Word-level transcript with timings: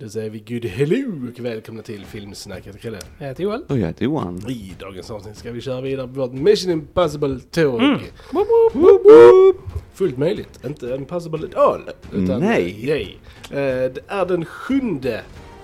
Då 0.00 0.08
säger 0.08 0.30
vi 0.30 0.38
good 0.38 0.64
hello 0.64 1.28
och 1.34 1.44
välkomna 1.44 1.82
till 1.82 2.04
Filmsnacket. 2.04 2.84
Jag 3.18 3.26
heter 3.26 3.42
Joel. 3.42 3.62
Och 3.68 3.78
jag 3.78 3.86
heter 3.86 4.04
Johan. 4.04 4.50
I 4.50 4.74
dagens 4.80 5.10
avsnitt 5.10 5.36
ska 5.36 5.52
vi 5.52 5.60
köra 5.60 5.80
vidare 5.80 6.08
på 6.08 6.12
vårt 6.20 6.32
Mission 6.32 6.72
Impossible-tåg. 6.72 7.80
Mm. 7.82 7.98
Woop, 8.32 8.48
woop, 8.48 8.74
woop, 8.74 9.00
woop. 9.04 9.56
Fullt 9.94 10.18
möjligt, 10.18 10.60
inte 10.66 10.86
impossible 10.86 11.46
at 11.46 11.54
all. 11.54 11.82
Nej. 12.10 12.38
nej. 12.86 13.18
Eh, 13.50 13.56
Det 13.92 14.00
är 14.08 14.26
den 14.26 14.44
sjunde, 14.44 15.20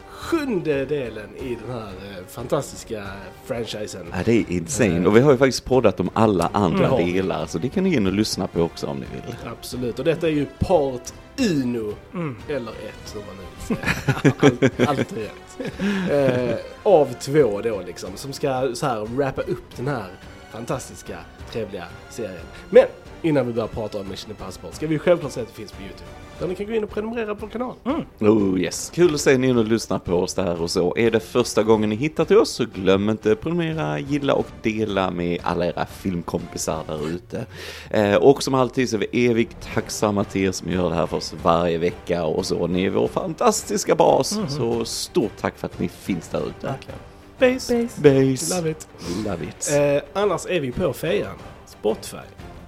sjunde 0.09 0.85
delen 0.85 1.29
i 1.37 1.57
den 1.67 1.77
här 1.77 1.89
eh, 1.89 2.27
fantastiska 2.29 3.05
franchisen. 3.45 4.07
Ja, 4.13 4.19
det 4.25 4.33
är 4.33 4.45
insane. 4.51 5.07
Och 5.07 5.17
vi 5.17 5.21
har 5.21 5.33
ju 5.33 5.39
faktiskt 5.39 5.65
poddat 5.65 6.01
om 6.01 6.11
alla 6.15 6.51
andra 6.53 6.83
Ja. 6.85 6.97
delar, 7.07 7.47
så 7.47 7.59
det 7.59 7.69
kan 7.69 7.85
ni 7.85 7.95
in 7.97 8.07
och 8.07 8.13
lyssna 8.13 8.47
på 8.47 8.61
också 8.63 8.87
om 8.87 8.97
ni 8.97 9.07
vill. 9.15 9.35
Absolut, 9.59 9.99
och 9.99 10.05
detta 10.05 10.27
är 10.29 10.33
ju 10.33 10.47
part 10.59 11.13
uno, 11.39 11.95
Mm. 12.15 12.37
eller 12.49 12.71
ett, 12.73 13.15
hur 13.15 13.21
man 13.21 13.37
nu 13.37 13.43
vill 13.59 13.77
säga. 13.77 14.89
Allt, 14.89 15.13
är 15.13 15.17
rätt. 15.17 16.51
Eh, 16.51 16.57
av 16.83 17.13
två 17.21 17.61
då 17.61 17.81
liksom, 17.87 18.11
som 18.17 18.33
ska 18.33 18.71
så 18.75 18.87
här 18.87 19.05
wrappa 19.05 19.43
upp 19.43 19.77
den 19.77 19.89
här 19.89 20.07
fantastiska, 20.53 21.19
trevliga 21.53 21.85
serien. 22.11 22.47
Men 22.71 22.85
innan 23.25 23.47
vi 23.47 23.53
börjar 23.53 23.69
prata 23.69 24.01
om 24.01 24.09
Mission 24.09 24.31
Impossible 24.31 24.73
ska 24.73 24.87
vi 24.87 24.99
självklart 24.99 25.33
säga 25.33 25.43
att 25.43 25.49
det 25.49 25.55
finns 25.55 25.73
på 25.73 25.83
YouTube. 25.83 26.05
Där 26.39 26.49
ni 26.49 26.55
kan 26.55 26.67
gå 26.67 26.73
in 26.73 26.85
och 26.85 26.91
prenumerera 26.91 27.35
på 27.35 27.47
vår 27.47 27.49
kanal. 27.49 27.75
Oh 28.21 28.61
yes, 28.61 28.93
kul 28.95 29.15
att 29.15 29.21
se 29.21 29.39
ni 29.39 29.53
och 29.53 29.65
lyssna 29.65 29.99
på 29.99 30.15
oss 30.15 30.35
där 30.35 30.63
och 30.63 30.71
så. 30.71 30.97
Är 30.97 31.11
det 31.11 31.21
första 31.21 31.63
gången 31.63 31.91
ni 31.91 31.97
hittar 31.97 32.25
till 32.25 32.39
oss 32.39 32.51
så 32.51 32.65
glöm 32.65 33.09
inte 33.09 33.33
att 33.33 33.41
prenumerera, 33.41 33.99
gilla 33.99 34.35
och 34.35 34.47
dela 34.63 35.11
med 35.11 35.39
alla 35.43 35.67
era 35.67 35.87
filmkompisar 35.87 36.83
där 36.87 37.09
ute. 37.09 37.47
Eh, 37.91 38.15
och 38.15 38.43
som 38.43 38.55
alltid 38.55 38.91
så 38.91 38.97
är 38.97 39.01
vi 39.11 39.27
evigt 39.27 39.57
tacksamma 39.75 40.25
till 40.25 40.45
er 40.45 40.53
som 40.53 40.71
gör 40.71 40.91
det 40.91 40.97
här 40.97 41.07
för 41.07 41.17
oss 41.17 41.35
varje 41.43 41.79
vecka 41.79 42.25
och 42.25 42.47
så. 42.47 42.67
Ni 42.67 42.85
är 42.85 42.91
vår 42.91 43.09
fantastiska 43.09 43.95
bas, 43.95 44.39
så 44.49 44.85
stort 44.85 45.33
tack 45.41 45.59
för 45.59 45.67
att 45.67 45.79
ni 45.79 45.89
finns 45.89 46.29
där 46.29 46.47
ute. 46.47 46.67
Verkligen. 46.67 46.99
Base! 47.39 47.89
Base. 47.97 48.57
Love 48.57 48.71
it! 48.71 48.89
Love 49.25 49.45
it. 49.45 49.71
Eh, 49.73 50.23
annars 50.23 50.47
är 50.47 50.61
vi 50.61 50.73
på 50.73 50.93
Fejan, 50.93 51.37
Spotify, 51.67 52.17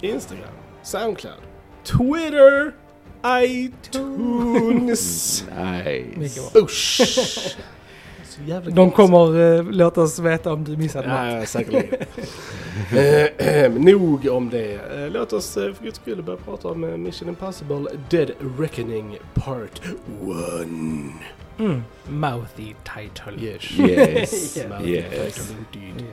Instagram, 0.01 0.53
Soundcloud, 0.83 1.39
Twitter, 1.83 2.73
iTunes. 3.25 4.97
Nice. 6.17 6.41
Usch! 6.55 7.01
De 8.71 8.91
kommer 8.91 9.55
eh, 9.57 9.63
låta 9.63 10.01
oss 10.01 10.19
veta 10.19 10.53
om 10.53 10.63
du 10.63 10.77
missade 10.77 11.07
något. 11.07 11.39
Ja, 11.39 11.45
säkerligen. 11.45 11.95
eh, 12.91 13.47
eh, 13.63 13.71
nog 13.71 14.27
om 14.27 14.49
det. 14.49 14.73
Eh, 14.73 15.09
låt 15.11 15.33
oss 15.33 15.57
eh, 15.57 15.73
för 15.73 15.83
guds 15.83 15.99
skull 15.99 16.23
börja 16.23 16.39
prata 16.39 16.67
om 16.67 16.83
eh, 16.83 16.97
Mission 16.97 17.29
Impossible 17.29 17.85
Dead 18.09 18.31
Reckoning 18.59 19.17
Part 19.33 19.81
1. 19.85 19.91
Mm. 21.59 21.83
Mouthy 22.09 22.73
title. 22.95 23.33
Yes. 23.47 23.79
Yes. 23.79 24.57
Mouthy 24.69 24.89
Yes. 24.91 25.35
title 25.35 25.55
indeed. 25.73 26.05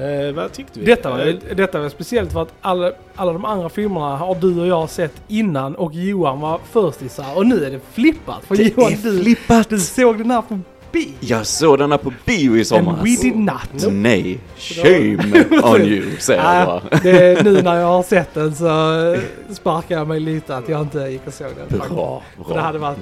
Eh, 0.00 0.32
vad 0.34 0.52
tyckte 0.52 0.80
vi? 0.80 0.86
Detta 0.86 1.10
var, 1.10 1.18
Eh, 1.26 1.34
detta 1.56 1.80
var 1.80 1.88
speciellt 1.88 2.32
för 2.32 2.42
att 2.42 2.52
alla, 2.60 2.92
alla 3.14 3.32
de 3.32 3.44
andra 3.44 3.68
filmerna 3.68 4.16
har 4.16 4.34
du 4.34 4.60
och 4.60 4.66
jag 4.66 4.90
sett 4.90 5.12
innan 5.28 5.74
och 5.74 5.94
Johan 5.94 6.40
var 6.40 6.60
förstisar 6.72 7.36
och 7.36 7.46
nu 7.46 7.64
är 7.64 7.70
det 7.70 7.80
flippat. 7.92 8.44
För 8.44 8.56
Det 8.56 8.62
Johan, 8.76 8.92
är 8.92 8.96
du, 8.96 9.22
flippat. 9.22 9.68
du 9.68 9.78
såg 9.78 10.18
den 10.18 10.30
här 10.30 10.42
på 10.42 10.58
bio. 10.92 11.12
Jag 11.20 11.46
såg 11.46 11.78
denna 11.78 11.98
på 11.98 12.12
bio 12.24 12.56
i 12.56 12.58
And 12.58 12.66
somras. 12.66 13.00
we 13.04 13.22
did 13.22 13.36
not. 13.36 13.92
Nej, 13.92 14.38
shame 14.58 15.18
on 15.64 15.80
you, 15.80 16.02
säger 16.18 16.42
jag 16.42 16.62
Ja, 16.62 16.66
bara. 16.90 17.00
det 17.02 17.10
är 17.38 17.44
nu 17.44 17.62
när 17.62 17.76
jag 17.80 17.86
har 17.86 18.02
sett 18.02 18.34
den 18.34 18.54
så 18.54 18.64
sparkar 19.54 19.98
jag 19.98 20.08
mig 20.08 20.20
lite 20.20 20.56
att 20.56 20.68
jag 20.68 20.80
inte 20.80 20.98
gick 20.98 21.26
och 21.26 21.34
såg 21.34 21.46
den. 21.68 21.78
Bra, 21.78 22.22
bra. 22.46 22.54
det 22.54 22.60
hade 22.60 22.78
varit... 22.78 22.98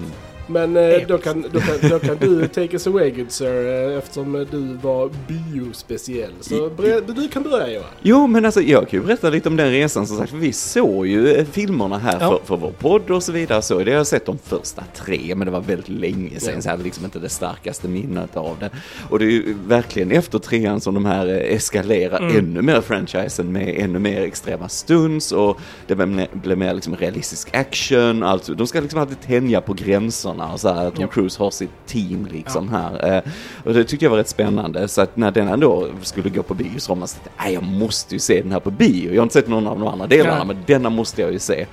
Men 0.50 0.76
eh, 0.76 0.94
då, 1.08 1.18
kan, 1.18 1.44
då, 1.52 1.60
kan, 1.60 1.90
då 1.90 1.98
kan 1.98 2.16
du 2.20 2.48
take 2.48 2.72
us 2.72 2.86
away 2.86 3.10
good 3.10 3.30
sir 3.32 3.88
eh, 3.92 3.98
eftersom 3.98 4.34
eh, 4.34 4.40
du 4.50 4.74
var 4.82 5.10
biospeciell. 5.28 6.30
Så 6.40 6.54
bre- 6.54 7.12
du 7.16 7.28
kan 7.28 7.42
börja 7.42 7.68
Johan. 7.72 7.86
Jo, 8.02 8.26
men 8.26 8.44
alltså 8.44 8.60
jag 8.60 8.88
kan 8.88 9.00
ju 9.00 9.06
berätta 9.06 9.30
lite 9.30 9.48
om 9.48 9.56
den 9.56 9.70
resan 9.70 10.06
som 10.06 10.16
sagt, 10.18 10.30
för 10.30 10.36
vi 10.38 10.52
såg 10.52 11.06
ju 11.06 11.32
eh, 11.34 11.44
filmerna 11.52 11.98
här 11.98 12.18
Ja. 12.20 12.30
för, 12.30 12.40
för 12.46 12.56
vår 12.56 12.70
podd 12.70 13.10
och 13.10 13.22
så 13.22 13.32
vidare. 13.32 13.62
Så 13.62 13.78
det 13.78 13.90
har 13.90 13.96
jag 13.98 14.06
sett 14.06 14.26
de 14.26 14.38
första 14.38 14.84
tre, 14.96 15.34
men 15.34 15.46
det 15.46 15.50
var 15.50 15.60
väldigt 15.60 15.88
länge 15.88 16.40
sedan, 16.40 16.52
Ja. 16.54 16.60
så 16.62 16.66
jag 16.68 16.70
hade 16.72 16.84
liksom 16.84 17.04
inte 17.04 17.18
det 17.18 17.28
starkaste 17.28 17.88
minnet 17.88 18.36
av 18.36 18.56
det. 18.60 18.70
Och 19.10 19.18
det 19.18 19.24
är 19.24 19.30
ju 19.30 19.54
verkligen 19.66 20.10
efter 20.12 20.38
trean 20.38 20.80
som 20.80 20.94
de 20.94 21.04
här 21.04 21.26
eskalerar 21.26 22.18
Mm. 22.18 22.36
ännu 22.38 22.62
mer 22.62 22.80
franchisen 22.80 23.52
med 23.52 23.74
ännu 23.78 23.98
mer 23.98 24.22
extrema 24.22 24.68
stunds 24.68 25.32
och 25.32 25.58
det 25.86 25.94
blev 25.94 26.08
mer, 26.08 26.28
blev 26.32 26.58
mer 26.58 26.74
liksom 26.74 26.96
realistisk 26.96 27.56
action, 27.56 28.22
alltså 28.22 28.54
de 28.54 28.66
ska 28.66 28.80
liksom 28.80 29.00
alltid 29.00 29.20
tänja 29.20 29.60
på 29.60 29.72
gränserna 29.72 30.37
och 30.46 30.60
så 30.60 30.72
här, 30.72 30.90
Tom 30.90 31.00
Ja. 31.00 31.06
Cruise 31.06 31.42
har 31.42 31.50
sitt 31.50 31.70
team 31.86 32.28
liksom 32.32 32.68
här. 32.68 33.16
Eh, 33.16 33.22
och 33.64 33.74
det 33.74 33.84
tyckte 33.84 34.04
jag 34.04 34.10
var 34.10 34.18
rätt 34.18 34.28
spännande, 34.28 34.88
så 34.88 35.00
att 35.02 35.16
när 35.16 35.30
den 35.30 35.48
ändå 35.48 35.88
skulle 36.02 36.30
gå 36.30 36.42
på 36.42 36.54
bio 36.54 36.78
så 36.78 36.92
var 36.92 36.96
man 36.98 37.08
så 37.08 37.16
att, 37.24 37.30
"Nej, 37.44 37.54
jag 37.54 37.62
måste 37.62 38.14
ju 38.14 38.18
se 38.18 38.42
den 38.42 38.52
här 38.52 38.60
på 38.60 38.70
bio. 38.70 39.10
Jag 39.12 39.20
har 39.20 39.22
inte 39.22 39.32
sett 39.32 39.48
någon 39.48 39.66
av 39.66 39.78
de 39.78 39.88
andra 39.88 40.06
delarna, 40.06 40.38
Ja. 40.38 40.44
men 40.44 40.56
denna 40.66 40.90
måste 40.90 41.22
jag 41.22 41.32
ju 41.32 41.38
se. 41.38 41.66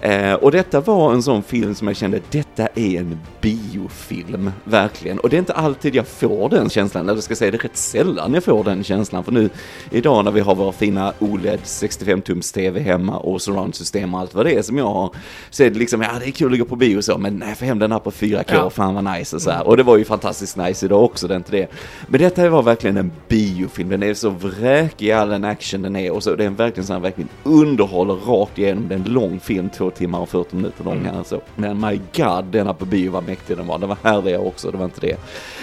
Eh, 0.00 0.32
och 0.34 0.50
detta 0.52 0.80
var 0.80 1.12
en 1.12 1.22
sån 1.22 1.42
film 1.42 1.74
som 1.74 1.88
jag 1.88 1.96
kände, 1.96 2.20
detta 2.30 2.66
är 2.74 2.98
en 3.00 3.18
biofilm, 3.40 4.50
verkligen. 4.64 5.18
Och 5.18 5.28
det 5.28 5.36
är 5.36 5.38
inte 5.38 5.52
alltid 5.52 5.94
jag 5.94 6.06
får 6.06 6.48
den 6.48 6.70
känslan, 6.70 7.04
eller 7.04 7.14
jag 7.14 7.22
ska 7.22 7.36
säga 7.36 7.50
det 7.50 7.56
är 7.56 7.58
rätt 7.58 7.76
sällan 7.76 8.34
jag 8.34 8.44
får 8.44 8.64
den 8.64 8.84
känslan. 8.84 9.24
För 9.24 9.32
nu, 9.32 9.50
idag 9.90 10.24
när 10.24 10.30
vi 10.30 10.40
har 10.40 10.54
våra 10.54 10.72
fina 10.72 11.12
OLED 11.18 11.60
65-tums 11.64 12.54
TV 12.54 12.80
hemma 12.80 13.16
och 13.18 13.42
surround-system 13.42 14.14
och 14.14 14.20
allt 14.20 14.34
vad 14.34 14.46
det 14.46 14.52
är 14.54 14.62
som 14.62 14.78
jag 14.78 14.86
har, 14.88 15.10
så 15.50 15.62
är 15.62 15.70
det 15.70 15.78
liksom, 15.78 16.02
ja 16.02 16.08
det 16.20 16.28
är 16.28 16.30
kul 16.30 16.52
att 16.52 16.58
gå 16.58 16.64
på 16.64 16.76
bio 16.76 16.96
och 16.96 17.04
så, 17.04 17.18
men 17.18 17.36
nej, 17.36 17.54
få 17.54 17.64
hem 17.64 17.78
den 17.78 17.92
här 17.92 17.98
på 17.98 18.10
4K, 18.10 18.44
Ja. 18.52 18.70
fan 18.70 18.94
vad 18.94 19.04
nice 19.18 19.36
och 19.36 19.42
så 19.42 19.50
här. 19.50 19.66
Och 19.66 19.76
det 19.76 19.82
var 19.82 19.96
ju 19.96 20.04
fantastiskt 20.04 20.56
nice 20.56 20.86
idag 20.86 21.04
också, 21.04 21.28
det 21.28 21.34
är 21.34 21.36
inte 21.38 21.52
det. 21.52 21.66
Men 22.06 22.20
detta 22.20 22.50
var 22.50 22.62
verkligen 22.62 22.96
en 22.96 23.12
biofilm, 23.28 23.88
den 23.88 24.02
är 24.02 24.14
så 24.14 24.30
vräkig 24.30 25.06
i 25.06 25.12
all 25.12 25.28
den 25.28 25.44
action 25.44 25.82
den 25.82 25.96
är 25.96 26.10
och 26.12 26.22
så, 26.22 26.34
det 26.34 26.44
är 26.44 26.50
verkligen 26.50 26.86
så 26.86 26.92
här, 26.92 27.00
verkligen 27.00 27.28
underhåller 27.44 28.14
rakt 28.14 28.58
igenom. 28.58 28.88
Det 28.88 28.94
är 28.94 28.98
en 28.98 29.04
lång 29.12 29.40
film, 29.40 29.70
två 29.76 29.90
timmar 29.90 30.18
och 30.20 30.28
40 30.28 30.56
minuter 30.56 30.84
lång 30.84 31.04
här 31.04 31.22
så. 31.24 31.40
Men 31.56 31.80
my 31.80 32.00
god, 32.16 32.44
denna 32.44 32.74
på 32.74 32.84
bio 32.84 33.10
var 33.10 33.20
mäktig 33.22 33.56
den 33.56 33.66
var. 33.66 33.78
Den 33.78 33.88
var 33.88 33.98
härliga 34.02 34.40
också, 34.40 34.70
det 34.70 34.76
var 34.78 34.84
inte 34.84 35.00
det. 35.00 35.16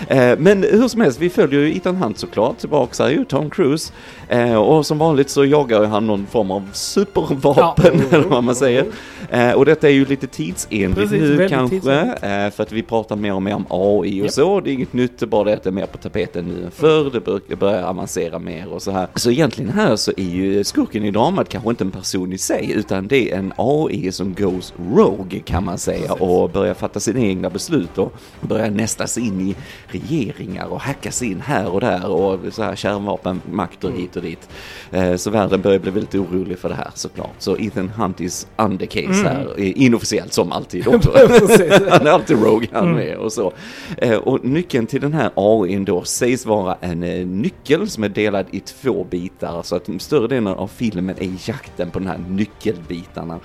Eh, 0.07 0.39
men 0.39 0.63
hur 0.63 0.87
som 0.87 1.01
helst, 1.01 1.19
vi 1.19 1.29
följer 1.29 1.59
ju 1.59 1.75
Ethan 1.77 1.95
Hunt 1.95 2.17
såklart, 2.17 2.57
tillbaks 2.57 2.99
här 2.99 3.09
ju, 3.09 3.25
Tom 3.25 3.49
Cruise. 3.49 3.93
Eh, 4.29 4.55
och 4.55 4.85
som 4.85 4.97
vanligt 4.97 5.29
så 5.29 5.45
jagar 5.45 5.81
ju 5.81 5.87
han 5.87 6.07
någon 6.07 6.25
form 6.25 6.51
av 6.51 6.69
supervapen, 6.73 8.01
Ja. 8.01 8.03
eller 8.17 8.27
vad 8.27 8.43
man 8.43 8.55
säger. 8.55 8.85
Eh, 9.29 9.51
och 9.51 9.65
detta 9.65 9.87
är 9.89 9.93
ju 9.93 10.05
lite 10.05 10.27
tidsenligt 10.27 10.95
Precis, 10.99 11.21
nu 11.21 11.47
kanske, 11.49 11.75
tidsenligt. 11.75 12.23
eh, 12.23 12.49
för 12.49 12.63
att 12.63 12.71
vi 12.71 12.83
pratar 12.83 13.15
mer 13.15 13.33
och 13.33 13.41
mer 13.41 13.55
om 13.55 13.65
AI 13.69 14.21
och 14.21 14.25
Japp. 14.25 14.31
så. 14.31 14.59
Det 14.59 14.69
är 14.69 14.73
inget 14.73 14.93
nytt, 14.93 15.19
det 15.19 15.25
är 15.25 15.27
bara 15.27 15.43
det 15.43 15.53
att 15.53 15.63
det 15.63 15.69
är 15.69 15.71
mer 15.71 15.85
på 15.85 15.97
tapeten 15.97 16.45
nu 16.45 16.65
än 16.65 16.71
förr. 16.71 17.09
Det 17.13 17.19
bör- 17.19 17.55
börjar 17.55 17.83
avancera 17.83 18.39
mer 18.39 18.67
och 18.73 18.81
så 18.81 18.91
här. 18.91 19.07
Så 19.15 19.31
egentligen 19.31 19.71
här 19.71 19.95
så 19.95 20.11
är 20.17 20.23
ju 20.29 20.63
skurken 20.63 21.05
i 21.05 21.11
dramat 21.11 21.49
kanske 21.49 21.69
inte 21.69 21.83
en 21.83 21.91
person 21.91 22.33
i 22.33 22.37
sig, 22.37 22.71
utan 22.75 23.07
det 23.07 23.31
är 23.31 23.37
en 23.37 23.53
AI 23.57 24.02
som 24.11 24.33
goes 24.33 24.73
rogue 24.93 25.39
kan 25.39 25.63
man 25.65 25.77
säga 25.77 26.13
och 26.13 26.49
börjar 26.49 26.73
fatta 26.73 26.99
sina 26.99 27.19
egna 27.19 27.49
beslut 27.49 27.97
och 27.97 28.13
börjar 28.41 28.69
nästa 28.69 29.07
sig 29.07 29.27
in 29.27 29.41
i 29.41 29.55
regeringar 29.87 30.65
och 30.65 30.79
hacka 30.81 31.11
sig 31.11 31.31
in 31.31 31.41
här 31.41 31.67
och 31.69 31.81
där 31.81 32.05
och 32.09 32.39
så 32.53 32.63
här 32.63 32.75
kärnvapenmakter 32.75 33.91
hit 33.91 34.15
och 34.15 34.21
dit. 34.21 34.49
Eh, 34.91 35.15
Så 35.15 35.29
världen 35.29 35.61
börjar 35.61 35.79
bli 35.79 35.91
väldigt 35.91 36.15
orolig 36.15 36.59
för 36.59 36.69
det 36.69 36.75
här 36.75 36.91
såklart. 36.93 37.35
Så 37.37 37.57
Ethan 37.57 37.89
Hunt 37.89 38.21
is 38.21 38.47
under 38.57 38.85
case 38.85 39.23
här, 39.23 39.59
inofficiellt 39.59 40.33
som 40.33 40.51
alltid 40.51 40.87
också. 40.95 41.11
Han 41.89 42.07
är 42.07 42.11
alltid 42.11 42.43
Rogue 42.43 42.67
han 42.71 42.91
med 42.95 43.17
och 43.17 43.33
så. 43.33 43.53
Eh, 43.97 44.17
och 44.17 44.45
nyckeln 44.45 44.87
till 44.87 45.01
den 45.01 45.13
här 45.13 45.31
AIn 45.35 45.85
då 45.85 46.03
sägs 46.03 46.45
vara 46.45 46.77
en 46.81 47.03
eh, 47.03 47.25
nyckel 47.25 47.89
som 47.89 48.03
är 48.03 48.09
delad 48.09 48.45
i 48.51 48.59
två 48.59 49.03
bitar. 49.09 49.61
Så 49.63 49.75
att 49.75 49.89
större 49.99 50.27
delen 50.27 50.47
av 50.47 50.67
filmen 50.67 51.15
är 51.19 51.49
jakten 51.49 51.91
på 51.91 51.99
de 51.99 52.07
här 52.07 52.17
nyckelbitarna. 52.29 53.39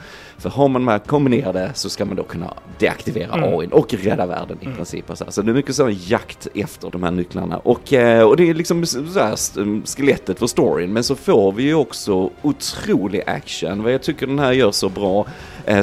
Har 0.49 0.69
man 0.69 0.83
de 0.85 0.89
här 0.89 0.99
kombinerade 0.99 1.71
så 1.75 1.91
ska 1.91 2.05
man 2.05 2.17
då 2.17 2.23
kunna 2.23 2.55
deaktivera 2.79 3.33
Mm. 3.35 3.59
AIn 3.59 3.73
och 3.73 3.95
rädda 3.95 4.27
världen 4.27 4.59
i 4.61 4.65
princip. 4.65 5.11
Och 5.11 5.19
så, 5.19 5.25
så 5.29 5.43
det 5.43 5.51
är 5.51 5.55
mycket 5.55 5.75
så 5.75 5.91
jakt 5.93 6.49
efter 6.55 6.91
de 6.91 7.03
här 7.03 7.11
nycklarna. 7.11 7.59
Och, 7.59 7.93
eh, 7.93 8.23
och 8.23 8.37
det 8.37 8.51
är 8.51 8.55
liksom 8.55 8.87
så 8.87 9.21
här, 9.21 9.33
st- 9.33 9.61
skelettet 9.97 10.39
för 10.39 10.47
storyn. 10.47 10.93
Men 10.93 11.05
så 11.05 11.15
får 11.17 11.53
vi 11.53 11.63
ju 11.63 11.75
också 11.75 12.31
otrolig 12.43 13.23
action. 13.27 13.83
Vad 13.83 13.93
jag 13.93 14.03
tycker 14.03 14.27
den 14.27 14.39
här 14.39 14.53
gör 14.53 14.71
så 14.71 14.89
bra 14.89 15.27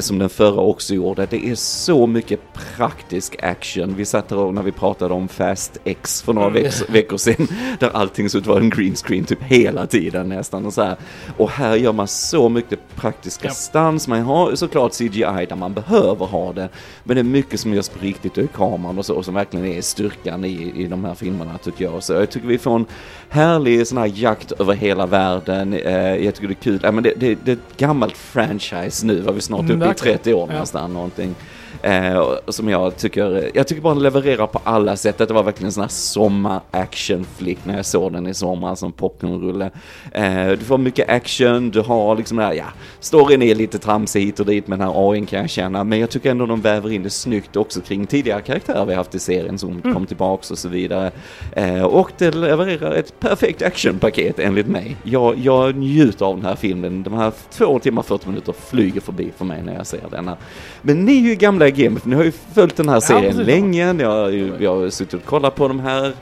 som 0.00 0.18
den 0.18 0.28
förra 0.28 0.60
också 0.60 0.94
gjorde. 0.94 1.26
Det 1.30 1.46
är 1.46 1.54
så 1.54 2.06
mycket 2.06 2.40
praktisk 2.76 3.36
action. 3.42 3.94
Vi 3.96 4.04
satt 4.04 4.32
och 4.32 4.54
när 4.54 4.62
vi 4.62 4.72
pratade 4.72 5.14
om 5.14 5.28
Fast 5.28 5.78
X 5.84 6.22
för 6.22 6.32
några 6.32 6.48
Mm. 6.48 6.62
veck- 6.62 6.84
veckor 6.88 7.16
sedan, 7.16 7.48
där 7.80 7.90
allting 7.96 8.30
såg 8.30 8.38
ut 8.38 8.44
att 8.44 8.48
vara 8.48 8.60
en 8.60 8.70
green 8.70 8.94
screen 8.94 9.24
typ 9.24 9.42
hela 9.42 9.86
tiden 9.86 10.28
nästan 10.28 10.66
och 10.66 10.72
så 10.72 10.82
här. 10.82 10.96
Och 11.36 11.50
här 11.50 11.76
gör 11.76 11.92
man 11.92 12.08
så 12.08 12.48
mycket 12.48 12.78
praktiska 12.96 13.48
Ja. 13.48 13.54
stunts. 13.54 14.08
Man 14.08 14.22
har 14.22 14.54
såklart 14.54 14.92
CGI 14.92 15.46
där 15.48 15.56
man 15.56 15.72
behöver 15.72 16.26
ha 16.26 16.52
det, 16.52 16.68
men 17.04 17.14
det 17.14 17.20
är 17.20 17.24
mycket 17.24 17.60
som 17.60 17.74
görs 17.74 17.88
på 17.88 17.98
riktigt 18.04 18.38
och 18.38 18.44
i 18.44 18.48
kameran 18.48 18.98
och 18.98 19.06
så, 19.06 19.22
som 19.22 19.34
verkligen 19.34 19.66
är 19.66 19.80
styrkan 19.82 20.44
i, 20.44 20.72
i 20.76 20.86
de 20.86 21.04
här 21.04 21.14
filmerna 21.14 21.58
tycker 21.58 21.84
jag. 21.84 22.02
Så 22.02 22.12
jag 22.12 22.30
tycker 22.30 22.46
vi 22.48 22.58
får 22.58 22.76
en 22.76 22.86
härlig 23.28 23.86
sån 23.86 23.98
här 23.98 24.10
jakt 24.14 24.52
över 24.52 24.74
hela 24.74 25.06
världen. 25.06 25.72
Eh, 25.72 26.14
jag 26.24 26.34
tycker 26.34 26.48
det 26.48 26.52
är 26.54 26.62
kul. 26.62 26.80
Ja, 26.82 26.92
men 26.92 27.02
det, 27.04 27.12
det, 27.16 27.38
det 27.44 27.50
är 27.50 27.56
ett 27.56 27.76
gammalt 27.76 28.16
franchise 28.16 29.06
nu, 29.06 29.20
var 29.20 29.32
vi 29.32 29.40
snart 29.40 29.60
Mm, 29.60 29.75
uppe 29.76 29.84
i 29.84 29.88
verkligen. 29.88 30.18
30 30.18 30.34
år 30.34 30.46
nästan 30.46 30.92
någonting. 30.92 31.34
Eh, 31.82 32.32
som 32.48 32.68
jag 32.68 32.96
tycker, 32.96 33.50
jag 33.54 33.68
tycker 33.68 33.82
bara 33.82 33.94
den 33.94 34.02
levererar 34.02 34.46
på 34.46 34.60
alla 34.64 34.96
sätt. 34.96 35.18
Det 35.18 35.30
var 35.30 35.42
verkligen 35.42 35.66
en 35.66 35.72
sån 35.72 35.82
här 35.82 35.88
sommar-action-flick 35.88 37.58
när 37.64 37.76
jag 37.76 37.86
såg 37.86 38.12
den 38.12 38.26
i 38.26 38.34
sommar 38.34 38.74
som 38.74 38.92
popcornrulle. 38.92 39.70
Eh, 40.12 40.48
du 40.48 40.56
får 40.64 40.78
mycket 40.78 41.08
action, 41.08 41.70
du 41.70 41.80
har 41.80 42.16
liksom 42.16 42.36
den 42.36 42.46
här, 42.46 42.54
ja, 42.54 42.64
storyn 43.00 43.42
är 43.42 43.54
lite 43.54 43.78
tramsig 43.78 44.20
hit 44.20 44.40
och 44.40 44.46
dit 44.46 44.68
med 44.68 44.78
den 44.78 44.88
här 44.88 45.10
AIn 45.10 45.26
kan 45.26 45.40
jag 45.40 45.50
känna, 45.50 45.84
men 45.84 45.98
jag 45.98 46.10
tycker 46.10 46.30
ändå 46.30 46.46
de 46.46 46.60
väver 46.60 46.92
in 46.92 47.02
det 47.02 47.10
snyggt 47.10 47.56
också 47.56 47.80
kring 47.80 48.06
tidigare 48.06 48.40
karaktärer 48.42 48.84
vi 48.84 48.94
haft 48.94 49.14
i 49.14 49.18
serien 49.18 49.58
som 49.58 49.76
Mm. 49.76 49.94
kom 49.94 50.06
tillbaks 50.06 50.50
och 50.50 50.58
så 50.58 50.68
vidare. 50.68 51.10
Eh, 51.52 51.82
och 51.82 52.10
det 52.18 52.34
levererar 52.34 52.92
ett 52.92 53.20
perfekt 53.20 53.62
actionpaket 53.62 54.38
enligt 54.38 54.66
mig. 54.66 54.96
Jag, 55.02 55.38
jag 55.38 55.76
njuter 55.76 56.26
av 56.26 56.36
den 56.36 56.44
här 56.46 56.56
filmen. 56.56 57.02
De 57.02 57.14
här 57.14 57.32
två 57.50 57.78
timmar 57.78 58.02
40 58.02 58.28
minuter 58.28 58.52
flyger 58.52 59.00
förbi 59.00 59.32
för 59.36 59.44
mig 59.44 59.62
när 59.62 59.74
jag 59.74 59.86
ser 59.86 60.00
denna. 60.10 60.36
Men 60.82 61.04
ni 61.04 61.16
är 61.18 61.28
ju 61.28 61.34
gamla 61.34 61.65
i 61.66 61.70
gamet, 61.70 62.04
ni 62.04 62.14
har 62.16 62.24
ju 62.24 62.32
följt 62.32 62.76
den 62.76 62.88
här 62.88 63.00
serien 63.00 63.24
precis. 63.32 63.46
länge, 63.46 63.92
ni 63.92 64.04
har, 64.04 64.28
ju- 64.30 64.56
vi 64.56 64.66
har 64.66 64.90
suttit 64.90 65.14
och 65.14 65.24
kollat 65.24 65.54
på 65.54 65.68
de 65.68 65.80
här. 65.80 66.12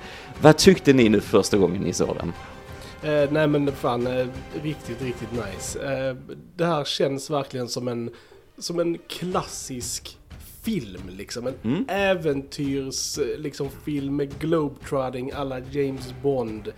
Vad 0.40 0.56
tyckte 0.56 0.92
ni 0.92 1.08
nu 1.08 1.20
första 1.20 1.56
gången 1.56 1.82
ni 1.82 1.92
såg 1.92 2.16
den? 2.16 2.32
Eh, 3.12 3.30
nej 3.32 3.46
men 3.48 3.72
fan, 3.72 4.06
eh, 4.06 4.26
riktigt, 4.62 5.02
riktigt 5.02 5.28
nice. 5.32 5.78
Eh, 6.08 6.16
det 6.56 6.64
här 6.66 6.84
känns 6.84 7.30
verkligen 7.30 7.68
som 7.68 7.88
en, 7.88 8.10
som 8.58 8.78
en 8.80 8.98
klassisk 9.08 10.18
film 10.64 11.02
liksom. 11.16 11.46
En 11.46 11.54
Mm. 11.64 11.84
äventyrs 11.88 13.18
liksom, 13.38 13.68
film 13.84 14.16
med 14.16 14.38
globetrotting 14.38 15.32
alla 15.32 15.60
James 15.70 16.14
Bond. 16.22 16.72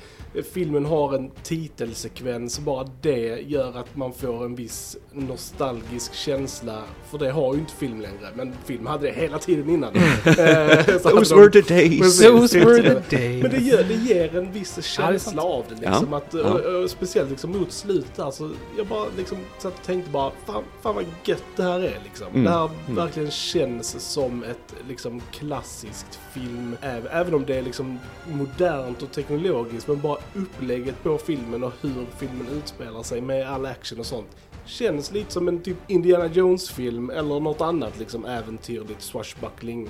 Filmen 0.52 0.84
har 0.84 1.14
en 1.14 1.30
titelsekvens, 1.42 2.60
bara 2.60 2.86
det 3.02 3.40
gör 3.46 3.76
att 3.78 3.96
man 3.96 4.12
får 4.12 4.44
en 4.44 4.54
viss 4.54 4.96
nostalgisk 5.12 6.14
känsla. 6.14 6.82
För 7.10 7.18
det 7.18 7.30
har 7.30 7.54
ju 7.54 7.60
inte 7.60 7.72
film 7.72 8.00
längre, 8.00 8.28
men 8.34 8.52
film 8.64 8.86
hade 8.86 9.06
det 9.06 9.12
hela 9.12 9.38
tiden 9.38 9.70
innan. 9.70 9.92
Eh, 10.26 10.98
så 10.98 11.10
Those 11.10 11.34
were 11.34 11.50
the 11.50 11.74
days! 11.74 12.20
Those 12.20 12.58
were 12.64 12.82
the 12.82 13.16
days. 13.16 13.42
men 13.42 13.50
det, 13.50 13.58
gör, 13.58 13.84
det 13.84 13.94
ger 13.94 14.36
en 14.36 14.52
viss 14.52 14.84
känsla 14.84 15.42
av 15.42 15.64
det 15.68 15.74
liksom. 15.74 16.08
Ja, 16.10 16.16
Att, 16.16 16.34
ja. 16.34 16.40
Och, 16.40 16.82
och, 16.82 16.90
speciellt 16.90 17.30
liksom 17.30 17.50
mot 17.58 17.72
slutet 17.72 18.16
där, 18.16 18.30
så 18.30 18.50
jag 18.76 18.86
bara 18.86 19.04
liksom 19.16 19.38
satt 19.58 19.74
och 19.74 19.86
tänkte 19.86 20.10
bara 20.10 20.32
fan, 20.46 20.64
fan 20.82 20.94
vad 20.94 21.04
gött 21.24 21.42
det 21.56 21.62
här 21.62 21.80
är 21.80 21.98
liksom. 22.04 22.26
Mm, 22.26 22.44
Det 22.44 22.50
här 22.50 22.70
mm. 22.86 22.96
verkligen 22.96 23.30
känns 23.30 23.75
som 23.84 24.44
ett 24.44 24.74
liksom 24.88 25.22
klassiskt 25.32 26.20
film. 26.32 26.76
Även, 26.80 27.12
även 27.12 27.34
om 27.34 27.44
det 27.46 27.56
är 27.56 27.62
liksom 27.62 27.98
modernt 28.26 29.02
och 29.02 29.12
teknologiskt 29.12 29.88
men 29.88 30.00
bara 30.00 30.18
upplägget 30.34 31.02
på 31.02 31.18
filmen 31.18 31.64
och 31.64 31.72
hur 31.80 32.06
filmen 32.18 32.48
utspelar 32.48 33.02
sig 33.02 33.20
med 33.20 33.50
all 33.50 33.66
action 33.66 34.00
och 34.00 34.06
sånt. 34.06 34.36
Känns 34.66 35.12
lite 35.12 35.32
som 35.32 35.48
en 35.48 35.60
typ 35.60 35.76
Indiana 35.86 36.26
Jones-film 36.26 37.10
eller 37.10 37.40
något 37.40 37.60
annat 37.60 37.98
liksom 37.98 38.24
äventyrligt, 38.24 39.02
swashbuckling, 39.02 39.88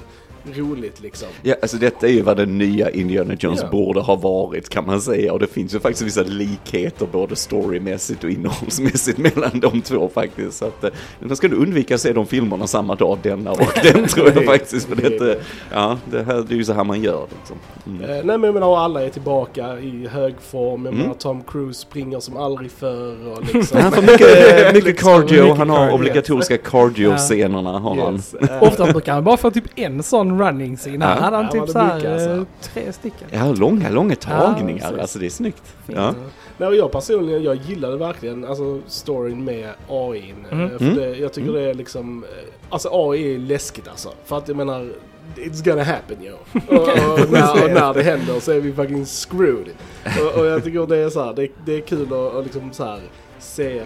roligt 0.55 1.01
liksom. 1.01 1.29
Ja, 1.43 1.55
alltså 1.63 1.77
detta 1.77 2.07
är 2.07 2.11
ju 2.13 2.23
vad 2.23 2.37
den 2.37 2.59
nya 2.59 2.91
Indiana 2.91 3.35
Jones 3.39 3.61
Ja. 3.63 3.69
borde 3.71 4.01
ha 4.01 4.17
varit 4.17 4.69
kan 4.69 4.87
man 4.87 5.01
säga. 5.01 5.33
Och 5.33 5.39
det 5.39 5.47
finns 5.47 5.75
ju 5.75 5.81
faktiskt 5.81 6.03
vissa 6.07 6.23
likheter 6.23 7.07
både 7.13 7.37
storymässigt 7.37 8.25
och 8.25 8.31
innehållsmässigt 8.31 9.19
mellan 9.37 9.61
de 9.61 9.81
två 9.83 10.09
faktiskt. 10.15 10.59
Så 10.59 10.65
att 10.65 10.85
eh, 10.85 10.91
man 11.21 11.37
ska 11.37 11.49
du 11.49 11.57
undvika 11.57 11.95
att 11.95 12.01
se 12.01 12.13
de 12.13 12.27
filmerna 12.27 12.67
samma 12.67 12.95
dag, 12.95 13.19
denna 13.23 13.51
och 13.53 13.61
den 13.83 14.07
tror 14.07 14.33
jag 14.35 14.45
faktiskt. 14.45 14.89
För 14.89 14.97
det, 14.97 15.31
eh, 15.33 15.37
ja, 15.73 15.99
det, 16.11 16.23
här, 16.23 16.45
det 16.49 16.55
är 16.55 16.59
ju 16.59 16.65
så 16.65 16.73
här 16.73 16.85
man 16.85 17.03
gör 17.03 17.27
liksom. 17.39 17.57
Mm. 17.87 18.01
Eh, 18.03 18.09
nej 18.09 18.25
men 18.39 18.43
jag 18.45 18.55
menar 18.55 18.77
alla 18.79 19.03
är 19.05 19.09
tillbaka 19.09 19.79
i 19.79 20.07
hög 20.07 20.35
form. 20.41 20.85
Jag 20.85 20.95
Mm. 20.95 21.03
menar 21.07 21.15
Tom 21.15 21.43
Cruise 21.43 21.81
springer 21.81 22.21
som 22.21 22.37
aldrig 22.37 22.71
förr 22.71 23.29
och 23.33 23.43
liksom. 23.55 23.81
Han 23.81 23.93
får 23.93 24.03
mycket, 24.03 24.66
mycket 24.73 24.85
Liksom, 24.85 25.13
cardio, 25.13 25.43
mycket 25.43 25.59
han 25.59 25.71
har 25.71 25.77
cardio. 25.77 25.95
obligatoriska 25.95 26.57
cardio-scenerna 26.59 27.79
har 27.79 27.97
han. 27.97 28.15
Yes. 28.15 28.35
Eh, 28.51 28.63
Ofta 28.63 28.93
brukar 28.93 29.13
han 29.13 29.25
bara 29.25 29.37
få 29.37 29.51
typ 29.51 29.65
en 29.77 30.03
sån 30.03 30.41
running 30.41 30.77
scene. 30.77 31.05
Här 31.05 31.17
Ja. 31.17 31.21
hade 31.23 31.37
han 31.37 31.45
Ja, 31.45 31.51
typ 31.53 31.67
det 31.67 31.73
så 31.73 31.79
här 31.79 31.95
mycket, 31.97 32.11
alltså. 32.13 32.31
eh, 32.31 32.43
tre 32.63 32.93
stycken. 32.93 33.29
Ja, 33.31 33.53
långa, 33.53 33.91
långa 33.91 34.15
tagningar. 34.17 34.81
precis. 34.89 35.01
alltså 35.01 35.19
det 35.19 35.27
är 35.27 35.31
snyggt. 35.31 35.63
Ja. 35.87 35.95
Ja. 35.97 36.15
Nej, 36.59 36.69
och 36.69 36.77
jag 36.77 36.93
personligen, 36.93 37.43
jag 37.43 37.57
gillade 37.57 37.97
verkligen 37.97 38.45
alltså, 38.45 38.81
storyn 38.87 39.45
med 39.45 39.71
AI. 39.89 40.35
Mm. 40.53 40.69
För 40.71 40.85
Mm. 40.85 40.97
det, 40.97 41.17
jag 41.17 41.33
tycker 41.33 41.53
det 41.53 41.61
är 41.71 41.75
liksom, 41.75 42.25
eh, 42.25 42.31
alltså 42.71 42.89
AI 42.93 43.35
är 43.35 43.39
läskigt 43.39 43.89
alltså. 43.89 44.09
För 44.25 44.39
att 44.39 44.49
jag 44.49 44.57
menar, 44.57 44.93
it's 45.37 45.65
gonna 45.65 45.85
happen 45.85 46.17
yo. 46.23 46.35
och, 46.69 46.83
och, 47.23 47.31
när, 47.33 47.65
och 47.65 47.71
när 47.71 47.95
det 47.95 48.03
händer 48.03 48.41
så 48.41 48.53
är 48.53 48.61
vi 48.61 48.73
fucking 48.73 49.05
screwed. 49.07 49.69
Och, 50.23 50.41
och 50.41 50.47
jag 50.47 50.65
tycker 50.65 50.87
det 50.87 50.97
är 50.99 51.11
så 51.11 51.25
här, 51.25 51.33
det, 51.35 51.49
det 51.67 51.77
är 51.77 51.81
kul 51.81 52.13
att, 52.13 52.35
att 52.37 52.45
liksom 52.45 52.73
så 52.73 52.85
här 52.85 53.01
se 53.39 53.83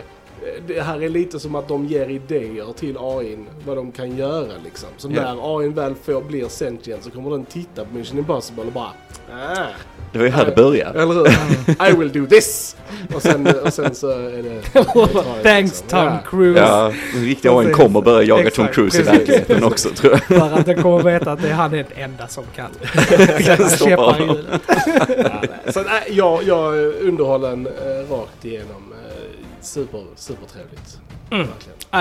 det 0.66 0.80
här 0.80 1.02
är 1.02 1.08
lite 1.08 1.40
som 1.40 1.54
att 1.54 1.68
de 1.68 1.86
ger 1.86 2.08
idéer 2.10 2.72
till 2.76 2.96
AI 3.00 3.38
vad 3.66 3.76
de 3.76 3.92
kan 3.92 4.16
göra 4.16 4.52
liksom. 4.64 4.88
Så 4.96 5.08
Ja. 5.14 5.34
när 5.34 5.58
AI 5.58 5.68
väl 5.68 5.94
får, 6.04 6.20
blir 6.22 6.48
sentient 6.48 7.04
så 7.04 7.10
kommer 7.10 7.30
den 7.30 7.44
titta 7.44 7.84
på 7.84 7.94
Mission 7.94 8.18
Impossible 8.18 8.62
och 8.64 8.72
bara 8.72 8.92
ah, 9.32 9.66
Det 10.12 10.18
var 10.18 10.24
ju 10.26 10.30
här 10.32 10.44
det 10.44 10.52
började. 10.56 11.02
eller 11.02 11.14
hur? 11.14 11.90
I 11.90 11.96
will 11.96 12.12
do 12.12 12.26
this! 12.26 12.76
Och 13.14 13.22
sen, 13.22 13.46
och 13.64 13.72
sen 13.72 13.94
så 13.94 14.10
är 14.10 14.42
det... 14.42 15.42
Thanks 15.42 15.84
Tom 15.88 15.98
Ja. 16.04 16.18
Cruise. 16.30 16.60
Ja, 16.60 16.92
den 17.14 17.24
riktiga 17.24 17.52
AI 17.58 17.72
kommer 17.72 18.00
börja 18.00 18.22
jaga 18.22 18.50
Tom 18.50 18.68
Cruise 18.68 19.00
i 19.00 19.02
verkligheten 19.02 19.64
också 19.64 19.88
tror 19.88 20.12
jag. 20.12 20.22
För 20.22 20.58
att 20.58 20.66
den 20.66 20.82
kommer 20.82 21.02
veta 21.02 21.32
att 21.32 21.42
det 21.42 21.48
är 21.48 21.52
han 21.52 21.74
är 21.74 21.76
den 21.94 22.04
enda 22.04 22.28
som 22.28 22.44
kan. 22.56 22.70
Stoppa 23.68 23.68
Käppar 23.68 24.16
i 24.16 24.26
honom. 24.26 24.36
Ja, 25.66 25.72
så 25.72 25.80
nej, 25.82 26.02
jag, 26.10 26.42
jag 26.42 26.78
är 26.78 27.02
underhållen 27.08 27.66
eh, 27.66 28.12
rakt 28.14 28.44
igenom. 28.44 28.89
Super, 29.60 30.04
supertrevligt. 30.16 31.00
Mm. 31.30 31.48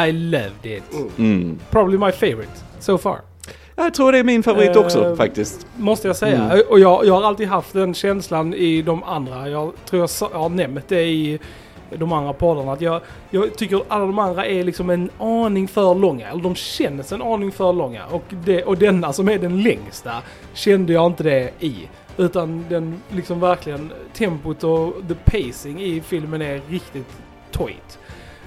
I 0.08 0.12
loved 0.12 0.66
it. 0.66 0.84
Mm. 0.94 1.10
Mm. 1.18 1.60
Probably 1.70 1.98
my 1.98 2.12
favorite 2.12 2.52
so 2.80 2.98
far. 2.98 3.22
Jag 3.76 3.94
tror 3.94 4.12
det 4.12 4.18
är 4.18 4.24
min 4.24 4.44
favorit 4.44 4.76
också 4.76 5.06
Eh, 5.06 5.16
faktiskt. 5.16 5.68
Måste 5.78 6.08
jag 6.08 6.16
säga. 6.16 6.44
Mm. 6.44 6.62
Och 6.70 6.80
jag, 6.80 7.06
jag 7.06 7.14
har 7.14 7.24
alltid 7.24 7.48
haft 7.48 7.74
den 7.74 7.94
känslan 7.94 8.54
i 8.54 8.82
de 8.82 9.04
andra. 9.04 9.50
Jag 9.50 9.72
tror 9.86 10.02
jag, 10.02 10.32
jag 10.34 10.40
har 10.40 10.50
nämnt 10.50 10.88
det 10.88 11.04
i 11.04 11.40
de 11.96 12.14
andra 12.14 12.34
poddarna. 12.34 12.74
Att 12.74 12.82
jag, 12.82 13.02
jag 13.30 13.56
tycker 13.56 13.82
alla 13.88 14.06
de 14.06 14.20
andra 14.20 14.46
är 14.46 14.64
liksom 14.64 14.90
en 14.90 15.10
aning 15.20 15.68
för 15.68 15.96
långa. 15.96 16.30
Eller 16.30 16.44
de 16.44 16.56
känns 16.56 17.12
en 17.12 17.22
aning 17.22 17.52
för 17.52 17.74
långa. 17.74 18.06
Och, 18.06 18.24
det, 18.46 18.64
och 18.64 18.78
denna 18.78 19.14
som 19.14 19.30
är 19.30 19.40
den 19.40 19.64
längsta 19.64 20.12
kände 20.54 20.94
jag 20.94 21.06
inte 21.06 21.24
det 21.24 21.52
i. 21.60 21.90
Utan 22.18 22.66
den 22.70 23.02
liksom 23.10 23.40
verkligen, 23.40 23.92
tempot 24.14 24.64
och 24.64 24.94
the 25.08 25.16
pacing 25.16 25.82
i 25.82 26.02
filmen 26.02 26.42
är 26.42 26.62
riktigt 26.70 27.08
toit. 27.52 27.98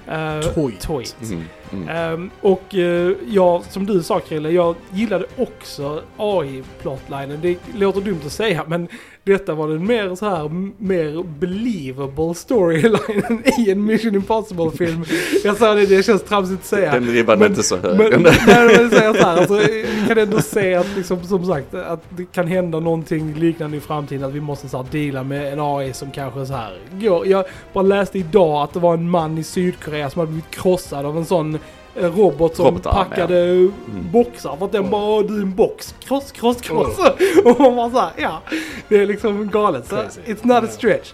Uh, 0.07 0.39
Toit. 0.53 0.79
toit. 0.79 1.15
Mm. 1.21 1.47
Mm. 1.73 1.89
Ehm, 1.89 2.29
och 2.41 2.73
uh, 2.73 3.15
jag, 3.27 3.63
som 3.63 3.85
du 3.85 4.03
sa 4.03 4.19
Krille, 4.19 4.49
jag 4.51 4.75
gillade 4.91 5.25
också 5.37 6.01
AI-plotlinen. 6.17 7.39
Det 7.41 7.57
låter 7.75 8.01
dumt 8.01 8.19
att 8.25 8.31
säga, 8.31 8.63
men 8.67 8.87
detta 9.25 9.53
var 9.53 9.67
den 9.67 9.87
mer 9.87 10.15
så 10.15 10.29
här, 10.29 10.49
mer 10.77 11.23
believable 11.39 12.35
storylinen 12.35 13.43
i 13.59 13.71
en 13.71 13.85
Mission 13.85 14.15
Impossible-film. 14.15 15.05
Jag 15.43 15.57
sa 15.57 15.73
det, 15.73 15.85
det 15.85 16.03
känns 16.03 16.23
tramsigt 16.23 16.59
att 16.59 16.65
säga. 16.65 16.91
Den 16.91 17.07
ribban 17.07 17.41
är 17.41 17.45
inte 17.45 17.63
så 17.63 17.77
hög. 17.77 17.97
Men, 17.97 18.09
men, 18.09 18.21
men 18.47 18.89
säger 18.89 19.13
så 19.13 19.25
här, 19.25 19.37
alltså, 19.37 19.61
jag 19.61 20.07
kan 20.07 20.17
ändå 20.17 20.41
se 20.41 20.75
att, 20.75 20.87
liksom, 20.95 21.23
som 21.23 21.45
sagt, 21.45 21.73
att 21.73 22.03
det 22.09 22.25
kan 22.25 22.47
hända 22.47 22.79
någonting 22.79 23.33
liknande 23.33 23.77
i 23.77 23.79
framtiden. 23.79 24.23
Att 24.23 24.33
vi 24.33 24.41
måste 24.41 24.69
så 24.69 24.77
här, 24.77 24.85
deala 24.91 25.23
med 25.23 25.53
en 25.53 25.59
AI 25.59 25.93
som 25.93 26.11
kanske 26.11 26.45
så 26.45 26.53
här 26.53 26.77
går. 26.91 27.27
Jag 27.27 27.45
bara 27.73 27.83
läste 27.83 28.19
idag 28.19 28.63
att 28.63 28.73
det 28.73 28.79
var 28.79 28.93
en 28.93 29.09
man 29.09 29.37
i 29.37 29.43
Sydkorea 29.43 30.09
som 30.09 30.19
hade 30.19 30.31
blivit 30.31 30.51
krossad 30.51 31.05
av 31.05 31.17
en 31.17 31.25
sån 31.25 31.55
eh, 31.55 31.61
robot 31.95 32.55
som 32.55 32.65
Robotarm, 32.65 32.93
packade 33.09 33.69
boxar 34.11 34.55
för 34.57 34.65
att 34.65 34.71
den 34.71 34.89
bara 34.89 35.05
"Åh, 35.05 35.25
du 35.25 35.37
är 35.37 35.41
en 35.41 35.55
box, 35.55 35.95
kross, 35.99 36.31
kross, 36.31 36.61
kross. 36.61 36.97
Och 37.45 37.59
man 37.59 37.75
bara 37.75 37.89
såhär, 37.89 38.11
ja. 38.17 38.41
Det 38.89 38.95
är 38.97 39.05
liksom 39.05 39.49
galet. 39.49 39.87
Så 39.87 39.95
Crazy. 39.95 40.21
it's 40.25 40.39
not 40.47 40.57
a 40.57 40.61
Ja. 40.61 40.67
stretch. 40.71 41.13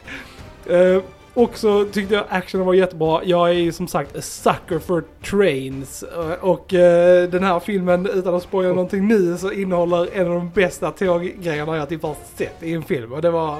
Uh, 0.71 1.01
också 1.33 1.85
tyckte 1.91 2.15
jag 2.15 2.23
actionen 2.29 2.65
var 2.65 2.73
jättebra. 2.73 3.21
Jag 3.23 3.49
är 3.49 3.53
ju 3.53 3.71
som 3.71 3.87
sagt 3.87 4.15
a 4.17 4.21
sucker 4.21 4.79
for 4.79 5.03
trains. 5.29 6.03
Eh, 6.03 6.31
och 6.49 6.73
eh, 6.73 7.29
den 7.29 7.43
här 7.43 7.59
filmen, 7.59 8.05
utan 8.13 8.35
att 8.35 8.43
spoila 8.43 8.69
någonting 8.69 9.07
nu, 9.07 9.37
så 9.37 9.51
innehåller 9.51 10.07
en 10.13 10.27
av 10.27 10.33
de 10.33 10.49
bästa 10.49 10.91
tåggrejerna 10.91 11.77
jag 11.77 11.89
typ 11.89 12.03
har 12.03 12.15
sett 12.35 12.63
i 12.63 12.73
en 12.73 12.83
film. 12.83 13.13
Och 13.13 13.21
det 13.21 13.29
var 13.31 13.55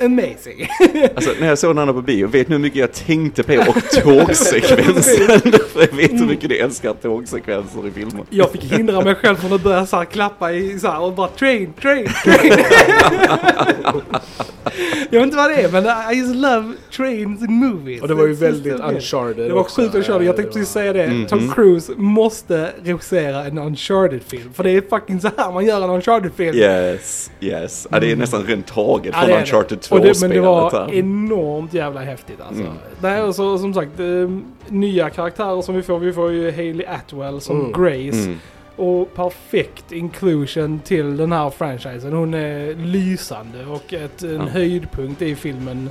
amazing. 0.00 0.68
Alltså 1.14 1.30
när 1.40 1.46
jag 1.46 1.58
såg 1.58 1.70
den 1.70 1.78
andra 1.78 1.94
på 1.94 2.02
bio, 2.02 2.26
vet 2.26 2.48
ni 2.48 2.54
hur 2.54 2.62
mycket 2.62 2.78
jag 2.78 2.92
tänkte 2.92 3.42
på 3.42 3.54
och 3.56 3.82
tågsekvensen? 4.02 5.52
För 5.72 5.80
jag 5.90 5.96
vet 5.96 6.12
hur 6.12 6.26
mycket 6.26 6.50
ni 6.50 6.56
älskar 6.56 6.94
tågsekvenser 7.02 7.86
i 7.86 7.90
filmer. 7.90 8.24
Jag 8.30 8.50
fick 8.52 8.64
hindra 8.64 9.00
mig 9.00 9.14
själv 9.14 9.36
från 9.36 9.52
att 9.52 9.62
börja 9.62 9.86
så 9.86 9.96
här 9.96 10.04
klappa 10.04 10.52
i 10.52 10.78
så 10.78 10.88
här 10.88 11.00
och 11.00 11.12
bara 11.12 11.28
train, 11.28 11.72
train, 11.80 12.08
train. 12.24 12.52
jag 15.10 15.20
vet 15.20 15.22
inte 15.22 15.36
vad 15.36 15.50
det 15.50 15.56
är 15.56 15.68
men 15.72 16.12
I 16.14 16.18
just 16.18 16.34
love 16.34 16.72
trains 16.96 17.42
in 17.42 17.52
movies. 17.52 18.02
Och 18.02 18.08
det 18.08 18.14
var 18.14 18.26
ju 18.26 18.32
väldigt 18.32 18.80
uncharted 18.80 19.36
Det 19.36 19.52
var 19.52 19.64
sjukt 19.64 19.94
Uncharted. 19.94 20.26
Jag 20.26 20.36
tänkte 20.36 20.52
precis 20.52 20.72
säga 20.72 20.92
det. 20.92 21.06
Mhm. 21.06 21.26
Tom 21.26 21.52
Cruise 21.54 21.92
måste 21.96 22.70
regissera 22.82 23.44
en 23.44 23.58
Uncharted-film. 23.58 24.52
För 24.54 24.64
det 24.64 24.70
är 24.70 24.82
fucking 24.90 25.20
så 25.20 25.30
här 25.36 25.52
man 25.52 25.66
gör 25.66 25.84
en 25.84 25.90
Uncharted-film. 25.90 26.56
Yes, 26.56 27.30
yes. 27.40 27.86
Ja, 27.90 28.00
det 28.00 28.12
är 28.12 28.16
nästan 28.16 28.44
rent 28.44 28.66
taget 28.66 29.14
från 29.14 29.26
det 29.28 29.34
är 29.34 29.38
Uncharted 29.96 30.10
Och 30.10 30.14
det, 30.14 30.20
Men 30.20 30.30
det 30.30 30.36
2-spelet 30.36 30.72
var 30.72 30.86
här. 30.86 30.94
enormt 30.94 31.74
jävla 31.74 32.00
häftigt 32.00 32.40
alltså. 32.40 32.62
Mm. 32.62 32.72
Det 33.00 33.08
här 33.08 33.28
är 33.28 33.32
så, 33.32 33.58
som 33.58 33.74
sagt 33.74 34.00
eh, 34.00 34.06
nya 34.68 35.10
karaktärer 35.10 35.62
som 35.62 35.74
vi 35.74 35.82
får. 35.82 35.98
Vi 35.98 36.12
får 36.12 36.32
ju 36.32 36.50
Hailey 36.52 36.86
Atwell 36.86 37.40
som 37.40 37.60
Mm. 37.60 37.72
Grace. 37.82 38.24
Mm. 38.24 38.38
och 38.76 39.14
perfekt 39.14 39.92
inclusion 39.92 40.80
till 40.84 41.16
den 41.16 41.32
här 41.32 41.50
franchisen. 41.50 42.12
Hon 42.12 42.34
är 42.34 42.74
lysande 42.74 43.66
och 43.66 43.92
ett, 43.94 44.22
en 44.22 44.34
Ja. 44.34 44.42
höjdpunkt 44.42 45.22
i 45.22 45.34
filmen. 45.34 45.90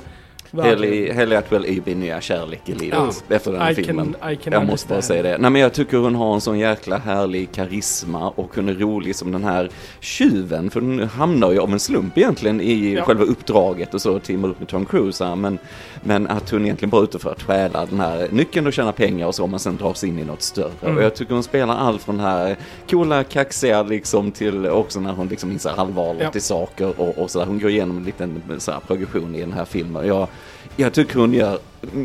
Haley, 0.56 1.12
Haley 1.12 1.36
Atwell 1.38 1.64
är 1.64 1.80
min 1.84 2.00
nya 2.00 2.20
kärlek 2.20 2.60
i 2.68 2.74
livet 2.74 3.24
efter 3.28 3.52
den 3.52 3.70
I 3.70 3.74
filmen. 3.74 4.16
can, 4.20 4.52
Jag 4.52 4.66
måste 4.66 4.88
bara 4.88 5.02
säga 5.02 5.22
det. 5.22 5.38
Nej 5.38 5.50
men 5.50 5.62
jag 5.62 5.72
tycker 5.72 5.98
hon 5.98 6.14
har 6.14 6.34
en 6.34 6.40
sån 6.40 6.58
jäkla 6.58 6.98
härlig 6.98 7.52
karisma 7.52 8.30
och 8.30 8.50
hon 8.54 8.68
är 8.68 8.74
rolig 8.74 9.16
som 9.16 9.32
den 9.32 9.44
här 9.44 9.70
tjuven. 10.00 10.70
För 10.70 10.80
hon 10.80 11.00
hamnar 11.02 11.50
ju 11.52 11.58
av 11.58 11.72
en 11.72 11.80
slump 11.80 12.18
egentligen 12.18 12.60
i 12.60 12.94
Ja. 12.94 13.04
själva 13.04 13.24
uppdraget 13.24 13.94
och 13.94 14.00
så 14.02 14.18
teamar 14.18 14.48
upp 14.48 14.58
med 14.58 14.68
Tom 14.68 14.84
Cruise 14.86 15.24
här. 15.24 15.36
Men, 15.36 15.58
men 16.02 16.26
att 16.26 16.50
hon 16.50 16.64
egentligen 16.64 16.90
bara 16.90 17.00
är 17.00 17.04
ute 17.04 17.18
för 17.18 17.30
att 17.30 17.42
stjäla 17.42 17.86
den 17.86 18.00
här 18.00 18.28
nyckeln 18.30 18.66
och 18.66 18.72
tjäna 18.72 18.92
pengar 18.92 19.26
och 19.26 19.34
så 19.34 19.44
om 19.44 19.50
man 19.50 19.60
sen 19.60 19.76
dras 19.76 20.04
in 20.04 20.18
i 20.18 20.24
något 20.24 20.42
större. 20.42 20.70
Mm. 20.82 20.96
Och 20.96 21.02
jag 21.02 21.14
tycker 21.14 21.34
hon 21.34 21.42
spelar 21.42 21.76
allt 21.76 22.02
från 22.02 22.16
den 22.16 22.26
här 22.26 22.56
coola, 22.90 23.24
kaxiga 23.24 23.82
liksom 23.82 24.30
till 24.32 24.66
också 24.66 25.00
när 25.00 25.12
hon 25.12 25.28
liksom 25.28 25.52
inser 25.52 25.70
allvaret 25.76 26.20
Ja. 26.20 26.30
i 26.34 26.40
saker 26.40 27.00
och, 27.00 27.18
och 27.18 27.30
så 27.30 27.38
där. 27.38 27.46
Hon 27.46 27.58
går 27.60 27.70
igenom 27.70 27.96
en 27.96 28.04
liten 28.04 28.42
så 28.58 28.72
här, 28.72 28.80
progression 28.86 29.34
i 29.34 29.40
den 29.40 29.52
här 29.52 29.64
filmen. 29.64 30.06
Jag, 30.06 30.28
jag 30.78 30.92
tycker 30.92 31.18
hon 31.20 31.34
gör 31.34 31.58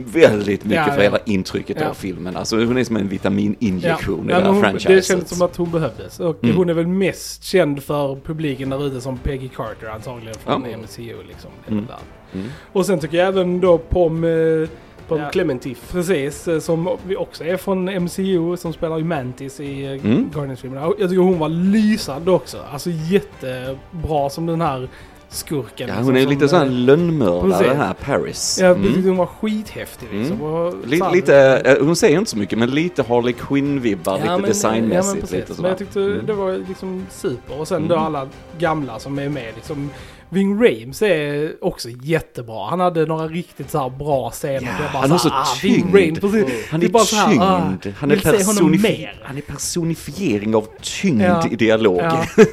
väldigt 0.05 0.63
mycket 0.65 0.77
Ja, 0.87 0.91
för 0.91 0.97
ja. 0.97 1.03
hela 1.03 1.17
intrycket 1.25 1.77
Ja. 1.81 1.89
av 1.89 1.93
filmen. 1.93 2.37
Alltså 2.37 2.55
hon 2.65 2.77
är 2.77 2.83
som 2.83 2.95
en 2.97 3.07
vitamininjektion 3.07 4.29
i 4.29 4.31
Ja, 4.31 4.37
det 4.39 4.43
men 4.43 4.43
här 4.43 4.51
hon, 4.51 4.61
franchiset. 4.61 4.95
det 4.95 5.01
kändes 5.05 5.29
som 5.29 5.41
att 5.41 5.55
hon 5.55 5.71
behövdes. 5.71 6.19
Och 6.19 6.43
Mm. 6.43 6.55
hon 6.55 6.69
är 6.69 6.73
väl 6.73 6.87
mest 6.87 7.43
känd 7.43 7.83
för 7.83 8.15
publiken 8.25 8.69
där 8.69 8.87
ute 8.87 9.01
som 9.01 9.17
Peggy 9.17 9.49
Carter 9.49 9.87
antagligen 9.87 10.35
från 10.35 10.65
Ja. 10.71 10.77
MCU 10.77 11.15
liksom. 11.27 11.51
Mm. 11.67 11.85
Mm. 12.33 12.47
Och 12.73 12.85
sen 12.85 12.99
tycker 12.99 13.17
jag 13.17 13.27
även 13.27 13.59
då 13.61 13.77
Pom... 13.77 14.23
Eh, 14.23 14.69
På 15.07 15.17
Ja. 15.17 15.29
Clementif. 15.29 15.91
Precis, 15.91 16.47
eh, 16.47 16.59
som 16.59 16.97
vi 17.07 17.15
också 17.15 17.43
är 17.43 17.57
från 17.57 17.89
MCU 17.89 18.57
som 18.57 18.73
spelar 18.73 18.97
ju 18.97 19.03
Mantis 19.03 19.59
i 19.59 19.85
eh, 19.85 19.91
Mm. 19.91 20.29
Guardians-filmerna. 20.33 20.81
Jag 20.99 21.09
tycker 21.09 21.21
hon 21.21 21.39
var 21.39 21.49
lysande 21.49 22.31
också. 22.31 22.57
Alltså 22.71 22.89
jättebra 22.89 24.29
som 24.29 24.45
den 24.45 24.61
här 24.61 24.89
skurken. 25.33 25.87
Ja, 25.87 25.93
liksom, 25.95 26.05
hon 26.05 26.17
är 26.17 26.21
som, 26.21 26.29
lite 26.29 26.47
sån 26.49 26.61
eh, 26.61 26.71
lönnmördare 26.71 27.73
här, 27.73 27.93
Paris. 27.93 28.57
Ja, 28.61 28.67
Mm. 28.67 29.03
hon 29.05 29.17
var 29.17 29.25
skithäftig 29.25 30.07
liksom. 30.11 30.35
Mm. 30.37 30.51
Och, 30.51 30.73
Lite, 30.87 31.09
lite, 31.13 31.37
eh, 31.65 31.85
hon 31.85 31.95
säger 31.95 32.17
inte 32.19 32.31
så 32.31 32.37
mycket 32.37 32.59
men 32.59 32.71
lite 32.71 33.03
Harley 33.03 33.33
Quinn-vibbar, 33.33 34.17
lite 34.17 34.27
men- 34.29 34.41
designmässigt. 34.41 35.05
ja, 35.05 35.11
men, 35.13 35.21
precis. 35.21 35.49
lite 35.49 35.61
men 35.61 35.69
jag 35.69 35.77
tyckte 35.77 35.99
Mm. 36.01 36.25
det 36.25 36.33
var 36.33 36.51
liksom 36.67 37.05
super. 37.09 37.59
Och 37.59 37.67
sen 37.67 37.87
då 37.87 37.95
Mm. 37.95 38.05
alla 38.05 38.27
gamla 38.57 38.99
som 38.99 39.19
är 39.19 39.29
med. 39.29 39.51
Liksom, 39.55 39.89
Ving 40.33 40.53
Rames 40.63 41.01
är 41.01 41.51
också 41.61 41.89
jättebra. 41.89 42.69
Han 42.69 42.79
hade 42.79 43.05
några 43.05 43.27
riktigt 43.27 43.71
så 43.71 43.79
här 43.79 43.89
bra 43.89 44.29
scener. 44.29 44.61
Ja, 44.93 44.99
han 44.99 45.11
har 45.11 45.17
så 45.17 45.29
ah, 45.29 45.45
Ving 45.63 45.73
tyngd. 45.91 45.95
Rames, 45.95 46.19
precis. 46.19 46.67
Han 46.69 46.81
är, 46.81 46.85
är 46.85 46.89
bara 46.89 47.03
så 47.03 47.15
här, 47.15 47.29
tyngd. 47.29 47.41
ah, 47.43 47.57
han, 47.97 48.11
är 48.11 48.77
mer. 48.81 49.21
han 49.23 49.37
är 49.37 49.41
personifiering 49.41 50.55
av 50.55 50.67
tyngd 50.81 51.21
Ja. 51.21 51.47
i 51.51 51.55
dialog. 51.55 51.97
Ja. 51.99 52.25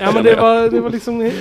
ja 0.00 0.12
men 0.14 0.24
det 0.24 0.36
var, 0.36 0.68
det 0.68 0.80
var 0.80 0.90
liksom, 0.90 1.20
eh, 1.20 1.32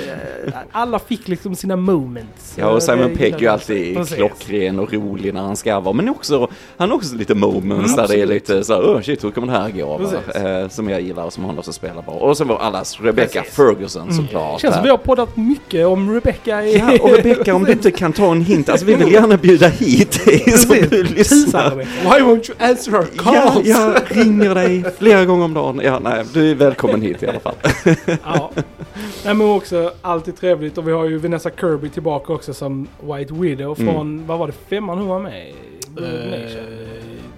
alla 0.72 1.00
fick 1.00 1.28
liksom 1.28 1.56
sina 1.56 1.76
moments. 1.76 2.54
Ja, 2.58 2.68
och 2.70 2.84
Simon 2.84 3.10
Det 3.10 3.16
Pegg 3.16 3.34
är 3.34 3.40
ju 3.40 3.48
alltid 3.48 3.96
Precis. 3.98 4.16
klockren 4.16 4.80
och 4.80 4.94
rolig 4.94 5.34
när 5.34 5.42
han 5.42 5.56
ska 5.56 5.80
vara. 5.80 5.94
Men 5.94 6.10
också, 6.10 6.48
han 6.78 6.90
har 6.90 6.98
också 6.98 7.16
lite 7.16 7.36
moments 7.36 7.94
Mm, 7.94 7.96
där 7.96 8.08
det 8.08 8.22
är 8.22 8.26
lite 8.28 8.64
så 8.64 8.74
här, 8.74 8.82
oh 8.82 9.02
shit, 9.02 9.24
hur 9.24 9.32
kommer 9.32 9.48
det 9.54 9.60
här 9.60 9.70
gå? 9.70 9.98
va?" 9.98 9.98
Precis. 9.98 10.42
Eh, 10.42 10.68
som 10.70 10.90
jag 10.90 11.02
gillar 11.02 11.24
och 11.24 11.34
som 11.34 11.46
han 11.46 11.58
också 11.60 11.74
spelar 11.74 12.02
bra. 12.02 12.14
Och 12.14 12.38
sen 12.38 12.48
var 12.48 12.58
allas 12.58 13.00
Rebecca 13.02 13.40
Precis. 13.42 13.56
Ferguson 13.56 14.14
såklart. 14.14 14.62
Känns 14.62 14.76
som 14.76 14.84
vi 14.84 14.90
har 14.90 14.98
poddat 14.98 15.38
mycket 15.38 15.79
om 15.86 16.14
Rebecca 16.14 16.66
i... 16.66 16.78
Ja, 16.78 16.98
och 17.02 17.10
Rebecca 17.12 17.54
om 17.56 17.64
du 17.64 17.72
inte 17.72 17.92
kan 17.92 18.14
ta 18.14 18.32
en 18.32 18.42
hint, 18.42 18.70
alltså 18.70 18.86
vi 18.86 18.96
vill 18.96 19.12
gärna 19.12 19.38
bjuda 19.38 19.68
hit 19.68 20.26
dig 20.26 20.40
som 20.58 20.76
du 20.90 21.04
lyssnar. 21.04 21.76
Why 21.76 21.86
won't 22.26 22.50
you 22.52 22.70
answer 22.70 22.94
Ja, 22.94 23.24
calls? 23.24 23.68
jag 23.68 23.96
ringer 24.08 24.56
dig 24.56 24.84
flera 24.98 25.26
gånger 25.26 25.46
om 25.46 25.54
dagen. 25.54 25.82
Ja, 25.84 26.00
nej, 26.04 26.24
du 26.34 26.52
är 26.52 26.56
välkommen 26.56 27.02
hit 27.02 27.24
i 27.24 27.28
alla 27.28 27.40
fall. 27.40 27.56
Ja. 28.24 28.52
Nej, 29.26 29.34
men 29.34 29.42
också 29.50 29.92
alltid 30.02 30.38
trevligt 30.38 30.78
och 30.78 30.88
vi 30.88 30.92
har 30.92 31.06
ju 31.06 31.18
Vanessa 31.18 31.50
Kirby 31.60 31.90
tillbaka 31.90 32.34
också 32.34 32.54
som 32.54 32.88
White 33.02 33.34
Widow 33.34 33.80
Mm. 33.80 33.94
från, 33.94 34.24
vad 34.28 34.40
var 34.40 34.48
det, 34.48 34.54
femman 34.70 34.98
hon 34.98 35.08
var 35.08 35.20
med 35.20 35.48
i? 35.50 35.54
Nation. 35.96 36.64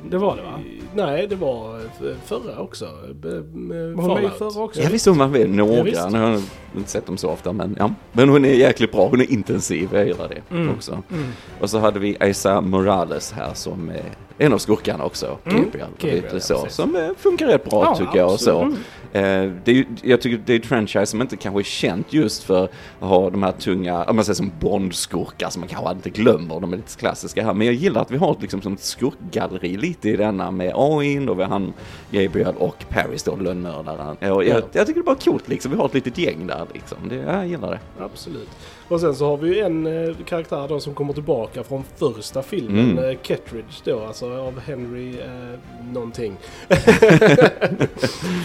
Det 0.10 0.18
var 0.18 0.36
det 0.36 0.42
va? 0.42 0.60
Nej, 0.96 1.28
det 1.28 1.36
var 1.36 1.80
förra 2.26 2.60
också. 2.60 2.86
Var 2.86 4.04
hon 4.04 4.14
med 4.14 4.24
i 4.24 4.30
förra 4.38 4.64
också? 4.64 4.82
Jag 4.82 4.90
visste 4.90 5.10
hon 5.10 5.20
var 5.20 5.28
med 5.28 5.42
Ja, 5.42 5.48
några, 5.48 5.84
visst. 5.84 6.10
nu 6.12 6.20
har 6.20 6.30
jag 6.30 6.42
inte 6.78 6.90
sett 6.90 7.06
dem 7.06 7.18
så 7.18 7.30
ofta 7.30 7.54
men 7.54 7.76
ja. 7.80 7.94
Men 8.12 8.30
hon 8.30 8.46
är 8.46 8.54
jäkligt 8.54 8.92
bra, 8.92 9.08
hon 9.08 9.22
är 9.22 9.32
intensiv, 9.32 9.90
jag 9.94 10.08
gillar 10.08 10.28
det 10.30 10.56
Mm. 10.56 10.70
också. 10.76 10.92
Mm. 10.92 11.26
Och 11.60 11.70
så 11.70 11.80
hade 11.80 12.00
vi 12.00 12.18
Isa 12.22 12.62
Morales 12.62 13.32
här 13.32 13.54
som 13.54 13.90
är 13.90 14.04
en 14.46 14.54
av 14.54 14.58
skurkarna 14.58 15.04
också, 15.06 15.38
Mm. 15.46 15.64
Gabriel. 15.64 15.88
Gabriel, 16.00 16.24
lite 16.24 16.40
så, 16.40 16.54
precis. 16.62 16.76
som 16.76 16.96
eh, 16.96 17.10
funkar 17.18 17.48
rätt 17.48 17.70
bra 17.70 17.84
Ja, 17.84 17.96
tycker 17.96 18.18
jag. 18.18 18.32
Och 18.34 18.40
så. 18.40 18.60
absolut. 18.62 18.80
Eh, 19.14 19.52
det 19.64 19.72
är, 19.72 19.86
jag 20.04 20.22
tycker 20.22 20.42
det 20.46 20.54
är 20.54 20.60
ett 20.60 20.66
franchise 20.66 21.06
som 21.06 21.22
inte 21.22 21.38
kanske 21.38 21.62
är 21.62 21.64
känt 21.64 22.14
just 22.14 22.44
för 22.44 22.64
att 22.64 22.72
ha 23.00 23.30
de 23.30 23.44
här 23.44 23.52
tunga, 23.52 24.04
om 24.04 24.16
man 24.16 24.26
säger 24.26 24.36
som 24.36 24.52
Bond-skurkar 24.60 25.50
som 25.50 25.60
man 25.60 25.70
kanske 25.70 25.92
inte 25.92 26.10
glömmer, 26.10 26.60
de 26.60 26.74
är 26.74 26.78
lite 26.78 26.96
klassiska 27.00 27.44
här. 27.44 27.54
Men 27.54 27.68
jag 27.68 27.76
gillar 27.76 28.02
att 28.02 28.12
vi 28.12 28.18
har 28.18 28.32
ett, 28.32 28.42
liksom, 28.42 28.62
som 28.62 28.74
ett 28.74 28.84
skurkgalleri 28.84 29.78
lite 29.78 30.10
i 30.10 30.16
denna 30.16 30.52
med 30.52 30.72
AIn 30.76 31.30
och 31.30 31.40
vi 31.40 31.44
har 31.44 31.50
han 31.50 31.74
Gabriel 32.12 32.56
och 32.58 32.86
Paris 32.90 33.24
då, 33.24 33.36
lönnmördaren. 33.36 34.18
Jag, 34.20 34.48
Ja. 34.48 34.62
jag 34.72 34.88
tycker 34.88 34.94
det 34.94 35.04
är 35.04 35.04
bara 35.04 35.16
coolt 35.16 35.48
liksom, 35.50 35.72
vi 35.72 35.78
har 35.78 35.86
ett 35.86 35.94
litet 35.94 36.18
gäng 36.18 36.48
där 36.48 36.66
liksom. 36.74 36.98
Det, 37.10 37.16
jag 37.16 37.48
gillar 37.48 37.72
det. 37.72 37.80
Absolut. 38.04 38.50
Och 38.92 39.00
sen 39.02 39.16
så 39.16 39.26
har 39.26 39.38
vi 39.38 39.48
ju 39.56 39.60
en 39.60 39.86
eh, 40.08 40.16
karaktär 40.26 40.66
då 40.70 40.80
som 40.80 40.94
kommer 40.94 41.14
tillbaka 41.14 41.64
från 41.64 41.84
första 41.98 42.42
filmen. 42.42 42.92
Mm. 42.92 43.10
Eh, 43.10 43.18
Kettridge 43.24 43.74
då, 43.84 44.00
alltså 44.06 44.34
av 44.34 44.60
Henry 44.60 45.20
eh, 45.20 45.60
någonting. 45.94 46.38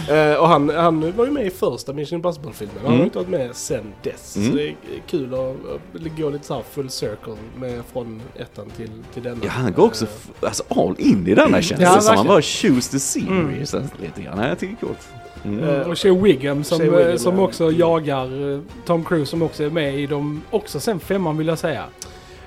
eh, 0.09 0.33
och 0.39 0.47
han, 0.47 0.69
han 0.69 1.11
var 1.17 1.25
ju 1.25 1.31
med 1.31 1.45
i 1.47 1.49
första 1.49 1.93
Mission 1.93 2.15
Impossible-filmen. 2.15 2.75
Han 2.77 2.85
har 2.85 2.93
Mm. 2.93 3.05
inte 3.05 3.17
varit 3.17 3.29
med 3.29 3.55
sen 3.55 3.93
dess. 4.03 4.35
Mm. 4.37 4.49
Så 4.51 4.55
det 4.57 4.67
är 4.67 4.75
kul 5.07 5.33
att, 5.33 5.39
att 5.39 6.17
gå 6.17 6.29
lite 6.29 6.45
så 6.45 6.53
här 6.53 6.63
full 6.71 6.89
circle 6.89 7.33
med, 7.57 7.81
från 7.93 8.21
ettan 8.35 8.69
till, 8.69 8.89
till 9.13 9.23
denna. 9.23 9.39
Ja, 9.43 9.49
han 9.49 9.73
går 9.73 9.85
också 9.85 10.05
alltså, 10.41 10.63
all 10.69 10.95
in 10.97 11.27
i 11.27 11.33
denna 11.35 11.61
känns 11.61 11.81
Ja, 11.81 11.95
det 11.95 12.01
som. 12.01 12.15
Han 12.17 12.27
bara 12.27 12.41
choose 12.41 12.91
the 12.91 12.99
scenery 12.99 13.39
Mm. 13.39 13.55
känns 13.65 13.71
det 13.71 14.01
lite 14.01 14.21
grann. 14.21 14.39
Jag 14.47 14.59
tycker 14.59 14.75
det 14.79 14.85
är 14.85 14.87
coolt. 14.87 15.07
Mm. 15.45 15.69
Eh, 15.69 15.87
Och 15.89 15.99
Shea 15.99 16.13
Wiggum 16.13 16.63
som, 16.63 16.79
Shea 16.79 16.89
Wiggum, 16.89 17.11
eh, 17.11 17.17
som 17.17 17.35
ja. 17.37 17.41
också 17.43 17.71
jagar 17.71 18.53
eh, 18.53 18.59
Tom 18.85 19.03
Cruise 19.03 19.29
som 19.29 19.41
också 19.41 19.63
är 19.63 19.69
med 19.69 19.99
i 19.99 20.05
dem, 20.07 20.41
också 20.49 20.79
sen 20.79 20.99
femman 20.99 21.37
vill 21.37 21.47
jag 21.47 21.59
säga. 21.59 21.83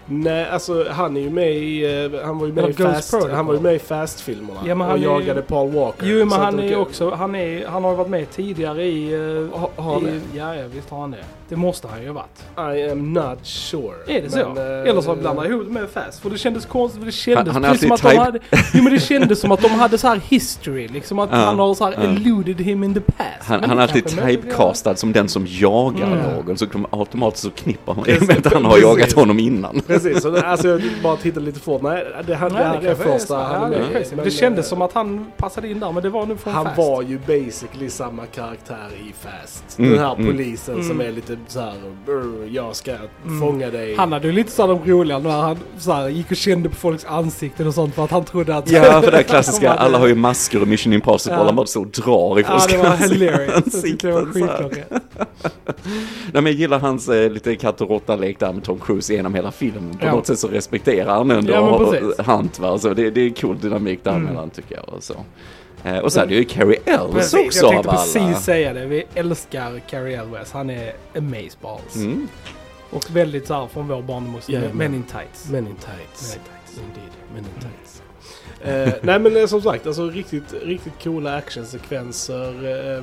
Nej, 0.06 0.48
alltså 0.48 0.86
han 0.90 1.16
är 1.16 1.20
ju 1.20 1.30
med 1.30 1.52
i, 1.56 1.84
eh, 2.14 2.24
han 2.26 2.38
var 2.38 2.46
ju 2.46 2.52
med 2.52 2.64
i 2.64 2.66
Ghost 2.72 2.78
Fast, 2.94 3.10
Protocol. 3.10 3.34
han 3.36 3.46
var 3.46 3.54
ju 3.54 3.60
med 3.60 3.74
i 3.74 3.78
Fast-filmerna. 3.78 4.60
Ja, 4.66 4.74
men 4.74 4.90
och 4.90 4.98
är- 4.98 5.02
jagade 5.02 5.42
Paul 5.42 5.70
Walker. 5.70 6.06
Jo 6.06 6.18
men 6.18 6.30
Så 6.30 6.36
att 6.36 6.42
han 6.42 6.56
de 6.56 6.62
är 6.62 6.70
kan- 6.70 6.80
också, 6.80 7.10
han, 7.10 7.34
är, 7.34 7.66
han 7.66 7.84
har 7.84 7.90
ju 7.90 7.96
varit 7.96 8.08
med 8.10 8.30
tidigare 8.30 8.84
i... 8.84 9.12
eh, 9.52 9.58
Ha- 9.60 9.70
har 9.76 9.92
han 9.94 10.08
i 10.08 10.20
ja, 10.36 10.54
ja, 10.56 10.62
visst 10.74 10.90
har 10.90 11.00
han 11.00 11.10
det. 11.10 11.18
Det 11.48 11.56
måste 11.56 11.88
han 11.88 12.02
ju 12.02 12.08
ha 12.08 12.14
varit. 12.14 12.76
I 12.78 12.90
am 12.90 13.12
not 13.12 13.38
sure. 13.46 13.94
Är 14.06 14.22
det 14.22 14.30
så? 14.30 14.36
Men, 14.54 14.56
eh, 14.82 14.90
Eller 14.90 15.00
så 15.00 15.14
blandar 15.16 15.42
jag 15.44 15.52
ihop 15.52 15.64
det 15.66 15.72
med 15.72 15.88
Fast. 15.90 16.20
För 16.22 16.30
det 16.30 16.38
kändes 16.38 16.66
konstigt. 16.66 16.98
För 17.00 17.06
det 17.06 17.12
kändes 17.12 17.54
Han- 17.54 17.54
han 17.54 17.64
är 17.64 17.68
precis 17.74 17.82
som 17.88 17.92
att 17.92 18.04
alltid 18.04 18.18
de 18.18 18.56
hade... 18.56 18.66
Jo 18.74 18.82
men 18.82 18.92
det 18.92 19.00
kändes 19.00 19.40
som 19.40 19.52
att 19.52 19.60
de 19.62 19.68
hade 19.70 19.98
så 19.98 20.08
här 20.08 20.20
history. 20.28 20.88
Liksom 20.88 21.18
att 21.18 21.28
Ja, 21.32 21.36
han 21.36 21.58
har 21.58 21.74
så 21.74 21.84
här 21.84 21.92
ja. 21.92 22.00
eluded 22.02 22.60
him 22.60 22.84
in 22.84 22.94
the 22.94 23.00
past. 23.00 23.20
Han, 23.42 23.60
Men 23.60 23.68
han 23.70 23.76
det 23.78 23.82
är 23.82 23.86
alltid 23.86 24.04
kanske 24.08 24.26
typecastad 24.36 24.96
som 24.96 25.12
den 25.12 25.28
som 25.28 25.46
jagar 25.48 26.06
Mm. 26.06 26.18
någon, 26.18 26.58
så 26.58 26.66
automatiskt 26.90 27.44
så 27.44 27.50
knippar 27.50 27.94
man 27.94 28.04
Precis, 28.04 28.28
med 28.28 28.46
att 28.46 28.52
han 28.52 28.64
har 28.64 28.72
precis. 28.72 28.84
jagat 28.88 29.12
honom 29.12 29.38
innan. 29.38 29.80
Precis, 30.02 30.22
så 30.22 30.30
det, 30.30 30.42
alltså 30.46 30.68
jag 30.68 30.80
bara 31.02 31.16
tittade 31.16 31.46
lite 31.46 31.60
fort. 31.60 31.82
Nej, 31.82 32.06
det, 32.26 32.34
här, 32.34 32.50
Nej, 32.50 32.58
det 32.58 32.64
här 32.68 32.76
är 32.76 32.80
kanske 32.82 33.04
första 33.04 33.26
så. 33.26 33.34
han 33.34 33.72
Ja, 33.72 33.78
är 33.78 33.80
det 33.80 33.86
är 33.86 33.92
med 34.00 34.06
men, 34.16 34.24
Det 34.24 34.30
kändes 34.30 34.66
eh, 34.66 34.68
som 34.68 34.82
att 34.82 34.92
han 34.92 35.26
passade 35.36 35.68
in 35.68 35.80
där, 35.80 35.92
men 35.92 36.02
det 36.02 36.08
var 36.10 36.26
nog 36.26 36.40
från 36.40 36.52
Han 36.54 36.64
Fast. 36.64 36.78
var 36.78 37.02
ju 37.02 37.18
basically 37.18 37.90
samma 37.90 38.26
karaktär 38.26 38.88
i 39.08 39.12
Fast. 39.20 39.78
Mm, 39.78 39.90
Den 39.90 40.00
här 40.00 40.14
mm. 40.14 40.26
polisen 40.26 40.82
som 40.84 40.90
Mm. 41.00 41.06
är 41.06 41.12
lite 41.12 41.36
så 41.48 41.60
här, 41.60 41.74
"Brr, 42.06 42.48
jag 42.52 42.76
ska 42.76 42.92
fånga 43.40 43.70
dig. 43.70 43.94
Han 43.96 44.12
hade 44.12 44.26
ju 44.26 44.32
lite 44.32 44.50
sådana 44.50 44.80
roliga 44.84 45.18
när 45.18 45.30
han 45.30 45.58
så 45.78 45.92
här, 45.92 46.08
gick 46.08 46.30
och 46.30 46.36
kände 46.36 46.68
på 46.68 46.74
folks 46.76 47.04
ansikten 47.04 47.66
och 47.66 47.74
sånt 47.74 47.94
för 47.94 48.04
att 48.04 48.10
han 48.10 48.24
trodde 48.24 48.56
att... 48.56 48.70
Ja, 48.70 49.02
för 49.02 49.10
det 49.10 49.16
här 49.16 49.22
klassiska, 49.22 49.68
De 49.74 49.78
alla 49.78 49.98
har 49.98 50.06
ju 50.06 50.14
masker 50.14 50.62
och 50.62 50.68
Mission 50.68 50.92
Impossible, 50.92 51.38
Ja. 51.38 51.44
han 51.44 51.56
bara 51.56 51.66
så 51.66 51.84
drar 51.84 52.38
i 52.38 52.42
Ja, 52.42 52.48
folks 52.48 52.66
det 52.66 52.78
var 52.78 52.86
ansikten. 52.86 53.18
hilarious. 53.18 53.82
Tyckte 53.82 54.06
det 54.06 54.12
var 54.12 54.20
Ansikten 54.20 54.48
så 54.48 54.52
här. 54.52 54.62
skitklockrent. 54.62 55.02
Nej 56.32 56.42
men 56.42 56.46
jag 56.46 56.52
gillar 56.52 56.78
hans 56.78 57.08
eh, 57.08 57.30
lite 57.30 57.56
katt 57.56 57.80
och 57.80 57.88
råtta-lek 57.90 58.38
där 58.40 58.52
med 58.52 58.64
Tom 58.64 58.78
Cruise 58.78 59.14
genom 59.14 59.34
hela 59.34 59.50
filmen. 59.52 59.79
På 60.00 60.06
Ja. 60.06 60.12
något 60.14 60.26
sätt 60.26 60.38
så 60.38 60.48
respekterar 60.48 61.14
han 61.14 61.30
ändå 61.30 61.52
Ja. 61.52 62.22
Hunt 62.24 62.58
va. 62.58 62.78
Så 62.78 62.94
det, 62.94 63.10
det 63.10 63.20
är 63.20 63.30
cool 63.30 63.58
dynamik 63.60 64.04
däremellan 64.04 64.36
Mm. 64.38 64.50
tycker 64.50 64.74
jag. 64.74 64.88
Och 64.88 65.02
så. 65.02 65.14
Eh, 65.84 65.98
och 65.98 66.12
så 66.12 66.20
hade 66.20 66.34
ju 66.34 66.44
Carrie 66.44 66.78
Ells 66.84 67.34
också 67.34 67.38
jag 67.38 67.52
tänkte 67.72 67.90
alla. 67.90 67.98
precis 67.98 68.38
säga 68.44 68.72
det. 68.72 68.86
Vi 68.86 69.04
älskar 69.14 69.78
Carrie 69.90 70.20
Elwes. 70.20 70.52
Han 70.52 70.70
är 70.70 70.92
amazeballs. 71.16 71.96
Mm. 71.96 72.28
Och 72.90 73.04
väldigt 73.10 73.46
så 73.46 73.54
här 73.54 73.66
från 73.66 73.88
vår 73.88 74.02
barndom 74.02 74.34
också. 74.36 74.52
Ja, 74.52 74.60
Men 74.72 74.94
in 74.94 75.02
tights. 75.02 75.48
Men 75.50 75.66
in 75.66 75.74
tights. 75.74 76.36
Men 76.36 76.38
in 76.38 76.44
tights. 76.44 76.78
Indeed, 76.78 77.12
men 77.34 77.38
in 77.44 77.50
tights. 77.60 78.02
Eh, 78.64 78.92
nej 79.02 79.18
men 79.18 79.36
eh, 79.36 79.46
som 79.46 79.62
sagt, 79.62 79.86
alltså 79.86 80.06
riktigt, 80.10 80.54
riktigt 80.64 81.02
coola 81.04 81.36
actionsekvenser. 81.36 82.48
Eh, 82.96 83.02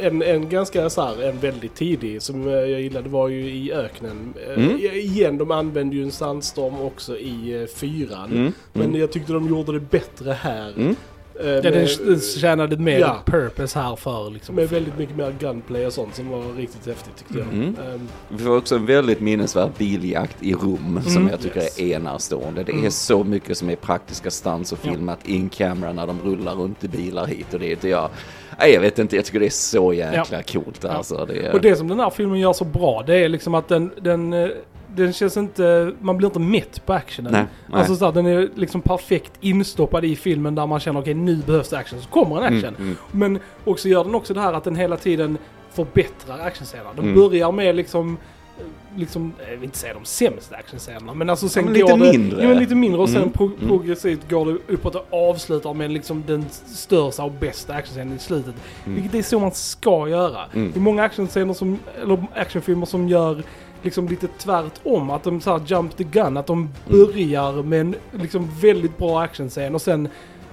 en, 0.00 0.22
en 0.22 0.48
ganska 0.48 0.90
så 0.90 1.02
här, 1.02 1.22
en 1.22 1.38
väldigt 1.38 1.74
tidig 1.74 2.22
som 2.22 2.48
eh, 2.48 2.54
jag 2.54 2.80
gillade 2.80 3.08
var 3.08 3.28
ju 3.28 3.50
i 3.50 3.72
öknen. 3.72 4.34
Eh, 4.46 4.64
Mm. 4.64 4.78
Igen, 4.92 5.38
de 5.38 5.50
använde 5.50 5.96
ju 5.96 6.02
en 6.02 6.10
sandstorm 6.12 6.80
också 6.80 7.16
i 7.18 7.60
eh, 7.62 7.66
fyran. 7.66 8.32
Mm. 8.32 8.52
Men 8.72 8.82
Mm. 8.86 9.00
jag 9.00 9.12
tyckte 9.12 9.32
de 9.32 9.48
gjorde 9.48 9.72
det 9.72 9.80
bättre 9.80 10.32
här. 10.32 10.94
Eh, 11.40 11.46
Ja, 11.50 11.60
den 11.60 11.72
med- 11.74 11.88
den 12.06 12.20
tjänade 12.20 12.76
mer 12.76 12.98
Ja. 12.98 13.22
purpose 13.26 13.78
här 13.78 13.96
för 13.96 14.30
liksom. 14.30 14.54
Med 14.54 14.68
väldigt 14.68 14.98
mycket 14.98 15.16
mer 15.16 15.34
gunplay 15.38 15.86
och 15.86 15.92
sånt 15.92 16.14
som 16.14 16.28
var 16.28 16.52
riktigt 16.56 16.86
häftigt 16.86 17.16
tyckte 17.16 17.38
jag. 17.38 17.46
Mm. 17.52 17.76
Ehm, 17.94 18.08
Vi 18.28 18.44
får 18.44 18.56
också 18.56 18.74
en 18.74 18.86
väldigt 18.86 19.20
minnesvärd 19.20 19.70
biljakt 19.78 20.36
i 20.42 20.52
Rom 20.54 21.00
som 21.04 21.16
Mm. 21.16 21.28
jag 21.28 21.40
tycker 21.40 21.60
Yes. 21.60 21.78
är 21.80 21.84
enastående. 21.96 22.62
Det 22.62 22.72
är 22.72 22.78
Mm. 22.78 22.90
så 22.90 23.24
mycket 23.24 23.58
som 23.58 23.70
är 23.70 23.76
praktiska 23.76 24.30
stunts 24.30 24.72
och 24.72 24.78
Ja. 24.82 24.90
filmat 24.90 25.28
in 25.28 25.48
camera 25.48 25.92
när 25.92 26.06
de 26.06 26.20
rullar 26.24 26.54
runt 26.54 26.84
i 26.84 26.88
bilar 26.88 27.26
hit 27.26 27.54
och 27.54 27.60
dit. 27.60 27.84
Och 27.84 27.90
jag, 27.90 28.10
nej, 28.58 28.72
jag 28.72 28.80
vet 28.80 28.98
inte, 28.98 29.16
jag 29.16 29.24
tycker 29.24 29.40
det 29.40 29.46
är 29.46 29.50
så 29.50 29.92
jäkla 29.92 30.42
coolt 30.42 30.84
alltså. 30.84 31.26
Det 31.26 31.46
är, 31.46 31.52
Och 31.52 31.60
det 31.60 31.76
som 31.76 31.88
den 31.88 32.00
här 32.00 32.10
filmen 32.10 32.38
gör 32.40 32.52
så 32.52 32.64
bra, 32.64 33.02
det 33.06 33.14
är 33.16 33.28
liksom 33.28 33.54
att 33.54 33.68
den, 33.68 33.90
den, 34.02 34.32
eh, 34.32 34.48
den 34.96 35.12
känns 35.12 35.36
inte, 35.36 35.92
man 36.00 36.16
blir 36.16 36.28
inte 36.28 36.38
mätt 36.40 36.86
på 36.86 36.92
actionen. 36.92 37.32
nej, 37.32 37.44
nej. 37.66 37.78
Alltså 37.80 37.96
så 37.96 38.04
här, 38.04 38.12
den 38.12 38.26
är 38.26 38.48
liksom 38.54 38.80
perfekt 38.80 39.32
instoppad 39.40 40.04
i 40.04 40.16
filmen 40.16 40.54
där 40.54 40.66
man 40.66 40.80
känner 40.80 41.00
okej 41.00 41.14
nu 41.14 41.36
behövs 41.46 41.68
det 41.68 41.78
action, 41.78 42.00
så 42.00 42.08
kommer 42.08 42.36
en 42.36 42.42
action. 42.56 42.74
Mm, 42.74 42.82
mm. 42.82 42.96
Men 43.10 43.38
också 43.64 43.88
gör 43.88 44.04
den 44.04 44.14
också 44.14 44.34
det 44.34 44.40
här 44.40 44.52
att 44.52 44.64
den 44.64 44.76
hela 44.76 44.96
tiden 44.96 45.38
förbättrar 45.72 46.38
actionscenerna. 46.38 46.90
Den 46.96 47.04
Mm. 47.04 47.14
börjar 47.16 47.52
med 47.52 47.76
liksom, 47.76 48.16
eh, 48.58 48.98
liksom, 48.98 49.32
jag 49.48 49.54
vill 49.56 49.64
inte 49.64 49.78
säga 49.78 49.94
de 49.94 50.04
sämsta 50.04 50.56
actionscenerna, 50.56 51.14
men 51.14 51.30
alltså 51.30 51.48
sen 51.48 51.64
men 51.64 51.72
lite 51.74 51.92
går 51.92 51.98
det, 51.98 52.12
mindre. 52.18 52.42
Ja, 52.42 52.48
men 52.48 52.58
lite 52.58 52.74
mindre 52.74 53.00
och 53.00 53.08
sen 53.08 53.16
Mm, 53.16 53.30
pro- 53.32 53.50
mm. 53.58 53.68
progressivt 53.68 54.30
går 54.30 54.46
det 54.46 54.72
uppåt 54.74 54.94
och 54.94 55.06
avslutar 55.30 55.74
med 55.74 55.90
liksom 55.90 56.22
den 56.26 56.44
största 56.50 57.24
och 57.24 57.32
bästa 57.32 57.74
actionscenen 57.74 58.16
i 58.16 58.18
slutet. 58.18 58.54
Mm. 58.86 58.94
Vilket 59.02 59.14
är 59.18 59.22
så 59.22 59.38
man 59.38 59.52
ska 59.52 60.08
göra. 60.08 60.40
Mm. 60.54 60.70
Det 60.72 60.78
är 60.78 60.80
många 60.80 61.02
actionscener 61.02 61.54
som, 61.54 61.78
eller 62.02 62.26
actionfilmer 62.34 62.86
som 62.86 63.08
gör 63.08 63.42
liksom 63.84 64.08
lite 64.08 64.28
tvärtom. 64.28 65.10
Att 65.10 65.22
de 65.22 65.40
så 65.40 65.50
här 65.50 65.60
jump 65.66 65.96
the 65.96 66.04
gun, 66.04 66.36
att 66.36 66.46
de 66.46 66.68
börjar 66.88 67.62
med 67.62 67.80
en 67.80 67.94
liksom 68.12 68.48
väldigt 68.60 68.98
bra 68.98 69.22
actionscen 69.22 69.74
och 69.74 69.82
sen 69.82 70.08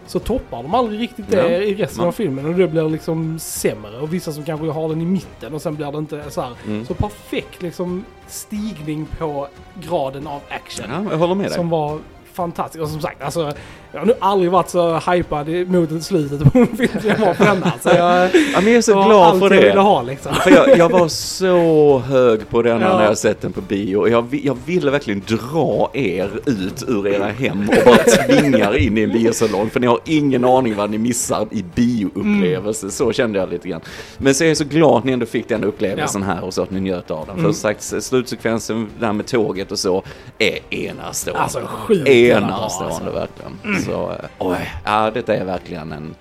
så 0.07 0.19
toppar 0.19 0.63
de 0.63 0.73
aldrig 0.75 0.99
riktigt 1.01 1.29
det 1.31 1.37
Ja. 1.51 1.57
i 1.63 1.75
resten 1.75 2.01
Ja. 2.01 2.07
av 2.07 2.11
filmen 2.11 2.45
och 2.45 2.53
det 2.55 2.67
blir 2.67 2.89
liksom 2.89 3.39
sämre. 3.39 3.97
Och 3.99 4.13
vissa 4.13 4.31
som 4.31 4.43
kanske 4.43 4.67
har 4.71 4.89
den 4.89 5.01
i 5.01 5.05
mitten 5.05 5.53
och 5.53 5.61
sen 5.61 5.75
blir 5.75 5.91
det 5.91 5.97
inte 5.97 6.23
så 6.29 6.41
här. 6.41 6.51
Mm. 6.67 6.85
Så 6.85 6.93
perfekt 6.93 7.61
liksom 7.61 8.05
stigning 8.27 9.07
på 9.19 9.47
graden 9.81 10.27
av 10.27 10.41
action. 10.49 10.85
Ja, 10.89 11.11
jag 11.11 11.17
håller 11.17 11.35
med 11.35 11.45
dig. 11.45 11.53
Som 11.53 11.69
var 11.69 11.99
fantastisk. 12.33 12.81
Och 12.83 12.89
som 12.89 13.01
sagt, 13.01 13.21
alltså, 13.21 13.53
jag 13.93 13.99
har 13.99 14.05
nu 14.05 14.13
aldrig 14.19 14.51
varit 14.51 14.69
så 14.69 14.99
hypad 15.11 15.67
mot 15.67 16.03
slutet 16.03 16.53
på 16.53 16.59
en 16.59 16.67
film 16.77 16.89
som 17.01 17.09
jag 17.09 17.17
var 17.17 17.33
på 17.33 17.43
denna. 17.43 17.71
Så 17.81 17.89
jag, 17.89 18.29
Ja, 18.53 18.61
men 18.61 18.65
jag 18.67 18.75
är 18.77 18.81
så 18.81 18.93
glad 19.03 19.39
för 19.39 19.53
jag 19.53 19.75
det. 19.75 19.81
ha 19.81 20.01
liksom. 20.01 20.33
För 20.33 20.51
jag, 20.51 20.77
jag 20.77 20.89
var 20.89 21.07
så 21.07 21.99
hög 21.99 22.49
på 22.49 22.61
denna 22.61 22.85
Ja. 22.85 22.97
när 22.97 23.05
jag 23.05 23.17
sett 23.17 23.41
den 23.41 23.53
på 23.53 23.61
bio. 23.61 24.07
Jag, 24.07 24.39
jag 24.43 24.57
ville 24.65 24.91
verkligen 24.91 25.21
dra 25.27 25.89
er 25.93 26.29
ut 26.45 26.83
ur 26.87 27.07
era 27.07 27.25
hem 27.25 27.69
och 27.69 27.75
bara 27.85 27.97
tvinga 27.97 28.57
er 28.71 28.77
in 28.77 28.97
i 28.97 29.01
en 29.03 29.11
biosalong. 29.11 29.69
För 29.69 29.79
ni 29.79 29.87
har 29.87 29.99
ingen 30.05 30.45
aning 30.45 30.75
vad 30.75 30.89
ni 30.89 30.97
missar 30.97 31.47
i 31.51 31.63
bioupplevelse. 31.75 32.91
Så 32.91 33.11
kände 33.13 33.39
jag 33.39 33.49
lite 33.49 33.67
grann. 33.69 33.81
Men 34.17 34.35
så 34.35 34.43
är 34.43 34.47
jag 34.47 34.57
så 34.57 34.63
glad 34.65 34.97
att 34.97 35.03
ni 35.03 35.11
ändå 35.11 35.25
fick 35.25 35.49
den 35.49 35.63
upplevelsen 35.63 36.23
här 36.23 36.43
och 36.43 36.53
så 36.53 36.61
att 36.63 36.71
ni 36.71 36.79
njöt 36.79 37.11
av 37.11 37.25
den. 37.25 37.35
För 37.35 37.41
Mm. 37.41 37.53
som 37.53 37.61
sagt, 37.61 38.03
slutsekvensen 38.03 38.87
där 38.99 39.13
med 39.13 39.25
tåget 39.27 39.71
och 39.71 39.79
så 39.79 40.03
är 40.39 40.59
enastående. 40.69 41.41
Alltså, 41.41 41.59
sjukt 41.67 42.03
bra, 42.03 42.13
enastående 42.13 42.85
alltså. 42.95 43.03
verkligen. 43.11 43.80
Så, 43.85 44.09
eh, 44.11 44.17
oj, 44.39 44.71
ja, 44.85 45.11
detta 45.11 45.35
är 45.35 45.45
verkligen 45.45 45.91
en 45.91 46.15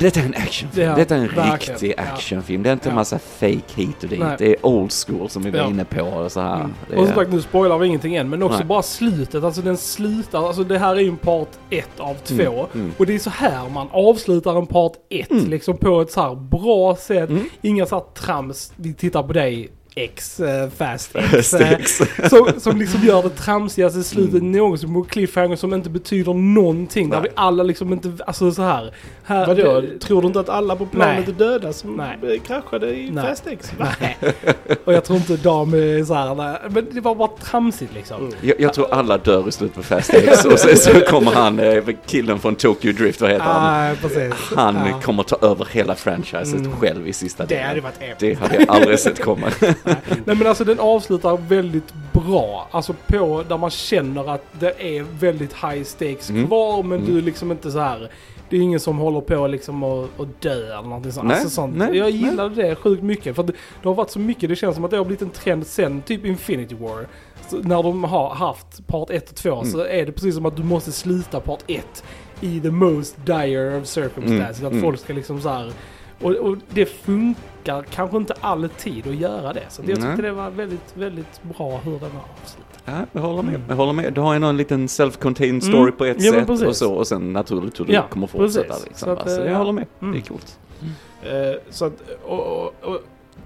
detta 0.00 0.20
är 0.20 0.24
en 0.24 0.34
actionfilm. 0.34 0.88
Ja, 0.88 0.94
detta 0.96 1.14
är 1.16 1.18
en 1.18 1.26
verkligen. 1.26 1.56
riktig 1.80 1.94
actionfilm. 1.96 2.62
Det 2.62 2.68
är 2.68 2.72
inte 2.72 2.88
en 2.88 2.92
Ja. 2.92 2.94
massa 3.00 3.18
fake 3.18 3.62
hit 3.76 4.02
och 4.02 4.08
dit. 4.08 4.18
Nej. 4.20 4.36
Det 4.38 4.46
är 4.50 4.66
old 4.66 4.92
school 4.92 5.28
som 5.28 5.42
vi 5.42 5.50
var 5.50 5.58
Ja. 5.58 5.66
inne 5.66 5.84
på. 5.84 6.02
Och 6.02 6.32
så 6.32 6.40
här. 6.40 6.54
Mm. 6.56 6.72
Och 7.00 7.06
som 7.06 7.14
sagt, 7.14 7.30
nu 7.32 7.42
spoilar 7.42 7.78
vi 7.78 7.86
ingenting 7.86 8.16
än, 8.16 8.28
men 8.28 8.42
också 8.42 8.58
Nej. 8.58 8.66
bara 8.66 8.82
slutet. 8.82 9.44
Alltså 9.44 9.62
den 9.62 9.76
slutar, 9.76 10.46
alltså 10.46 10.64
det 10.64 10.78
här 10.78 10.96
är 10.96 11.00
ju 11.00 11.08
en 11.08 11.16
part 11.16 11.48
ett 11.70 12.00
av 12.00 12.14
två. 12.14 12.42
Mm, 12.42 12.66
mm. 12.74 12.92
Och 12.98 13.06
det 13.06 13.14
är 13.14 13.18
så 13.18 13.30
här 13.30 13.68
man 13.68 13.88
avslutar 13.92 14.58
en 14.58 14.66
part 14.66 14.92
ett, 15.10 15.30
Mm. 15.30 15.50
liksom 15.50 15.76
på 15.76 16.00
ett 16.00 16.10
så 16.12 16.20
här 16.20 16.34
bra 16.34 16.96
sätt. 16.96 17.30
Mm. 17.30 17.44
Inga 17.62 17.86
så 17.86 17.94
här 17.96 18.04
trams, 18.14 18.72
vi 18.76 18.94
tittar 18.94 19.22
på 19.22 19.32
dig, 19.32 19.68
X, 20.00 20.40
eh, 20.40 20.68
Fast 20.76 21.10
X. 21.16 21.54
Eh, 21.54 21.78
som, 22.28 22.48
som 22.60 22.78
liksom 22.78 23.00
gör 23.04 23.22
det 23.22 23.28
tramsigaste 23.30 24.02
slutet 24.04 24.34
Mm. 24.40 24.52
någonsin 24.52 24.94
på 24.94 25.04
cliffhanger 25.04 25.56
som 25.56 25.74
inte 25.74 25.90
betyder 25.90 26.34
någonting. 26.34 27.10
Där 27.10 27.20
Nej. 27.20 27.28
vi 27.30 27.34
alla 27.36 27.62
liksom 27.62 27.92
inte, 27.92 28.12
alltså 28.26 28.52
så 28.52 28.62
här. 28.62 28.94
här 29.24 29.46
Vadå? 29.46 29.80
det- 29.80 29.98
Tror 29.98 30.20
du 30.22 30.26
inte 30.26 30.40
att 30.40 30.48
alla 30.48 30.76
på 30.76 30.86
planet 30.86 31.24
Nej. 31.26 31.34
är 31.34 31.38
döda 31.38 31.72
som 31.72 31.96
Nej. 31.96 32.34
eh, 32.36 32.40
kraschade 32.42 32.90
i 32.96 33.10
Nej. 33.10 33.24
Fast 33.28 33.46
X? 33.46 33.72
Va? 33.78 33.86
Nej. 34.00 34.16
Och 34.84 34.92
jag 34.92 35.04
tror 35.04 35.18
inte 35.18 35.36
de 35.36 35.74
är 35.74 36.04
så 36.04 36.14
här, 36.14 36.34
nej. 36.34 36.56
men 36.70 36.86
det 36.92 37.00
var 37.00 37.14
bara 37.14 37.28
tramsigt 37.42 37.94
liksom. 37.94 38.16
Mm. 38.20 38.32
Jag, 38.40 38.60
jag 38.60 38.74
tror 38.74 38.92
alla 38.94 39.18
dör 39.18 39.48
i 39.48 39.52
slutet 39.52 39.76
på 39.76 39.82
Fast 39.82 40.14
X 40.14 40.44
och 40.52 40.58
sen 40.58 40.76
så 40.76 41.00
kommer 41.00 41.30
han, 41.32 41.58
eh, 41.58 41.84
killen 42.06 42.38
från 42.38 42.54
Tokyo 42.54 42.92
Drift, 42.92 43.20
vad 43.20 43.30
heter 43.30 43.44
han? 43.44 43.90
Ah, 43.90 43.94
precis. 44.02 44.34
Han 44.56 44.74
Ja. 44.86 45.00
kommer 45.00 45.22
ta 45.22 45.36
över 45.42 45.66
hela 45.72 45.94
franchiset 45.94 46.54
Mm. 46.60 46.76
själv 46.76 47.08
i 47.08 47.12
sista 47.12 47.42
Det 47.46 47.54
delen. 47.54 47.68
hade 47.68 47.80
varit 47.80 47.94
episkt. 48.02 48.20
Det 48.20 48.34
hade 48.34 48.54
jag 48.54 48.68
aldrig 48.76 48.98
sett 48.98 49.22
komma. 49.24 49.46
Nej 50.24 50.36
men 50.36 50.46
alltså 50.46 50.64
den 50.64 50.80
avslutar 50.80 51.36
väldigt 51.48 51.94
bra. 52.12 52.68
Alltså 52.70 52.94
på 53.06 53.42
där 53.48 53.58
man 53.58 53.70
känner 53.70 54.30
att 54.34 54.44
det 54.60 54.96
är 54.98 55.02
väldigt 55.02 55.52
high 55.52 55.82
stakes 55.82 56.30
Mm. 56.30 56.46
kvar 56.46 56.82
men 56.82 56.98
Mm. 56.98 57.12
du 57.12 57.18
är 57.18 57.22
liksom 57.22 57.50
inte 57.52 57.70
så 57.70 57.78
här. 57.78 58.10
Det 58.50 58.56
är 58.56 58.60
ingen 58.60 58.80
som 58.80 58.98
håller 58.98 59.20
på 59.20 59.46
liksom 59.46 59.82
att, 59.82 60.20
att 60.20 60.40
dö 60.42 60.52
eller 60.78 60.82
någonting 60.82 61.12
sånt. 61.12 61.26
Nej, 61.28 61.34
Alltså 61.36 61.50
sånt. 61.50 61.76
nej, 61.76 61.96
jag 61.96 62.10
gillade 62.10 62.54
det 62.62 62.74
sjukt 62.76 63.02
mycket. 63.02 63.36
För 63.36 63.42
det, 63.42 63.52
det 63.82 63.88
har 63.88 63.94
varit 63.94 64.10
så 64.10 64.18
mycket, 64.18 64.48
det 64.48 64.56
känns 64.56 64.74
som 64.74 64.84
att 64.84 64.90
det 64.90 64.96
har 64.96 65.04
blivit 65.04 65.22
en 65.22 65.30
trend 65.30 65.66
sen 65.66 66.02
typ 66.02 66.24
Infinity 66.24 66.74
War. 66.74 67.06
Så 67.48 67.56
när 67.56 67.82
de 67.82 68.04
har 68.04 68.34
haft 68.34 68.86
part 68.86 69.10
1 69.10 69.30
och 69.30 69.36
2 69.36 69.52
Mm. 69.54 69.72
så 69.72 69.84
är 69.84 70.06
det 70.06 70.12
precis 70.12 70.34
som 70.34 70.46
att 70.46 70.56
du 70.56 70.62
måste 70.62 70.92
sluta 70.92 71.40
part 71.40 71.60
1 71.66 72.04
i 72.40 72.60
the 72.60 72.70
most 72.70 73.16
dire 73.26 73.76
of 73.80 73.86
circumstances. 73.86 74.58
Mm, 74.58 74.66
Att 74.66 74.72
mm. 74.72 74.82
folk 74.82 75.00
ska 75.00 75.12
liksom 75.12 75.40
så 75.40 75.48
här. 75.48 75.72
Och, 76.22 76.32
och 76.34 76.56
det 76.68 76.86
funkar 76.86 77.82
kanske 77.90 78.16
inte 78.16 78.34
alltid 78.40 79.06
att 79.06 79.14
göra 79.14 79.52
det. 79.52 79.62
Så 79.68 79.82
jag 79.86 79.98
Nej. 79.98 80.08
tyckte 80.08 80.22
det 80.22 80.32
var 80.32 80.50
väldigt, 80.50 80.96
väldigt 80.96 81.42
bra 81.42 81.80
hur 81.84 81.92
den 81.92 82.00
var 82.00 82.24
avslutad. 82.42 82.66
Ja, 82.84 82.92
jag 83.12 83.20
håller 83.20 83.42
med. 83.42 83.60
Jag 83.68 83.76
håller 83.76 83.92
med. 83.92 84.12
Du 84.12 84.20
har 84.20 84.32
ju 84.32 84.38
någon 84.38 84.56
liten 84.56 84.86
self-contained 84.86 85.60
story 85.60 85.80
Mm. 85.82 85.96
på 85.96 86.04
ett 86.04 86.22
Ja, 86.22 86.32
sätt 86.32 86.50
och 86.68 86.76
så 86.76 86.94
och 86.94 87.06
sen 87.06 87.32
naturligt 87.32 87.80
hur 87.80 87.84
du 87.84 87.92
Ja, 87.92 88.02
kommer 88.10 88.26
fortsätta. 88.26 88.74
Liksom. 88.84 88.92
Så 88.94 89.10
att, 89.10 89.26
eh, 89.26 89.34
jag 89.34 89.46
ja. 89.48 89.56
håller 89.58 89.72
med. 89.72 89.86
Mm. 90.00 90.12
Det 90.12 90.18
är 90.18 90.22
coolt. 90.22 90.58
Eh, 91.22 91.60
så 91.70 91.84
att, 91.84 91.92
och, 92.24 92.46
och, 92.46 92.74
och, 92.82 93.00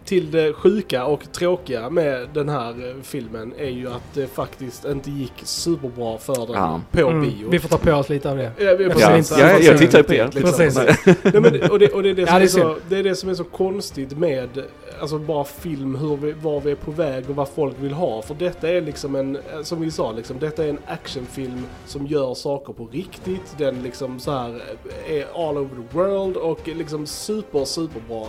till 0.04 0.30
det 0.30 0.52
sjuka 0.52 1.04
och 1.04 1.32
tråkiga 1.32 1.90
med 1.90 2.28
den 2.34 2.48
här 2.48 2.70
eh, 2.88 2.94
filmen 3.02 3.54
är 3.58 3.68
ju 3.70 3.88
att 3.88 4.14
det 4.14 4.26
faktiskt 4.26 4.84
inte 4.84 5.10
gick 5.10 5.32
superbra 5.44 6.18
för 6.18 6.34
den 6.46 6.54
Ja. 6.54 6.80
på 6.90 6.98
Mm, 7.00 7.22
bio. 7.22 7.50
Vi 7.50 7.58
får 7.58 7.68
ta 7.68 7.78
på 7.78 7.92
oss 7.92 8.08
lite 8.08 8.30
av 8.30 8.36
det. 8.36 8.52
Ja, 8.58 8.74
vi- 8.74 8.84
Ja, 8.84 8.90
precis. 8.90 9.38
ja, 9.38 9.50
Alltså, 9.54 9.70
jag 9.70 9.78
tittar 9.78 9.98
ju 9.98 10.04
på 10.04 10.14
er. 10.14 10.30
liksom. 10.34 10.42
Precis. 10.58 10.76
Nej, 11.22 11.40
men, 11.40 11.70
och, 11.70 11.78
det, 11.78 11.88
och 11.92 12.02
det, 12.02 12.10
är 12.10 12.14
det, 12.14 12.22
Ja, 12.22 12.26
som 12.28 12.38
det 12.38 12.44
är 12.44 12.46
så, 12.48 12.76
det 12.88 12.96
är 12.96 13.02
det 13.02 13.14
som 13.16 13.28
är 13.30 13.34
så 13.34 13.44
konstigt 13.44 14.18
med 14.18 14.48
alltså 15.00 15.18
bara 15.18 15.44
film, 15.44 15.94
hur 15.94 16.16
vi, 16.16 16.32
var 16.32 16.60
vi 16.60 16.70
är 16.70 16.74
på 16.76 16.90
väg 16.90 17.30
och 17.30 17.36
vad 17.36 17.48
folk 17.48 17.74
vill 17.80 17.92
ha. 17.92 18.22
För 18.22 18.34
detta 18.34 18.68
är 18.68 18.80
liksom 18.80 19.14
en, 19.16 19.36
eh, 19.36 19.62
som 19.62 19.80
vi 19.80 19.90
sa, 19.90 20.12
liksom, 20.12 20.38
detta 20.38 20.64
är 20.64 20.68
en 20.68 20.78
actionfilm 20.86 21.64
som 21.86 22.06
gör 22.06 22.34
saker 22.34 22.72
på 22.72 22.86
riktigt. 22.92 23.54
Den 23.58 23.82
liksom 23.82 24.20
så 24.20 24.30
här 24.30 24.62
eh, 25.08 25.16
är 25.16 25.48
all 25.48 25.58
over 25.58 25.70
the 25.76 25.98
world 25.98 26.36
och 26.36 26.60
liksom 26.68 27.06
super, 27.06 27.64
super 27.64 28.00
bra. 28.08 28.28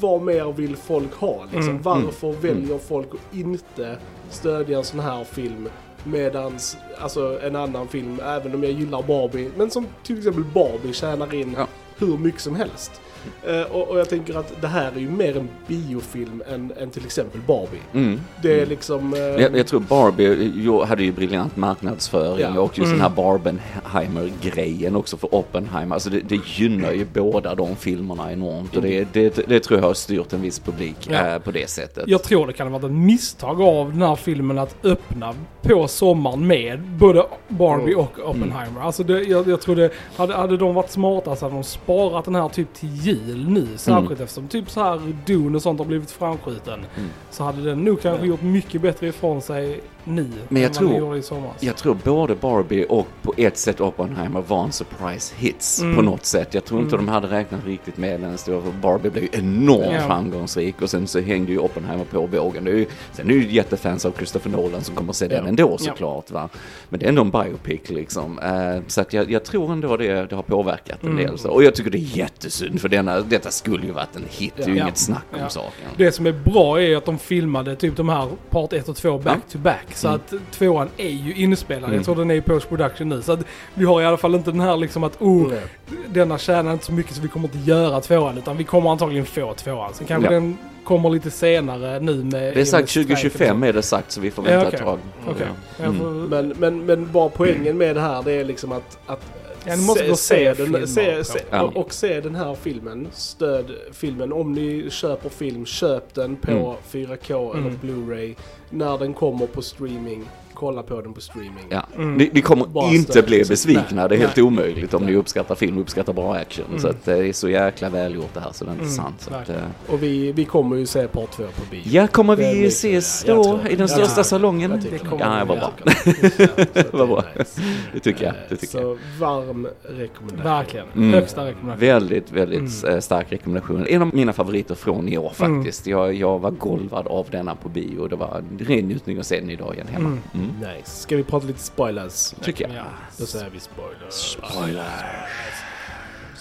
Vad 0.00 0.22
mer 0.22 0.52
vill 0.52 0.76
folk 0.76 1.14
ha 1.14 1.44
liksom? 1.44 1.70
Mm. 1.70 1.82
Varför 1.82 2.28
Mm. 2.28 2.40
väljer 2.40 2.78
folk 2.78 3.08
att 3.14 3.36
inte 3.36 3.98
stödja 4.30 4.78
en 4.78 4.84
sån 4.84 5.00
här 5.00 5.24
film 5.24 5.68
Medans, 6.04 6.76
alltså 6.98 7.40
en 7.42 7.56
annan 7.56 7.88
film, 7.88 8.20
även 8.24 8.54
om 8.54 8.62
jag 8.62 8.72
gillar 8.72 9.02
Barbie, 9.02 9.50
men 9.56 9.70
som 9.70 9.86
till 10.02 10.18
exempel 10.18 10.44
Barbie 10.44 10.92
tjänar 10.92 11.34
in 11.34 11.54
Ja. 11.58 11.66
hur 11.98 12.18
mycket 12.18 12.40
som 12.40 12.54
helst. 12.54 13.00
Eh, 13.46 13.62
och, 13.62 13.88
och 13.88 13.98
jag 13.98 14.08
tänker 14.08 14.38
att 14.38 14.60
det 14.60 14.68
här 14.68 14.92
är 14.96 15.00
ju 15.00 15.10
mer 15.10 15.36
en 15.36 15.48
biofilm 15.66 16.42
än, 16.48 16.72
än 16.80 16.90
till 16.90 17.04
exempel 17.04 17.40
Barbie. 17.46 17.80
Mm. 17.94 18.20
Det 18.42 18.52
är 18.52 18.56
Mm. 18.56 18.68
liksom... 18.68 19.14
eh, 19.14 19.20
Jag, 19.20 19.56
jag 19.58 19.66
tror 19.66 19.80
Barbie 19.80 20.84
hade 20.86 21.02
ju 21.04 21.12
briljant 21.12 21.56
marknadsföring 21.56 22.54
Ja. 22.54 22.60
och 22.60 22.78
just 22.78 22.86
Mm. 22.88 22.98
den 22.98 23.00
här 23.00 23.16
Barbenheimer-grejen 23.16 24.96
också 24.96 25.16
för 25.16 25.34
Oppenheimer. 25.34 25.94
Alltså 25.94 26.10
det, 26.10 26.20
det 26.20 26.40
gynnar 26.46 26.92
ju 26.92 27.04
båda 27.14 27.54
de 27.54 27.76
filmerna 27.76 28.32
enormt 28.32 28.76
och 28.76 28.82
det, 28.82 29.08
det, 29.12 29.48
det 29.48 29.60
tror 29.60 29.80
jag 29.80 29.86
har 29.86 29.94
styrt 29.94 30.32
en 30.32 30.40
viss 30.42 30.58
publik 30.58 30.96
Ja. 31.10 31.26
eh, 31.34 31.38
på 31.38 31.50
det 31.50 31.70
sättet. 31.70 32.04
Jag 32.06 32.22
tror 32.22 32.46
det 32.46 32.52
kan 32.52 32.66
ha 32.66 32.72
varit 32.78 32.84
ett 32.84 32.96
misstag 32.96 33.62
av 33.62 33.92
den 33.92 34.02
här 34.02 34.16
filmen 34.16 34.58
att 34.58 34.84
öppna 34.84 35.34
på 35.62 35.88
sommaren 35.88 36.46
med 36.46 36.80
både 36.82 37.24
Barbie 37.48 37.92
Mm. 37.92 37.98
och 37.98 38.30
Oppenheimer. 38.30 38.80
Alltså 38.80 39.02
det, 39.02 39.22
jag, 39.22 39.48
jag 39.48 39.60
tror 39.60 39.76
det, 39.76 39.90
hade, 40.16 40.34
hade 40.34 40.56
de 40.56 40.74
varit 40.74 40.90
smarta 40.90 41.36
så 41.36 41.44
hade 41.44 41.54
de 41.56 41.64
sparat 41.64 42.24
den 42.24 42.34
här 42.34 42.48
typ 42.48 42.74
till 42.74 42.94
jul. 43.06 43.17
Kul 43.26 43.48
nu, 43.48 43.66
särskilt 43.76 44.20
eftersom 44.20 44.48
typ 44.48 44.70
så 44.70 44.82
här 44.82 45.00
Dune 45.26 45.56
och 45.56 45.62
sånt 45.62 45.78
har 45.78 45.86
blivit 45.86 46.10
framskjuten. 46.10 46.80
Mm. 46.96 47.08
Så 47.30 47.44
hade 47.44 47.62
den 47.62 47.78
nog 47.84 48.02
kanske 48.02 48.26
gjort 48.26 48.42
mycket 48.42 48.80
bättre 48.82 49.06
ifrån 49.06 49.42
sig 49.42 49.80
nu 50.04 50.28
Men 50.48 50.62
jag 50.62 50.68
än 50.68 50.74
tror-. 50.74 51.22
Jag 51.60 51.76
tror 51.76 51.96
både 52.04 52.34
Barbie 52.34 52.86
och 52.88 53.06
på 53.22 53.34
ett 53.36 53.58
sätt 53.58 53.80
Oppenheimer 53.80 54.40
var 54.48 54.64
en 54.64 54.72
surprise 54.72 55.34
hits 55.36 55.82
Mm. 55.82 55.96
på 55.96 56.02
något 56.02 56.24
sätt. 56.24 56.54
Jag 56.54 56.64
tror 56.64 56.80
inte 56.80 56.94
Mm. 56.94 57.06
de 57.06 57.12
hade 57.12 57.26
räknat 57.28 57.64
riktigt 57.66 57.96
med 57.96 58.20
den 58.20 58.38
stora, 58.38 58.62
för 58.62 58.70
Barbie 58.70 59.10
blev 59.10 59.28
enormt 59.32 59.92
Ja. 59.92 60.00
framgångsrik 60.06 60.82
och 60.82 60.90
sen 60.90 61.06
så 61.06 61.20
hängde 61.20 61.52
ju 61.52 61.58
Oppenheimer 61.58 62.04
på 62.04 62.26
vågen. 62.26 62.64
Det 62.64 62.70
är 62.70 62.74
ju, 62.76 62.86
sen 63.12 63.30
är 63.30 63.34
ju 63.34 63.52
jättefans 63.52 64.04
av 64.04 64.12
Christopher 64.16 64.50
Nolan 64.50 64.82
som 64.84 64.94
kommer 64.94 65.10
att 65.10 65.16
se 65.16 65.24
Ja. 65.24 65.30
den 65.30 65.46
ändå 65.46 65.78
såklart 65.78 66.30
va. 66.30 66.48
Men 66.88 67.00
det 67.00 67.06
är 67.06 67.08
ändå 67.08 67.22
en 67.22 67.30
biopic 67.30 67.80
liksom. 67.90 68.38
Eh, 68.38 68.82
så 68.86 69.00
att 69.00 69.12
jag, 69.12 69.30
jag 69.30 69.44
tror 69.44 69.72
ändå 69.72 69.96
det, 69.96 70.26
det 70.30 70.36
har 70.36 70.42
påverkat 70.42 71.02
en 71.02 71.08
Mm. 71.10 71.24
del. 71.26 71.38
Så. 71.38 71.50
Och 71.50 71.64
jag 71.64 71.74
tycker 71.74 71.90
det 71.90 71.98
är 71.98 72.16
jättesynd 72.18 72.80
för 72.80 72.88
denna, 72.98 73.20
detta 73.20 73.50
skulle 73.50 73.86
ju 73.86 73.92
varit 73.92 74.16
en 74.16 74.24
hit, 74.30 74.52
det 74.56 74.62
är 74.62 74.68
ju 74.68 74.76
Ja. 74.76 74.82
inget 74.82 74.98
snack 74.98 75.24
om 75.32 75.38
Ja. 75.40 75.48
saken. 75.48 75.88
Det 75.96 76.12
som 76.12 76.26
är 76.26 76.32
bra 76.32 76.82
är 76.82 76.96
att 76.96 77.04
de 77.04 77.18
filmade 77.18 77.76
typ 77.76 77.96
de 77.96 78.08
här 78.08 78.28
part 78.50 78.72
1 78.72 78.88
och 78.88 78.96
2 78.96 79.18
back 79.18 79.38
to 79.52 79.58
back. 79.58 79.86
Så 79.94 80.08
Mm. 80.08 80.20
att 80.20 80.52
tvåan 80.52 80.88
är 80.96 81.08
ju 81.08 81.34
inspelad. 81.34 81.84
Mm. 81.84 81.96
Jag 81.96 82.04
tror 82.04 82.16
den 82.16 82.30
är 82.30 82.34
i 82.34 82.40
post 82.40 82.68
production 82.68 83.08
nu. 83.08 83.22
Så 83.22 83.32
att 83.32 83.40
vi 83.74 83.84
har 83.84 84.02
i 84.02 84.04
alla 84.06 84.16
fall 84.16 84.34
inte 84.34 84.50
den 84.50 84.60
här 84.60 84.76
liksom 84.76 85.04
att 85.04 85.22
oh, 85.22 85.48
Nej. 85.48 85.60
denna 86.08 86.38
tjänar 86.38 86.72
inte 86.72 86.84
så 86.84 86.92
mycket 86.92 87.14
så 87.14 87.22
vi 87.22 87.28
kommer 87.28 87.48
inte 87.54 87.70
göra 87.70 88.00
tvåan. 88.00 88.38
Utan 88.38 88.56
vi 88.56 88.64
kommer 88.64 88.90
antagligen 88.90 89.24
få 89.26 89.54
tvåan. 89.54 89.94
Sen 89.94 90.06
kanske 90.06 90.26
Ja. 90.26 90.40
den 90.40 90.58
kommer 90.84 91.10
lite 91.10 91.30
senare 91.30 92.00
nu 92.00 92.14
med... 92.24 92.54
Det 92.54 92.60
är 92.60 92.64
sagt 92.64 92.88
2025 92.88 93.62
är 93.62 93.72
det 93.72 93.82
sagt 93.82 94.12
så 94.12 94.20
vi 94.20 94.30
får 94.30 94.42
vänta 94.42 94.56
Ja, 94.56 94.62
ett 94.62 94.68
okej. 94.68 94.78
tag. 94.80 94.98
Ja. 95.26 95.32
Jag 95.78 95.94
Mm. 95.94 96.24
Men, 96.28 96.48
men, 96.58 96.86
men 96.86 97.12
bara 97.12 97.28
poängen 97.28 97.78
med 97.78 97.96
det 97.96 98.00
här 98.00 98.22
det 98.22 98.32
är 98.32 98.44
liksom 98.44 98.72
att, 98.72 98.98
att 99.06 99.20
Ja, 99.66 99.76
ni 99.76 99.82
måste 99.86 100.06
gå 100.06 100.12
och 100.12 100.18
se 100.18 100.54
filmer 100.54 100.78
den, 100.78 100.88
se, 100.88 101.24
se, 101.24 101.38
Ja. 101.50 101.62
och, 101.62 101.76
och 101.76 101.94
se 101.94 102.20
den 102.20 102.34
här 102.34 102.54
filmen. 102.54 103.08
Stöd 103.12 103.70
filmen. 103.92 104.32
Om 104.32 104.52
ni 104.52 104.90
köper 104.90 105.28
film, 105.28 105.66
köp 105.66 106.14
den 106.14 106.36
på 106.36 106.50
Mm. 106.50 106.76
4K 107.16 107.50
eller 107.54 107.68
Mm. 107.68 107.78
Blu-ray. 107.82 108.34
När 108.70 108.98
den 108.98 109.14
kommer 109.14 109.46
på 109.46 109.62
streaming, 109.62 110.24
kolla 110.58 110.82
på 110.82 111.00
den 111.00 111.14
på 111.14 111.20
streaming. 111.20 111.64
Ja. 111.68 111.82
Mm. 111.96 112.14
Ni, 112.14 112.30
ni 112.32 112.40
kommer 112.40 112.66
Bara 112.66 112.90
inte 112.90 113.12
stöd, 113.12 113.24
bli 113.24 113.36
liksom. 113.38 113.52
besvikna, 113.52 113.84
Nej. 113.92 114.08
det 114.08 114.14
är 114.14 114.18
helt 114.18 114.36
Nej. 114.36 114.44
omöjligt 114.44 114.94
om 114.94 115.02
Nej. 115.02 115.12
ni 115.12 115.18
uppskattar 115.18 115.54
film 115.54 115.76
och 115.76 115.80
uppskattar 115.82 116.12
bra 116.12 116.34
action. 116.34 116.64
Mm. 116.68 116.78
Så 116.80 116.88
att 116.88 117.04
det 117.04 117.28
är 117.28 117.32
så 117.32 117.48
jäkla 117.48 117.88
välgjort 117.88 118.34
det 118.34 118.40
här 118.40 118.52
så 118.52 118.64
det 118.64 118.70
är 118.70 118.72
inte 118.72 118.82
Mm, 118.84 118.94
sant. 118.96 119.14
Så 119.20 119.34
att, 119.34 119.48
eh, 119.48 119.56
Och 119.88 120.02
vi, 120.02 120.32
vi 120.32 120.44
kommer 120.44 120.76
ju 120.76 120.86
se 120.86 121.08
part 121.08 121.30
2 121.30 121.42
på 121.42 121.62
bio. 121.70 121.82
ja, 121.86 122.06
kommer 122.06 122.36
Det 122.36 122.54
vi 122.54 122.66
ses 122.66 123.24
då 123.24 123.44
tror- 123.44 123.68
i 123.68 123.76
den 123.76 123.88
största 123.88 124.20
ja. 124.20 124.24
salongen? 124.24 124.70
Jag 124.70 124.80
Det 124.92 124.98
kommer 124.98 125.38
Ja, 125.38 125.44
vad 125.44 125.56
göra. 125.56 125.70
bra. 125.84 126.82
Vad 126.92 127.08
bra. 127.08 127.24
Nice. 127.38 127.60
Det 127.92 128.00
tycker 128.00 128.24
jag. 128.24 128.34
Eh, 128.34 128.40
Det 128.48 128.56
tycker 128.56 128.66
så 128.66 128.78
jag. 128.78 128.98
varm 129.20 129.68
rekommendation. 129.98 130.44
Verkligen. 130.52 130.86
Mm. 130.96 131.12
Högsta 131.14 131.44
rekommendation. 131.46 131.80
Väldigt, 131.88 132.32
väldigt 132.32 132.82
Mm. 132.84 132.94
eh, 132.94 133.00
stark 133.00 133.32
rekommendation. 133.32 133.86
En 133.88 134.02
av 134.02 134.14
mina 134.14 134.32
favoriter 134.32 134.74
från 134.74 135.08
i 135.08 135.18
år 135.18 135.32
Mm. 135.40 135.56
faktiskt. 135.62 135.86
Jag, 135.86 136.14
jag 136.14 136.38
var 136.38 136.50
golvad 136.50 137.06
av 137.06 137.26
denna 137.30 137.54
på 137.54 137.68
bio. 137.68 138.08
Det 138.08 138.16
var 138.16 138.38
en 138.50 138.66
ren 138.66 138.84
njutning 138.88 139.18
att 139.18 139.26
se 139.26 139.40
den 139.40 139.50
idag 139.50 139.74
igen 139.74 139.86
hemma. 139.92 140.08
Mm. 140.34 140.47
Nice. 140.60 140.90
Ska 141.00 141.16
vi 141.16 141.24
prata 141.24 141.46
lite 141.46 141.58
spoilers? 141.58 142.34
Tycker 142.42 142.68
jag. 142.68 142.76
Ja. 142.76 142.84
Då 143.16 143.26
säger 143.26 143.50
vi 143.50 143.60
spoilers. 143.60 144.36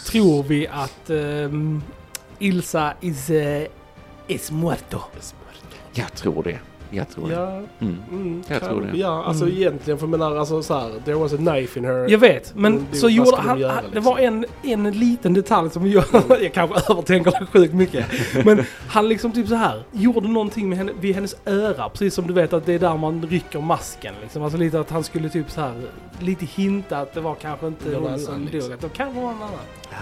Tror 0.06 0.44
vi 0.44 0.68
att 0.68 1.10
ehm, 1.10 1.84
Ilsa 2.40 2.94
is, 3.02 3.30
eh, 3.30 3.68
is 4.28 4.52
muerto? 4.52 5.00
Jag 5.94 6.14
tror 6.14 6.44
det. 6.44 6.60
Jag 6.90 7.10
tror 7.10 7.28
det. 7.28 7.34
Ja, 7.34 7.48
Mm. 7.80 7.96
mm, 8.12 8.44
Jag 8.48 8.60
kan- 8.60 8.70
tror 8.70 8.82
det. 8.82 8.98
Ja, 8.98 9.24
alltså 9.24 9.44
Mm. 9.46 9.58
egentligen, 9.58 9.98
för 10.00 10.06
jag 10.08 10.12
menar 10.20 10.36
alltså 10.36 10.64
så 10.64 10.74
här, 10.74 10.92
there 11.06 11.16
was 11.16 11.34
a 11.34 11.38
knife 11.38 11.80
in 11.80 11.86
her. 11.86 12.10
Jag 12.12 12.18
vet, 12.18 12.56
men 12.56 12.74
Mm, 12.74 12.86
det- 12.92 12.98
så 12.98 13.10
gjorde 13.10 13.32
de 13.32 13.40
han, 13.40 13.60
göra, 13.60 13.72
han, 13.72 13.84
det 13.84 13.90
liksom? 13.96 14.04
var 14.14 14.20
en, 14.20 14.46
en 14.64 14.92
liten 15.00 15.34
detalj 15.34 15.70
som 15.70 15.88
gör, 15.88 16.06
jag 16.42 16.54
kanske 16.54 16.92
övertänker 16.94 17.32
det 17.40 17.46
sjukt 17.46 17.74
mycket. 17.74 18.06
Men 18.46 18.64
han 18.88 19.10
liksom 19.10 19.32
typ 19.32 19.48
så 19.48 19.56
här 19.56 19.84
gjorde 19.92 20.28
någonting 20.28 20.70
med 20.70 20.78
henne, 20.78 20.92
vid 21.00 21.16
hennes 21.16 21.36
öra, 21.46 21.90
precis 21.90 22.14
som 22.14 22.28
du 22.28 22.34
vet 22.34 22.54
att 22.54 22.66
det 22.66 22.74
är 22.74 22.80
där 22.80 22.98
man 22.98 23.26
rycker 23.30 23.60
masken 23.60 24.14
liksom. 24.22 24.44
Alltså 24.44 24.58
lite 24.58 24.80
att 24.80 24.90
han 24.90 25.04
skulle 25.04 25.30
typ 25.30 25.52
så 25.52 25.62
här 25.62 25.74
lite 26.20 26.46
hinta 26.46 26.98
att 26.98 27.14
det 27.14 27.22
var 27.22 27.36
kanske 27.36 27.68
inte 27.68 27.96
hon 27.96 28.20
som 28.20 28.42
liksom. 28.42 28.60
dog, 28.60 28.72
att 28.74 28.82
det 28.82 28.90
kanske 28.94 29.16
var 29.22 29.28
någon 29.32 29.42
annan. 29.42 29.50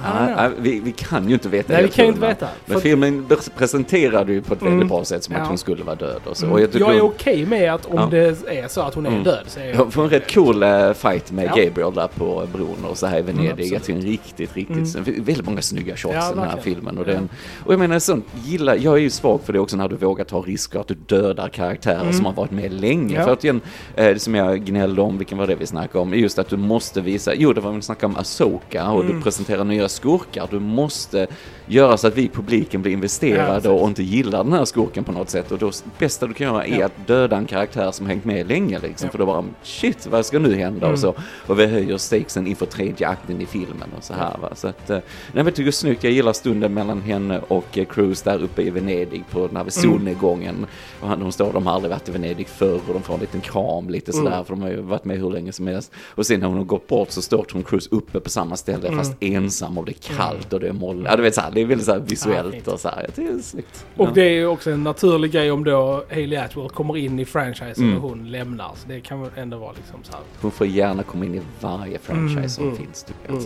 Ja, 0.04 0.50
vi, 0.60 0.80
vi 0.80 0.92
kan 0.92 1.28
ju 1.28 1.34
inte 1.34 1.50
veta 1.50 1.74
Nej, 1.74 1.84
vi 1.84 1.90
kan 1.90 2.06
ju 2.06 2.10
inte 2.12 2.28
veta. 2.28 2.48
Men 2.66 2.82
filmen 2.82 3.26
presenterade 3.58 4.34
ju 4.34 4.42
på 4.42 4.54
ett 4.54 4.62
väldigt 4.62 4.76
Mm. 4.76 4.88
bra 4.88 5.06
sätt 5.06 5.24
som 5.24 5.36
Ja. 5.36 5.42
att 5.42 5.48
hon 5.48 5.58
skulle 5.58 5.84
vara 5.84 5.96
död 5.96 6.22
och 6.26 6.38
så. 6.38 6.46
Mm. 6.46 6.54
Och 6.54 6.62
Jag, 6.62 6.72
tycker 6.72 6.86
är 6.86 7.00
hon- 7.00 7.02
okej 7.02 7.46
med 7.46 7.74
att 7.74 7.86
om 7.86 7.98
Ja. 7.98 8.08
det 8.12 8.48
är 8.48 8.68
så 8.68 8.82
att 8.82 8.94
hon 8.96 9.06
är 9.06 9.10
Mm. 9.10 9.24
död 9.24 9.44
så 9.48 9.60
är 9.60 9.66
jag 9.66 9.76
Jag 9.76 9.94
får 9.94 10.04
en 10.04 10.10
rätt 10.10 10.34
cool 10.34 10.64
eh, 10.64 10.94
fight 10.94 11.32
med. 11.32 11.48
Gabriel 11.50 11.94
där 11.94 12.08
på 12.08 12.48
bron 12.54 12.86
och 12.90 12.98
så 12.98 13.08
här 13.08 13.20
i 13.20 13.22
Venedig. 13.22 13.74
jag 13.74 13.84
tycker 13.84 14.00
en 14.00 14.06
riktigt, 14.06 14.56
riktigt, 14.56 14.96
Mm. 14.96 15.24
väldigt 15.24 15.46
många 15.46 15.62
snygga 15.62 15.96
shots 15.98 16.16
Ja, 16.16 16.32
i 16.32 16.36
den 16.36 16.44
här 16.44 16.58
filmen. 16.62 16.98
Och, 16.98 17.06
den, 17.06 17.30
och 17.66 17.74
jag 17.74 17.80
menar 17.80 18.00
sånt, 18.00 18.26
gillar, 18.46 18.76
jag 18.76 18.94
är 18.94 18.98
ju 19.02 19.10
svag 19.10 19.40
för 19.44 19.54
det 19.54 19.60
också 19.60 19.78
när 19.78 19.88
du 19.88 19.96
vågar 19.96 20.26
ta 20.26 20.40
risker, 20.42 20.80
att 20.80 20.88
du 20.88 20.96
dödar 21.06 21.50
karaktärer 21.50 22.02
Mm. 22.02 22.14
som 22.14 22.26
har 22.26 22.34
varit 22.34 22.52
med 22.52 22.74
länge. 22.74 23.24
För 23.24 23.34
att 23.34 23.44
igen, 23.44 23.62
eh, 23.96 24.06
det 24.06 24.20
som 24.20 24.36
jag 24.36 24.66
gnällde 24.66 25.02
om, 25.02 25.18
vilken 25.18 25.38
var 25.38 25.48
det 25.48 25.56
vi 25.56 25.66
snackade 25.66 26.00
om, 26.00 26.14
just 26.14 26.40
att 26.40 26.50
du 26.50 26.58
måste 26.58 27.02
visa, 27.02 27.34
jo 27.36 27.54
det 27.54 27.62
var 27.62 27.72
vi 27.72 27.82
snackade 27.82 28.14
om 28.14 28.20
Asoka 28.20 28.90
och 28.92 29.04
Mm. 29.04 29.16
du 29.18 29.22
presenterar 29.24 29.64
nya 29.64 29.85
skurkar. 29.90 30.48
Du 30.52 30.60
måste 30.60 31.28
göra 31.68 31.98
så 31.98 32.08
att 32.08 32.18
vi 32.18 32.28
publiken 32.30 32.82
blir 32.82 32.92
investerade 32.94 33.70
och 33.70 33.88
inte 33.88 34.04
gillar 34.04 34.44
den 34.44 34.54
här 34.54 34.66
skurken 34.66 35.04
på 35.04 35.12
något 35.12 35.30
sätt. 35.30 35.52
Och 35.52 35.58
då, 35.58 35.72
bästa 36.00 36.28
du 36.28 36.34
kan 36.34 36.48
göra 36.48 36.66
är 36.66 36.84
att 36.86 37.08
döda 37.08 37.38
en 37.38 37.46
karaktär 37.46 37.92
som 37.92 38.06
hängt 38.08 38.26
med 38.26 38.48
länge 38.48 38.80
liksom. 38.80 39.10
För 39.10 39.18
då 39.18 39.26
bara, 39.26 39.44
shit, 39.64 40.08
vad 40.08 40.26
ska 40.26 40.40
nu 40.40 40.56
hända? 40.56 40.86
Mm. 40.86 40.94
Och 40.94 41.00
så. 41.00 41.14
Och 41.48 41.60
vi 41.60 41.66
höjer 41.66 41.98
stakesen 41.98 42.48
inför 42.48 42.66
tredje 42.66 43.08
akten 43.08 43.42
i 43.42 43.46
filmen 43.46 43.90
och 43.98 44.04
så 44.04 44.14
här 44.14 44.38
va. 44.42 44.50
Så 44.56 44.68
att, 44.68 44.90
eh, 44.90 44.96
nej 44.98 45.04
men 45.34 45.46
jag 45.46 45.56
tycker 45.56 45.72
snyggt. 45.72 46.04
Jag 46.04 46.14
gillar 46.14 46.34
stunden 46.34 46.74
mellan 46.74 47.02
henne 47.02 47.42
och 47.48 47.78
eh, 47.78 47.86
Cruise 47.86 48.30
där 48.30 48.44
uppe 48.44 48.62
i 48.62 48.70
Venedig 48.70 49.24
på 49.32 49.40
den 49.48 49.56
här 49.56 49.66
Mm. 49.66 49.72
solnedgången. 49.72 50.66
Och 51.02 51.08
han, 51.08 51.20
de 51.20 51.32
står, 51.32 51.54
de 51.54 51.68
har 51.68 51.74
aldrig 51.74 51.92
varit 51.92 52.10
i 52.10 52.12
Venedig 52.12 52.48
förr 52.48 52.80
och 52.88 52.94
de 52.94 53.02
får 53.02 53.14
en 53.14 53.20
liten 53.20 53.42
kram 53.42 53.90
lite 53.90 54.14
sådär. 54.14 54.32
Mm. 54.34 54.46
För 54.46 54.54
de 54.54 54.62
har 54.62 54.70
ju 54.70 54.82
varit 54.82 55.06
med 55.06 55.18
hur 55.20 55.30
länge 55.30 55.52
som 55.52 55.68
helst. 55.68 55.92
Och 56.08 56.26
sen 56.26 56.40
när 56.40 56.48
hon 56.48 56.58
har 56.58 56.64
gått 56.64 56.88
bort 56.88 57.12
så 57.12 57.22
står 57.22 57.44
Tom 57.44 57.64
Cruise 57.64 57.90
uppe 57.92 58.20
på 58.20 58.30
samma 58.30 58.56
ställe 58.58 58.88
Mm. 58.88 59.00
fast 59.00 59.14
ensam 59.20 59.78
och 59.78 59.86
det 59.86 59.92
är 59.92 60.16
kallt 60.18 60.54
och 60.54 60.60
det 60.60 60.68
är 60.68 60.74
moln. 60.74 61.06
Ja 61.10 61.16
du 61.16 61.24
vet 61.24 61.36
såhär, 61.36 61.52
det 61.56 61.62
är 61.62 61.66
väldigt 61.66 61.86
såhär 61.86 62.00
visuellt 62.00 62.54
fint. 62.54 62.68
och 62.68 62.80
såhär. 62.80 63.02
Jag 63.06 63.16
tycker 63.16 63.32
det 63.32 63.38
är 63.40 63.42
snyggt. 63.42 63.86
Och 63.98 64.08
Ja. 64.08 64.12
det 64.16 64.22
är 64.22 64.30
ju 64.32 64.46
också 64.48 64.72
en 64.72 64.84
naturlig 64.84 65.32
grej 65.32 65.52
om 65.52 65.64
då 65.64 66.04
Hailey 66.12 66.40
Atwell 66.40 66.70
kommer 66.70 66.98
in 66.98 67.20
i 67.20 67.26
franchisen 67.26 67.84
Mm. 67.84 67.96
och 68.04 68.10
hon 68.10 68.32
lämnar. 68.32 68.72
Så 68.76 68.88
det 68.88 69.00
kan 69.02 69.22
väl 69.22 69.32
ändå 69.36 69.58
vara 69.58 69.72
liksom 69.72 70.00
så 70.04 70.12
här. 70.12 70.22
Hon 70.42 70.52
får 70.52 70.68
gärna 70.68 71.04
komma 71.04 71.26
in 71.26 71.36
i 71.36 71.42
varje 71.62 72.00
franchise 72.00 72.50
som 72.50 72.64
Mm. 72.64 72.78
finns 72.78 73.04
tycker 73.04 73.20
jag. 73.28 73.36
Mm. 73.36 73.46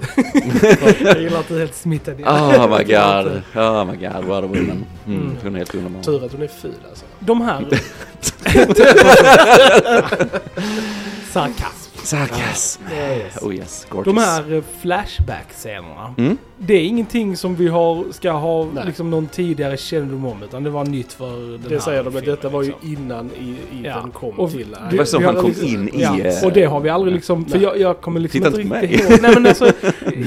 Jag 1.05 1.21
gillar 1.21 1.39
att 1.39 1.47
du 1.47 1.55
är 1.55 1.59
helt 1.59 1.75
smittad. 1.75 2.19
i- 2.19 2.23
Oh 2.23 2.77
my 2.77 2.83
god, 2.83 3.41
oh 3.55 3.85
my 3.85 3.95
god, 3.97 4.25
what 4.25 4.43
a 4.43 4.47
woman. 4.47 4.85
Mm. 5.07 5.21
Mm. 5.21 5.35
Hon 5.43 5.53
är 5.53 5.57
helt 5.57 5.75
underbar. 5.75 6.03
Tur 6.03 6.25
att 6.25 6.31
hon 6.31 6.41
är 6.41 6.47
ful 6.47 6.71
alltså. 6.89 7.05
De 7.19 7.41
här... 7.41 7.65
Sarkasm. 11.31 11.88
Sarkasm. 12.09 12.81
Yes. 12.93 13.37
Oh 13.41 13.55
yes, 13.55 13.87
gorgeous. 13.89 14.05
De 14.15 14.17
här 14.17 14.53
eh, 14.53 14.63
Flashback-scenerna. 14.81 16.13
Mm? 16.17 16.37
Det 16.57 16.73
är 16.73 16.83
ingenting 16.83 17.37
som 17.37 17.55
vi 17.55 17.67
har, 17.67 18.05
ska 18.11 18.31
ha 18.31 18.65
Nej. 18.73 18.85
liksom 18.85 19.09
någon 19.09 19.27
tidigare 19.27 19.77
kännedom 19.77 20.25
om 20.25 20.43
utan 20.43 20.63
det 20.63 20.69
var 20.69 20.85
nytt 20.85 21.13
för 21.13 21.51
den 21.51 21.61
här 21.61 21.69
Det 21.69 21.79
säger 21.79 22.03
de, 22.03 22.13
men 22.13 22.23
detta 22.23 22.49
var 22.49 22.63
ju 22.63 22.67
liksom. 22.69 22.91
innan 22.93 23.29
i, 23.39 23.49
i 23.49 23.81
Ja. 23.83 23.95
den 24.01 24.11
kom 24.11 24.39
Och 24.39 24.51
till. 24.51 24.75
Det 24.91 24.97
var 24.97 25.05
så 25.05 25.21
han 25.21 25.35
kom 25.35 25.45
liksom- 25.45 25.67
in 25.67 25.89
i... 25.89 26.01
Ja, 26.01 26.19
eh, 26.19 26.45
och 26.45 26.53
det 26.53 26.65
har 26.65 26.79
vi 26.79 26.89
aldrig 26.89 27.13
liksom, 27.15 27.45
för 27.45 27.57
Nej. 27.57 27.63
jag, 27.63 27.79
jag 27.79 28.01
kommer 28.01 28.19
liksom 28.19 28.41
Titta 28.41 28.61
inte 28.61 28.81
riktigt 28.81 29.09
ihåg. 29.09 29.21
Nej 29.21 29.31
men 29.33 29.45
alltså, 29.47 29.65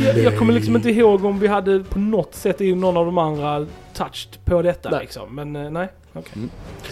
jag, 0.06 0.18
jag 0.18 0.38
kommer 0.38 0.52
liksom 0.52 0.76
inte 0.76 0.90
ihåg 0.90 1.24
om 1.24 1.38
vi 1.38 1.46
hade 1.46 1.80
på 1.80 1.98
något 1.98 2.34
sätt 2.34 2.60
i 2.60 2.74
någon 2.74 2.96
av 2.96 3.06
de 3.06 3.18
andra 3.18 3.66
touched 3.94 4.44
på 4.44 4.62
detta 4.62 4.90
Nej. 4.90 5.00
liksom. 5.00 5.34
Men 5.34 5.56
eh, 5.56 5.70
nej, 6.12 6.24
okej. 6.30 6.42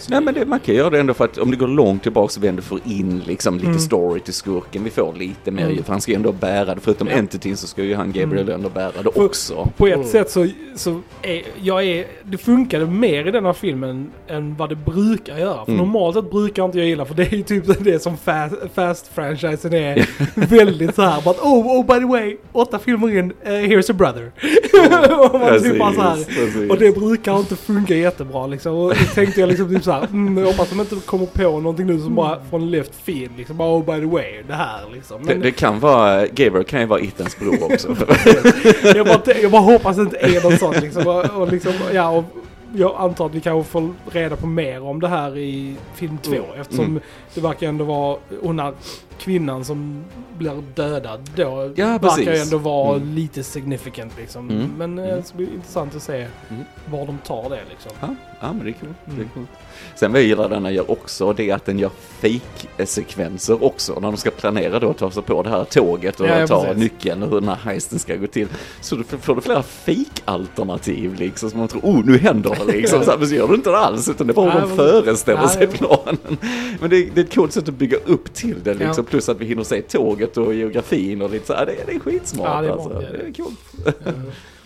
Nej 0.09 0.21
men 0.21 0.33
det, 0.33 0.45
man 0.45 0.59
kan 0.59 0.75
göra 0.75 0.89
det 0.89 0.99
ändå 0.99 1.13
för 1.13 1.25
att 1.25 1.37
om 1.37 1.51
det 1.51 1.57
går 1.57 1.67
långt 1.67 2.03
tillbaka 2.03 2.29
så 2.29 2.39
vi 2.39 2.47
ändå 2.47 2.61
får 2.61 2.79
in 2.85 3.19
liksom 3.27 3.55
lite 3.55 3.67
Mm. 3.67 3.79
story 3.79 4.19
till 4.19 4.33
skurken. 4.33 4.83
Vi 4.83 4.89
får 4.89 5.13
lite 5.13 5.51
mer 5.51 5.63
Mm. 5.63 5.75
ju, 5.75 5.83
för 5.83 5.91
han 5.93 6.01
ska 6.01 6.11
ju 6.11 6.15
ändå 6.15 6.31
bära 6.31 6.75
det. 6.75 6.81
Förutom 6.81 7.07
Ja. 7.07 7.13
Entity 7.13 7.55
så 7.55 7.67
ska 7.67 7.83
ju 7.83 7.95
han 7.95 8.11
Gabriel 8.11 8.43
Mm. 8.49 8.55
ändå 8.55 8.69
bära 8.69 8.91
det 9.03 9.11
För- 9.11 9.25
också. 9.25 9.69
På 9.77 9.87
ett 9.87 9.93
Mm. 9.95 10.07
sätt 10.07 10.31
så, 10.31 10.47
så 10.75 11.01
är 11.21 11.41
jag 11.61 11.83
är, 11.83 12.05
det 12.23 12.37
funkade 12.37 12.85
mer 12.85 13.27
i 13.27 13.31
denna 13.31 13.53
filmen 13.53 14.11
än 14.27 14.55
vad 14.57 14.69
det 14.69 14.75
brukar 14.75 15.37
göra. 15.37 15.65
För 15.65 15.71
Mm. 15.71 15.85
normalt 15.85 16.15
sett 16.15 16.31
brukar 16.31 16.65
inte 16.65 16.77
jag 16.77 16.87
gilla 16.87 17.05
för 17.05 17.13
det 17.15 17.23
är 17.23 17.35
ju 17.37 17.43
typ 17.43 17.63
det 17.83 17.99
som 17.99 18.17
fast, 18.17 18.55
fast-franchisen 18.73 19.73
är. 19.73 20.09
väldigt 20.49 20.95
så 20.95 21.01
här, 21.01 21.21
but 21.21 21.39
oh, 21.41 21.67
oh 21.79 21.85
by 21.85 21.99
the 21.99 22.05
way, 22.05 22.37
åtta 22.51 22.79
filmer 22.79 23.17
in, 23.19 23.31
uh, 23.31 23.47
here's 23.49 23.91
a 23.91 23.93
brother. 23.93 24.31
och, 25.33 25.39
man 25.39 25.63
typ 25.63 25.79
bara 25.79 25.93
så 25.93 26.01
här, 26.01 26.15
precis. 26.15 26.71
och 26.71 26.77
det 26.77 26.91
brukar 26.91 27.39
inte 27.39 27.55
funka 27.55 27.95
jättebra 27.95 28.47
liksom. 28.47 28.75
Och 28.75 28.89
då 28.89 28.95
tänkte 29.15 29.39
jag 29.39 29.49
liksom 29.49 29.69
typ 29.69 29.83
såhär, 29.83 30.03
mm, 30.03 30.37
jag 30.37 30.45
hoppas 30.45 30.69
de 30.69 30.79
inte 30.79 30.95
kommer 30.95 31.25
på 31.25 31.59
någonting 31.59 31.85
nu 31.85 31.99
som 31.99 32.15
bara 32.15 32.39
från 32.49 32.71
left 32.71 32.95
field 33.03 33.31
liksom. 33.37 33.57
Bara, 33.57 33.69
oh 33.69 33.85
by 33.85 33.99
the 33.99 34.13
way, 34.13 34.43
det 34.47 34.53
här 34.53 34.81
liksom. 34.93 35.25
det, 35.25 35.33
Men 35.33 35.39
det 35.39 35.51
kan 35.51 35.79
vara, 35.79 36.27
Gabriel 36.27 36.63
kan 36.63 36.79
ju 36.79 36.85
vara 36.85 36.99
Ethans 36.99 37.39
bror 37.39 37.73
också. 37.73 37.87
jag, 38.83 39.05
bara, 39.05 39.21
jag 39.41 39.51
bara 39.51 39.61
hoppas 39.61 39.95
det 39.95 40.01
inte 40.01 40.17
är 40.17 40.43
något 40.43 40.59
sånt 40.59 40.81
liksom. 40.81 41.07
Och, 41.07 41.25
och 41.25 41.51
liksom 41.51 41.73
ja, 41.93 42.09
och 42.09 42.23
jag 42.75 42.95
antar 42.97 43.25
att 43.25 43.35
vi 43.35 43.41
kanske 43.41 43.71
får 43.71 43.93
reda 44.11 44.35
på 44.35 44.47
mer 44.47 44.83
om 44.83 44.99
det 45.01 45.07
här 45.07 45.37
i 45.37 45.75
film 45.95 46.17
två. 46.21 46.35
Mm. 46.35 46.61
Eftersom 46.61 46.85
Mm. 46.85 47.01
det 47.33 47.41
verkar 47.41 47.67
ändå 47.67 47.85
vara, 47.85 48.17
hon 48.41 48.59
har 48.59 48.73
kvinnan 49.19 49.65
som 49.65 50.03
blir 50.37 50.63
dödad 50.75 51.29
då 51.35 51.71
Ja, 51.75 51.85
verkar 51.85 51.99
precis. 51.99 52.43
ändå 52.45 52.57
vara 52.57 52.95
Mm. 52.95 53.13
lite 53.13 53.43
significant 53.43 54.17
liksom. 54.17 54.49
Mm. 54.49 54.71
Men 54.77 54.99
eh, 54.99 55.05
Mm. 55.05 55.17
det 55.17 55.23
ska 55.23 55.37
bli 55.37 55.53
intressant 55.55 55.95
att 55.95 56.03
se 56.03 56.27
Mm. 56.49 56.63
var 56.91 57.05
de 57.05 57.17
tar 57.17 57.49
det 57.49 57.59
liksom. 57.69 57.91
Ja, 58.01 58.15
ja 58.41 58.53
men 58.53 58.63
det 58.63 58.69
är 58.69 58.73
kul. 58.73 58.93
Det 59.05 59.21
är 59.21 59.27
coolt. 59.33 59.49
Sen 59.95 60.11
vad 60.11 60.21
jag 60.21 60.27
gillar 60.27 60.49
den 60.49 60.73
gör 60.73 60.91
också, 60.91 61.33
det 61.33 61.49
är 61.49 61.55
att 61.55 61.65
den 61.65 61.79
gör 61.79 61.89
fake-sekvenser 62.21 63.63
också. 63.63 63.93
När 63.93 64.01
de 64.01 64.17
ska 64.17 64.31
planera 64.31 64.79
då 64.79 64.89
att 64.89 64.97
ta 64.97 65.11
sig 65.11 65.23
på 65.23 65.43
det 65.43 65.49
här 65.49 65.63
tåget 65.63 66.19
och 66.19 66.27
Ja, 66.27 66.39
ja, 66.39 66.47
ta 66.47 66.63
precis. 66.63 66.77
nyckeln 66.79 67.23
och 67.23 67.29
hur 67.29 67.39
den 67.39 67.49
här 67.49 67.55
heisten 67.55 67.99
ska 67.99 68.15
gå 68.15 68.27
till. 68.27 68.47
Så 68.81 68.95
du 68.95 69.03
får 69.03 69.35
du 69.35 69.41
flera 69.41 69.63
fake-alternativ 69.63 71.15
liksom. 71.15 71.49
Så 71.49 71.57
man 71.57 71.67
tror, 71.67 71.81
oh 71.81 72.05
nu 72.05 72.17
händer 72.17 72.57
det 72.65 72.71
liksom. 72.71 73.03
Så 73.05 73.17
men 73.19 73.27
så 73.27 73.35
gör 73.35 73.47
du 73.47 73.55
inte 73.55 73.69
det 73.69 73.77
alls, 73.77 74.09
utan 74.09 74.27
det 74.27 74.31
är 74.31 74.35
bara 74.35 74.51
hur 74.51 74.61
de 74.61 74.75
föreställer 74.75 75.47
sig 75.47 75.67
planen. 75.67 76.17
Men 76.79 76.89
det 76.89 76.97
är, 76.97 77.09
det 77.13 77.21
är 77.21 77.25
ett 77.25 77.35
coolt 77.35 77.53
sätt 77.53 77.67
att 77.69 77.73
bygga 77.75 77.97
upp 78.05 78.33
till 78.33 78.55
det 78.63 78.73
liksom. 78.73 79.03
Ja. 79.05 79.09
Plus 79.09 79.29
att 79.29 79.39
vi 79.39 79.45
hinner 79.45 79.63
se 79.63 79.81
tåget 79.81 80.37
och 80.37 80.53
geografin 80.53 81.21
och 81.21 81.29
lite 81.29 81.47
så 81.47 81.53
här. 81.53 81.65
Det, 81.65 81.75
det 81.85 81.95
är 81.95 81.99
skitsmart 81.99 82.47
Ja, 82.47 82.61
det 82.61 82.67
är 82.67 82.73
bra, 82.73 82.83
alltså. 82.83 82.99
det 82.99 83.07
är. 83.07 83.11
Det 83.11 83.27
är 83.29 83.33
coolt. 83.33 83.59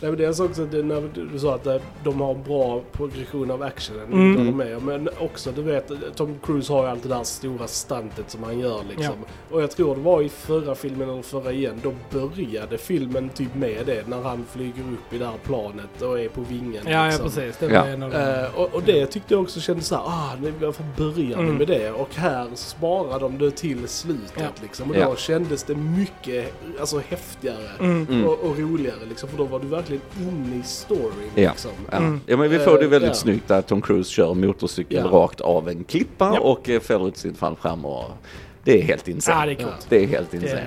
Nej, 0.02 0.12
men 0.12 0.20
dels 0.20 0.40
också 0.40 0.66
det, 0.66 0.84
när 0.84 1.02
du, 1.14 1.26
du 1.26 1.40
sa 1.40 1.56
att 1.56 1.68
de 2.04 2.22
har 2.22 2.36
bra 2.36 2.82
progression 2.92 3.52
av 3.52 3.62
actionen. 3.64 4.14
Mm. 4.14 4.58
med 4.58 4.78
om. 4.78 4.86
Men 4.86 5.10
också 5.20 5.52
du 5.52 5.62
vet, 5.62 5.92
Tom 6.16 6.40
Cruise 6.44 6.74
har 6.74 6.84
ju 6.84 6.90
alltid 6.90 7.12
det 7.12 7.16
där 7.16 7.24
stora 7.24 7.68
stuntet 7.68 8.32
som 8.32 8.44
han 8.44 8.60
gör 8.60 8.82
liksom. 8.90 9.16
Och 9.52 9.62
jag 9.62 9.72
tror 9.72 9.96
det 9.96 10.02
var 10.02 10.22
i 10.22 10.30
förra 10.30 10.76
filmen 10.76 11.10
eller 11.10 11.22
förra 11.22 11.52
igen, 11.52 11.82
då 11.84 11.94
började 12.20 12.78
filmen 12.78 13.30
typ 13.30 13.56
med 13.56 13.86
det. 13.86 14.08
När 14.08 14.22
han 14.22 14.46
flyger 14.52 14.82
upp 14.94 15.14
i 15.14 15.18
det 15.18 15.26
här 15.26 15.38
planet 15.44 16.02
och 16.02 16.20
är 16.20 16.30
på 16.30 16.42
vingen. 16.50 16.84
Ja, 16.86 16.92
ja 16.92 17.06
liksom. 17.06 17.26
precis. 17.26 17.58
Det 17.58 17.68
var 17.68 17.74
Ja. 17.76 17.86
en 17.86 18.04
av. 18.04 18.14
Eh, 18.14 18.60
och, 18.60 18.74
och 18.76 18.84
det 18.84 19.06
tyckte 19.06 19.34
jag 19.34 19.42
också 19.44 19.60
kändes 19.60 19.88
såhär, 19.88 20.04
ah, 20.04 20.32
nu- 20.42 20.54
varför 20.62 20.84
börjar 20.98 21.40
Mm. 21.40 21.56
med 21.56 21.68
det? 21.68 21.92
Och 21.92 22.16
här 22.16 22.48
sparar 22.56 23.20
de 23.20 23.38
det 23.38 23.52
till 23.52 23.88
slutet 23.88 24.34
Ja. 24.38 24.44
liksom. 24.62 24.90
Och 24.90 24.96
Ja. 24.98 25.10
då 25.10 25.16
kändes 25.16 25.64
det 25.64 25.76
mycket 25.76 26.54
alltså, 26.80 27.02
häftigare 27.10 27.70
Mm. 27.80 28.08
Mm. 28.10 28.26
och, 28.26 28.40
och 28.44 28.58
roligare 28.60 29.06
liksom. 29.10 29.30
För 29.30 29.38
då 29.38 29.44
var 29.44 29.60
du 29.60 29.68
verkligen 29.68 29.85
inne 29.92 30.56
i 30.56 30.64
storyn 30.64 31.12
Ja. 31.36 31.50
liksom. 31.52 31.72
Ja. 31.92 31.98
Mm. 31.98 32.22
ja 32.26 32.38
men 32.38 32.50
vi 32.50 32.60
får 32.60 32.78
det 32.78 32.84
Eh, 32.86 32.90
väldigt 32.90 33.08
ja. 33.08 33.14
snyggt 33.14 33.52
att 33.52 33.68
Tom 33.68 33.82
Cruise 33.82 34.10
kör 34.12 34.34
motorcykel 34.34 34.98
Ja. 35.12 35.18
rakt 35.18 35.42
av 35.42 35.70
en 35.70 35.84
klippa 35.84 36.32
Ja. 36.34 36.40
och 36.40 36.70
eh, 36.70 36.80
fäller 36.80 37.08
ut 37.08 37.18
sin 37.18 37.34
fallskärm 37.36 37.86
och 37.86 38.04
det 38.66 38.80
är 38.80 38.84
helt 38.84 39.08
insane. 39.08 39.40
Ja, 39.40 39.46
det 39.46 39.52
är 39.52 39.66
coolt. 39.66 39.86
Det 39.90 40.04
är 40.04 40.08
helt 40.08 40.34
insane. 40.34 40.62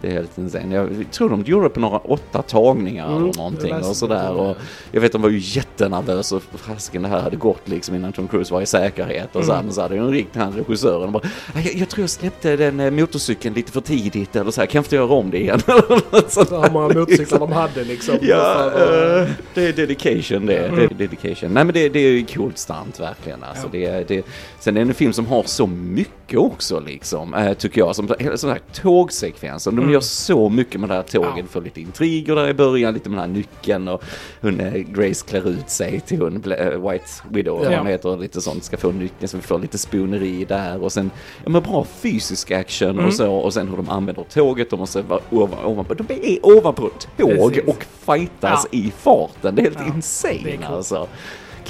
Det 0.00 0.08
är 0.08 0.12
helt 0.12 0.38
insane. 0.38 0.74
Jag 0.74 0.88
tror 1.10 1.30
de 1.30 1.42
gjorde 1.42 1.64
det 1.66 1.70
på 1.70 1.80
några 1.80 1.98
åtta 1.98 2.42
tagningar 2.42 3.06
Mm, 3.08 3.22
eller 3.22 3.34
någonting 3.36 3.74
och 3.74 3.96
sådär. 3.96 4.30
Och 4.32 4.56
jag 4.92 5.00
vet 5.00 5.12
de 5.12 5.22
var 5.22 5.28
ju 5.30 5.38
jättenervösa 5.42 6.36
och 6.36 6.42
fasken 6.60 7.02
det 7.02 7.08
här 7.08 7.20
hade 7.20 7.36
gått 7.36 7.68
liksom 7.68 7.94
innan 7.94 8.12
Tom 8.12 8.28
Cruise 8.28 8.54
var 8.54 8.62
i 8.62 8.66
säkerhet 8.66 9.36
och 9.36 9.44
så. 9.44 9.52
Mm. 9.52 9.64
Men 9.64 9.74
så 9.74 9.80
hade 9.82 9.96
de 9.96 10.10
ringt 10.12 10.34
han 10.36 10.52
regissören 10.52 11.02
och 11.02 11.12
bara 11.12 11.22
"Nej, 11.54 11.66
jag, 11.66 11.74
jag 11.74 11.88
tror 11.88 12.02
jag 12.02 12.10
släppte 12.10 12.56
den 12.56 12.80
eh, 12.80 12.90
motorcykeln 12.90 13.54
lite 13.54 13.72
för 13.72 13.80
tidigt 13.80 14.36
eller 14.36 14.50
så 14.50 14.60
här. 14.60 14.66
Kan 14.66 14.78
jag 14.78 14.84
inte 14.84 14.96
göra 14.96 15.06
om 15.12 15.30
det 15.30 15.38
igen? 15.40 15.60
Så 16.28 16.44
många 16.72 16.88
där, 16.88 16.94
motorcyklar 17.00 17.18
liksom. 17.18 17.38
de 17.40 17.52
hade 17.52 17.84
liksom. 17.84 18.18
Ja, 18.22 18.66
eh, 18.66 19.28
det 19.54 19.66
är 19.68 19.72
dedication 19.72 20.46
det. 20.46 20.58
Mm. 20.58 20.76
det 20.78 20.84
är 20.84 21.08
dedication. 21.08 21.54
Nej 21.54 21.64
men 21.64 21.74
det, 21.74 21.88
det 21.88 21.98
är 22.00 22.10
ju 22.10 22.26
coolt 22.26 22.58
stunt 22.58 23.00
verkligen. 23.00 23.42
Alltså, 23.44 23.66
Ja. 23.72 23.90
det, 23.92 24.08
det, 24.08 24.22
sen 24.60 24.76
är 24.76 24.84
det 24.84 24.90
en 24.90 24.94
film 24.94 25.12
som 25.12 25.26
har 25.26 25.42
så 25.42 25.66
mycket 25.66 26.38
också 26.38 26.80
liksom, 26.80 27.34
tycker 27.58 27.80
jag. 27.80 27.96
Som 27.96 28.08
hela 28.18 28.36
sån 28.36 28.50
här 28.50 28.60
tågsekvensen. 28.72 29.76
De 29.76 29.80
Mm. 29.82 29.92
gör 29.92 30.00
så 30.00 30.48
mycket 30.48 30.80
med 30.80 30.88
det 30.90 30.94
här 30.94 31.02
tåget. 31.02 31.32
Ja. 31.36 31.44
Får 31.50 31.60
lite 31.62 31.80
intriger 31.80 32.34
där 32.34 32.48
i 32.48 32.54
början, 32.54 32.94
lite 32.94 33.08
med 33.10 33.18
den 33.18 33.30
här 33.30 33.36
nyckeln 33.36 33.88
och 33.88 34.02
hon 34.40 34.60
eh, 34.60 34.72
Grace 34.74 35.26
klär 35.28 35.48
ut 35.48 35.70
sig 35.70 36.00
till 36.00 36.20
hon 36.20 36.52
eh, 36.52 36.90
White 36.90 37.04
Widow, 37.30 37.64
Ja. 37.72 37.78
hon 37.78 37.86
heter, 37.86 38.08
och 38.08 38.20
lite 38.20 38.40
sånt. 38.40 38.64
Ska 38.64 38.76
få 38.76 38.90
nyckeln 38.92 39.28
så 39.28 39.36
vi 39.36 39.42
får 39.42 39.58
lite 39.58 39.78
spioneri 39.78 40.44
där 40.44 40.82
och 40.82 40.92
sen, 40.92 41.10
ja 41.44 41.50
men 41.50 41.62
bra 41.62 41.84
fysisk 41.84 42.50
action 42.50 42.90
Mm. 42.90 43.04
och 43.04 43.14
så 43.14 43.34
och 43.34 43.54
sen 43.54 43.68
hur 43.68 43.76
de 43.76 43.88
använder 43.88 44.22
tåget. 44.24 44.70
De 44.70 44.78
måste 44.80 45.02
vara 45.02 45.20
ovan, 45.30 45.64
ovanpå, 45.64 45.94
de 45.94 46.06
är 46.22 46.38
ovanpå 46.46 46.90
tåg 47.16 47.28
Precis. 47.28 47.64
och 47.66 47.84
fightas 48.06 48.66
Ja. 48.70 48.78
i 48.78 48.92
farten. 48.98 49.54
Det 49.54 49.62
är 49.62 49.64
helt 49.64 49.78
Ja, 49.86 49.94
insane 49.94 50.38
det 50.44 50.50
är 50.52 50.56
coolt. 50.56 50.70
alltså. 50.70 51.08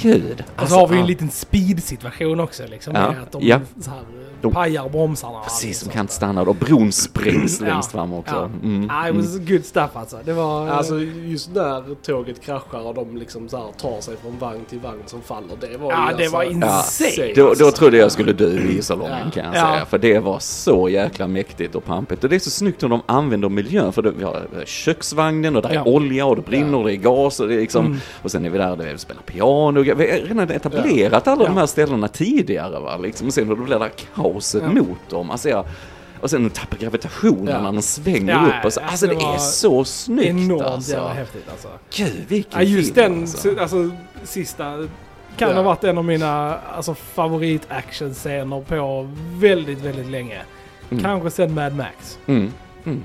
Gud. 0.01 0.43
Och 0.61 0.67
så 0.69 0.75
har 0.75 0.87
vi 0.87 0.93
ju 0.93 0.99
en 0.99 1.05
ja. 1.05 1.07
liten 1.07 1.29
speed-situation 1.31 2.39
också 2.39 2.63
liksom. 2.69 2.93
Ja, 2.95 3.01
att 3.23 3.31
de 3.31 3.41
ja. 3.47 3.59
så 3.81 3.89
här, 3.89 3.99
De- 4.41 4.51
pajar 4.53 4.89
bromsarna. 4.89 5.39
Precis, 5.43 5.63
liksom. 5.67 5.85
som 5.85 5.93
kan 5.93 6.01
inte 6.01 6.13
stanna 6.13 6.43
då. 6.45 6.53
Bron 6.53 6.91
sprängs 6.91 7.61
Ja, 7.61 7.67
längst 7.67 7.91
fram 7.91 8.13
också. 8.13 8.35
Ja. 8.35 8.67
Mm, 8.67 8.89
Ah, 8.91 9.07
it 9.07 9.13
mm. 9.13 9.21
was 9.21 9.37
good 9.49 9.65
stuff 9.65 9.89
alltså. 9.93 10.19
Det 10.25 10.33
var... 10.33 10.67
Alltså 10.67 10.99
just 10.99 11.53
när 11.53 11.95
tåget 11.95 12.41
kraschar 12.41 12.87
och 12.87 12.95
de 12.95 13.17
liksom 13.17 13.49
så 13.49 13.57
här 13.57 13.71
tar 13.77 14.01
sig 14.01 14.17
från 14.17 14.37
vagn 14.39 14.65
till 14.69 14.79
vagn 14.79 15.01
som 15.05 15.21
faller. 15.21 15.55
Det 15.61 15.77
var 15.77 15.91
Ja, 15.91 16.11
ju 16.11 16.17
det 16.17 16.23
alltså, 16.23 16.37
var 16.37 16.43
insane. 16.43 17.33
Då, 17.35 17.53
då 17.59 17.71
trodde 17.71 17.97
jag 17.97 18.11
skulle 18.11 18.33
dö 18.33 18.49
i 18.59 18.81
salongen 18.81 19.17
Ja. 19.25 19.31
kan 19.31 19.45
jag 19.45 19.55
Ja. 19.55 19.71
säga. 19.73 19.85
För 19.85 19.97
det 19.97 20.19
var 20.19 20.39
så 20.39 20.89
jäkla 20.89 21.27
mäktigt 21.27 21.75
och 21.75 21.85
pampigt. 21.85 22.23
Och 22.23 22.29
det 22.29 22.35
är 22.35 22.39
så 22.39 22.49
snyggt 22.49 22.83
hur 22.83 22.89
de 22.89 23.01
använder 23.05 23.49
miljön. 23.49 23.93
För 23.93 24.01
det, 24.01 24.11
vi 24.11 24.23
har 24.23 24.35
eh, 24.35 24.65
köksvagnen 24.65 25.55
och 25.55 25.61
där 25.61 25.69
är 25.69 25.73
Ja. 25.73 25.83
olja 25.85 26.25
och 26.25 26.35
det 26.35 26.41
brinner 26.41 26.77
och 26.77 26.85
det 26.85 26.93
är 26.93 26.97
gas 26.97 27.39
och 27.39 27.47
det 27.47 27.53
är 27.55 27.59
liksom... 27.59 27.85
Mm. 27.85 27.97
Och 28.23 28.31
sen 28.31 28.45
är 28.45 28.49
vi 28.49 28.57
där 28.57 28.75
där 28.75 28.91
vi 28.91 28.97
spelar 28.97 29.21
piano. 29.21 29.80
Vi 29.83 29.89
har 29.91 30.17
redan 30.17 30.49
etablerat 30.51 31.27
alla 31.27 31.43
de 31.45 31.53
Ja. 31.53 31.59
här 31.59 31.65
ställena 31.65 32.07
tidigare 32.07 32.79
va. 32.79 32.97
Liksom. 32.97 33.27
Och 33.27 33.33
sen 33.33 33.47
det 33.49 33.55
blir 33.55 33.67
det 33.79 33.79
här 33.83 33.91
kaoset 34.15 34.63
Ja. 34.63 34.69
mot 34.71 35.09
dem. 35.09 35.31
Alltså 35.31 35.49
jag, 35.49 35.65
och 36.21 36.29
sen 36.29 36.49
tappar 36.49 36.77
gravitationen 36.77 37.47
Ja. 37.47 37.61
när 37.61 37.71
den 37.71 37.81
svänger 37.81 38.33
Ja, 38.33 38.47
upp. 38.59 38.65
Och 38.65 38.73
så, 38.73 38.79
ja, 38.81 38.85
alltså 38.87 39.07
det, 39.07 39.13
det 39.15 39.21
är 39.25 39.37
så 39.37 39.83
snyggt 39.85 40.27
Enormt 40.29 40.61
alltså. 40.63 40.91
jävla 40.91 41.13
häftigt 41.13 41.45
alltså. 41.51 41.67
Gud 41.95 42.25
vilken 42.27 42.59
Ja, 42.59 42.65
just 42.65 42.93
film 42.95 43.11
den, 43.11 43.21
alltså. 43.21 43.59
alltså. 43.59 43.91
sista 44.23 44.87
kan 45.37 45.49
Ja. 45.49 45.55
ha 45.55 45.61
varit 45.63 45.83
en 45.83 45.97
av 45.97 46.05
mina 46.05 46.57
alltså, 46.75 46.95
favorit-actionscener 47.15 48.61
på 48.63 49.09
väldigt, 49.33 49.79
väldigt 49.81 50.07
länge. 50.11 50.41
Mm. 50.89 51.03
Kanske 51.03 51.29
sen 51.31 51.53
Mad 51.53 51.75
Max. 51.75 52.19
Mm. 52.25 52.51
Mm. 52.83 53.03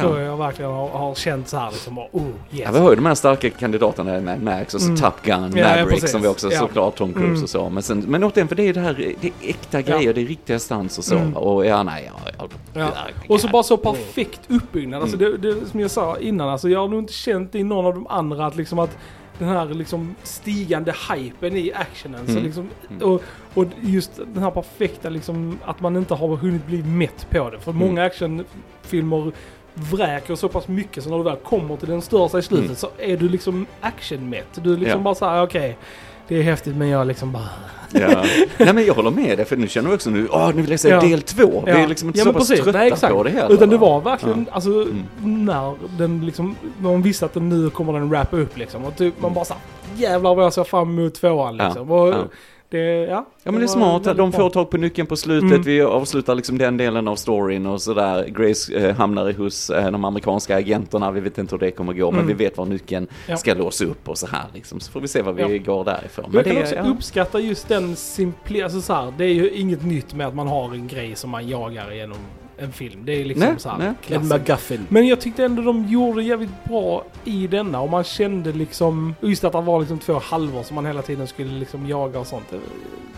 Tror 0.00 0.18
Ja. 0.18 0.24
jag 0.24 0.36
verkligen 0.36 0.70
har, 0.70 0.88
har 0.88 1.14
känt 1.14 1.48
så 1.48 1.56
här 1.56 1.70
liksom, 1.70 1.98
oh 1.98 2.22
yes. 2.26 2.32
Ja, 2.64 2.70
vi 2.72 2.78
har 2.78 2.90
ju 2.90 2.96
de 2.96 3.06
här 3.06 3.14
starka 3.14 3.50
kandidaterna 3.50 4.20
med 4.20 4.42
Max 4.42 4.74
och 4.74 4.80
så 4.80 4.86
Mm. 4.86 4.96
Top 5.00 5.22
Gun, 5.22 5.52
Ja, 5.56 5.58
ja, 5.58 5.68
Maverick 5.68 5.88
precis. 5.90 6.10
som 6.10 6.22
vi 6.22 6.28
också 6.28 6.52
Ja. 6.52 6.58
såklart 6.58 6.96
Tom 6.96 7.12
Cruise 7.12 7.30
Mm. 7.30 7.42
och 7.42 7.50
så. 7.50 7.68
Men, 7.70 7.82
sen, 7.82 7.98
men 8.08 8.24
återigen, 8.24 8.48
för 8.48 8.56
det 8.56 8.62
är 8.62 8.72
det 8.74 8.80
här, 8.80 9.14
det 9.20 9.26
är 9.28 9.32
äkta 9.50 9.82
grejer, 9.82 10.14
det 10.14 10.20
är 10.20 10.26
riktiga 10.26 10.58
stans 10.58 10.98
och 10.98 11.04
så. 11.04 11.16
Mm. 11.16 11.36
Och 11.36 11.66
ja, 11.66 11.82
nej, 11.82 12.10
ja, 12.24 12.30
ja, 12.38 12.48
Ja. 12.74 12.88
Och 13.28 13.40
så 13.40 13.48
bara 13.48 13.62
så 13.62 13.76
perfekt 13.76 14.40
uppbyggnad. 14.48 15.02
Alltså 15.02 15.16
det, 15.16 15.36
det 15.36 15.66
som 15.70 15.80
jag 15.80 15.90
sa 15.90 16.18
innan, 16.18 16.48
alltså 16.48 16.68
jag 16.68 16.80
har 16.80 16.88
nog 16.88 16.98
inte 16.98 17.12
känt 17.12 17.54
i 17.54 17.62
någon 17.62 17.86
av 17.86 17.94
de 17.94 18.06
andra 18.06 18.46
att 18.46 18.56
liksom 18.56 18.78
att 18.78 18.96
den 19.38 19.48
här 19.48 19.66
liksom 19.66 20.14
stigande 20.22 20.94
hypen 21.12 21.56
i 21.56 21.72
actionen. 21.74 22.20
Så 22.26 22.32
Mm. 22.32 22.44
liksom, 22.44 22.68
Mm. 22.90 23.02
och, 23.12 23.22
och 23.54 23.64
just 23.80 24.10
den 24.34 24.42
här 24.42 24.50
perfekta 24.50 25.08
liksom 25.08 25.58
att 25.64 25.80
man 25.80 25.96
inte 25.96 26.14
har 26.14 26.36
hunnit 26.36 26.66
bli 26.66 26.82
mätt 26.82 27.26
på 27.30 27.50
det. 27.50 27.58
För 27.58 27.70
Mm. 27.70 27.86
många 27.88 28.04
actionfilmer 28.04 29.32
vräker 29.76 30.34
så 30.34 30.48
pass 30.48 30.68
mycket 30.68 31.04
så 31.04 31.10
när 31.10 31.16
du 31.16 31.22
väl 31.24 31.36
kommer 31.36 31.76
till 31.76 31.88
den 31.88 32.02
största 32.02 32.38
i 32.38 32.42
slutet 32.42 32.64
Mm. 32.66 32.76
så 32.76 32.88
är 32.98 33.16
du 33.16 33.28
liksom 33.28 33.66
actionmätt. 33.80 34.46
Du 34.54 34.72
är 34.72 34.76
liksom 34.76 34.98
Ja. 35.00 35.04
bara 35.04 35.14
såhär, 35.14 35.42
okej. 35.42 35.76
det 36.28 36.38
är 36.38 36.42
häftigt 36.42 36.76
men 36.76 36.88
jag 36.88 37.06
liksom 37.06 37.32
bara... 37.32 37.48
Ja. 37.92 38.24
Nej 38.58 38.72
men 38.74 38.86
jag 38.86 38.94
håller 38.94 39.10
med 39.10 39.38
dig, 39.38 39.44
för 39.46 39.56
nu 39.56 39.68
känner 39.68 39.90
vi 39.90 39.96
också 39.96 40.10
nu, 40.10 40.28
åh 40.30 40.50
nu 40.54 40.62
vill 40.62 40.70
jag 40.70 40.80
se 40.80 40.88
Ja. 40.88 41.00
del 41.00 41.22
två. 41.22 41.62
Vi 41.66 41.70
är 41.72 41.86
liksom 41.88 42.08
inte 42.08 42.18
Ja, 42.18 42.24
så 42.24 42.32
pass 42.32 42.48
trötta 42.48 42.72
Nej, 42.72 42.88
exakt. 42.92 43.14
på 43.14 43.22
det 43.22 43.30
heller. 43.30 43.54
Utan 43.54 43.68
det 43.68 43.76
va? 43.76 43.86
var 43.88 44.00
verkligen, 44.00 44.46
alltså 44.52 44.70
Mm. 44.70 45.04
när 45.46 45.74
den 45.98 46.26
liksom, 46.26 46.56
när 46.78 46.90
man 46.90 47.02
visste 47.02 47.24
att 47.26 47.34
den 47.34 47.48
nu 47.48 47.70
kommer 47.70 47.92
den 47.92 48.08
wrappa 48.10 48.36
upp 48.36 48.56
liksom. 48.58 48.84
Och 48.84 48.96
typ 48.96 49.20
man 49.20 49.34
bara 49.34 49.44
såhär, 49.44 49.62
jävlar 49.96 50.34
vad 50.34 50.44
jag 50.44 50.52
ser 50.52 50.64
fram 50.64 50.98
emot 50.98 51.14
tvåan 51.14 51.56
Ja, 51.56 51.64
liksom. 51.66 51.90
Och 51.90 52.08
ja. 52.08 52.24
Det, 52.68 52.78
ja. 53.06 53.26
Ja 53.42 53.50
men 53.52 53.60
det 53.60 53.64
är 53.64 53.68
smart, 53.68 54.04
de 54.04 54.14
bra. 54.14 54.32
får 54.32 54.50
tag 54.50 54.70
på 54.70 54.76
nyckeln 54.76 55.06
på 55.06 55.16
slutet, 55.16 55.50
Mm. 55.50 55.62
vi 55.62 55.82
avslutar 55.82 56.34
liksom 56.34 56.58
den 56.58 56.76
delen 56.76 57.08
av 57.08 57.16
storyn 57.16 57.66
och 57.66 57.82
sådär. 57.82 58.24
Grace 58.28 58.74
eh, 58.74 58.96
hamnar 58.96 59.32
hos 59.32 59.70
eh, 59.70 59.90
de 59.90 60.04
amerikanska 60.04 60.56
agenterna, 60.56 61.10
vi 61.10 61.20
vet 61.20 61.38
inte 61.38 61.54
hur 61.54 61.60
det 61.60 61.70
kommer 61.70 61.92
gå, 61.92 62.10
men 62.10 62.20
Mm. 62.20 62.36
vi 62.36 62.44
vet 62.44 62.58
var 62.58 62.66
nyckeln 62.66 63.06
Ja. 63.26 63.36
ska 63.36 63.54
låsa 63.54 63.84
upp 63.84 64.08
och 64.08 64.18
så 64.18 64.26
här 64.26 64.44
liksom. 64.54 64.80
Så 64.80 64.92
får 64.92 65.00
vi 65.00 65.08
se 65.08 65.22
vad 65.22 65.34
vi 65.34 65.42
Ja. 65.42 65.48
går 65.74 65.84
därifrån. 65.84 66.24
Men 66.28 66.34
jag 66.36 66.44
kan 66.44 66.54
det, 66.54 66.60
också 66.62 66.74
ja. 66.74 66.82
uppskatta 66.82 67.40
just 67.40 67.68
den 67.68 67.96
simpli, 67.96 68.62
alltså 68.62 68.80
så 68.80 68.92
här, 68.92 69.12
det 69.18 69.24
är 69.24 69.34
ju 69.34 69.50
inget 69.50 69.84
nytt 69.84 70.14
med 70.14 70.26
att 70.26 70.34
man 70.34 70.46
har 70.48 70.74
en 70.74 70.88
grej 70.88 71.14
som 71.16 71.30
man 71.30 71.48
jagar 71.48 71.92
genom 71.92 72.18
en 72.58 72.72
film. 72.72 73.04
Det 73.04 73.12
är 73.12 73.24
liksom 73.24 73.48
Nej, 73.48 73.58
så 73.58 73.68
här 73.68 73.78
nej. 73.78 74.16
En. 74.16 74.28
McGuffin. 74.28 74.86
Men 74.88 75.06
jag 75.06 75.20
tyckte 75.20 75.44
ändå 75.44 75.62
de 75.62 75.88
gjorde 75.88 76.22
jävligt 76.22 76.64
bra 76.64 77.04
i 77.24 77.46
denna 77.46 77.80
och 77.80 77.90
man 77.90 78.04
kände 78.04 78.52
liksom, 78.52 79.14
just 79.20 79.44
att 79.44 79.52
det 79.52 79.60
var 79.60 79.80
liksom 79.80 79.98
två 79.98 80.18
halvor 80.18 80.62
som 80.62 80.74
man 80.74 80.86
hela 80.86 81.02
tiden 81.02 81.26
skulle 81.26 81.52
liksom 81.52 81.86
jaga 81.86 82.18
och 82.20 82.26
sånt. 82.26 82.50
Det, 82.50 82.60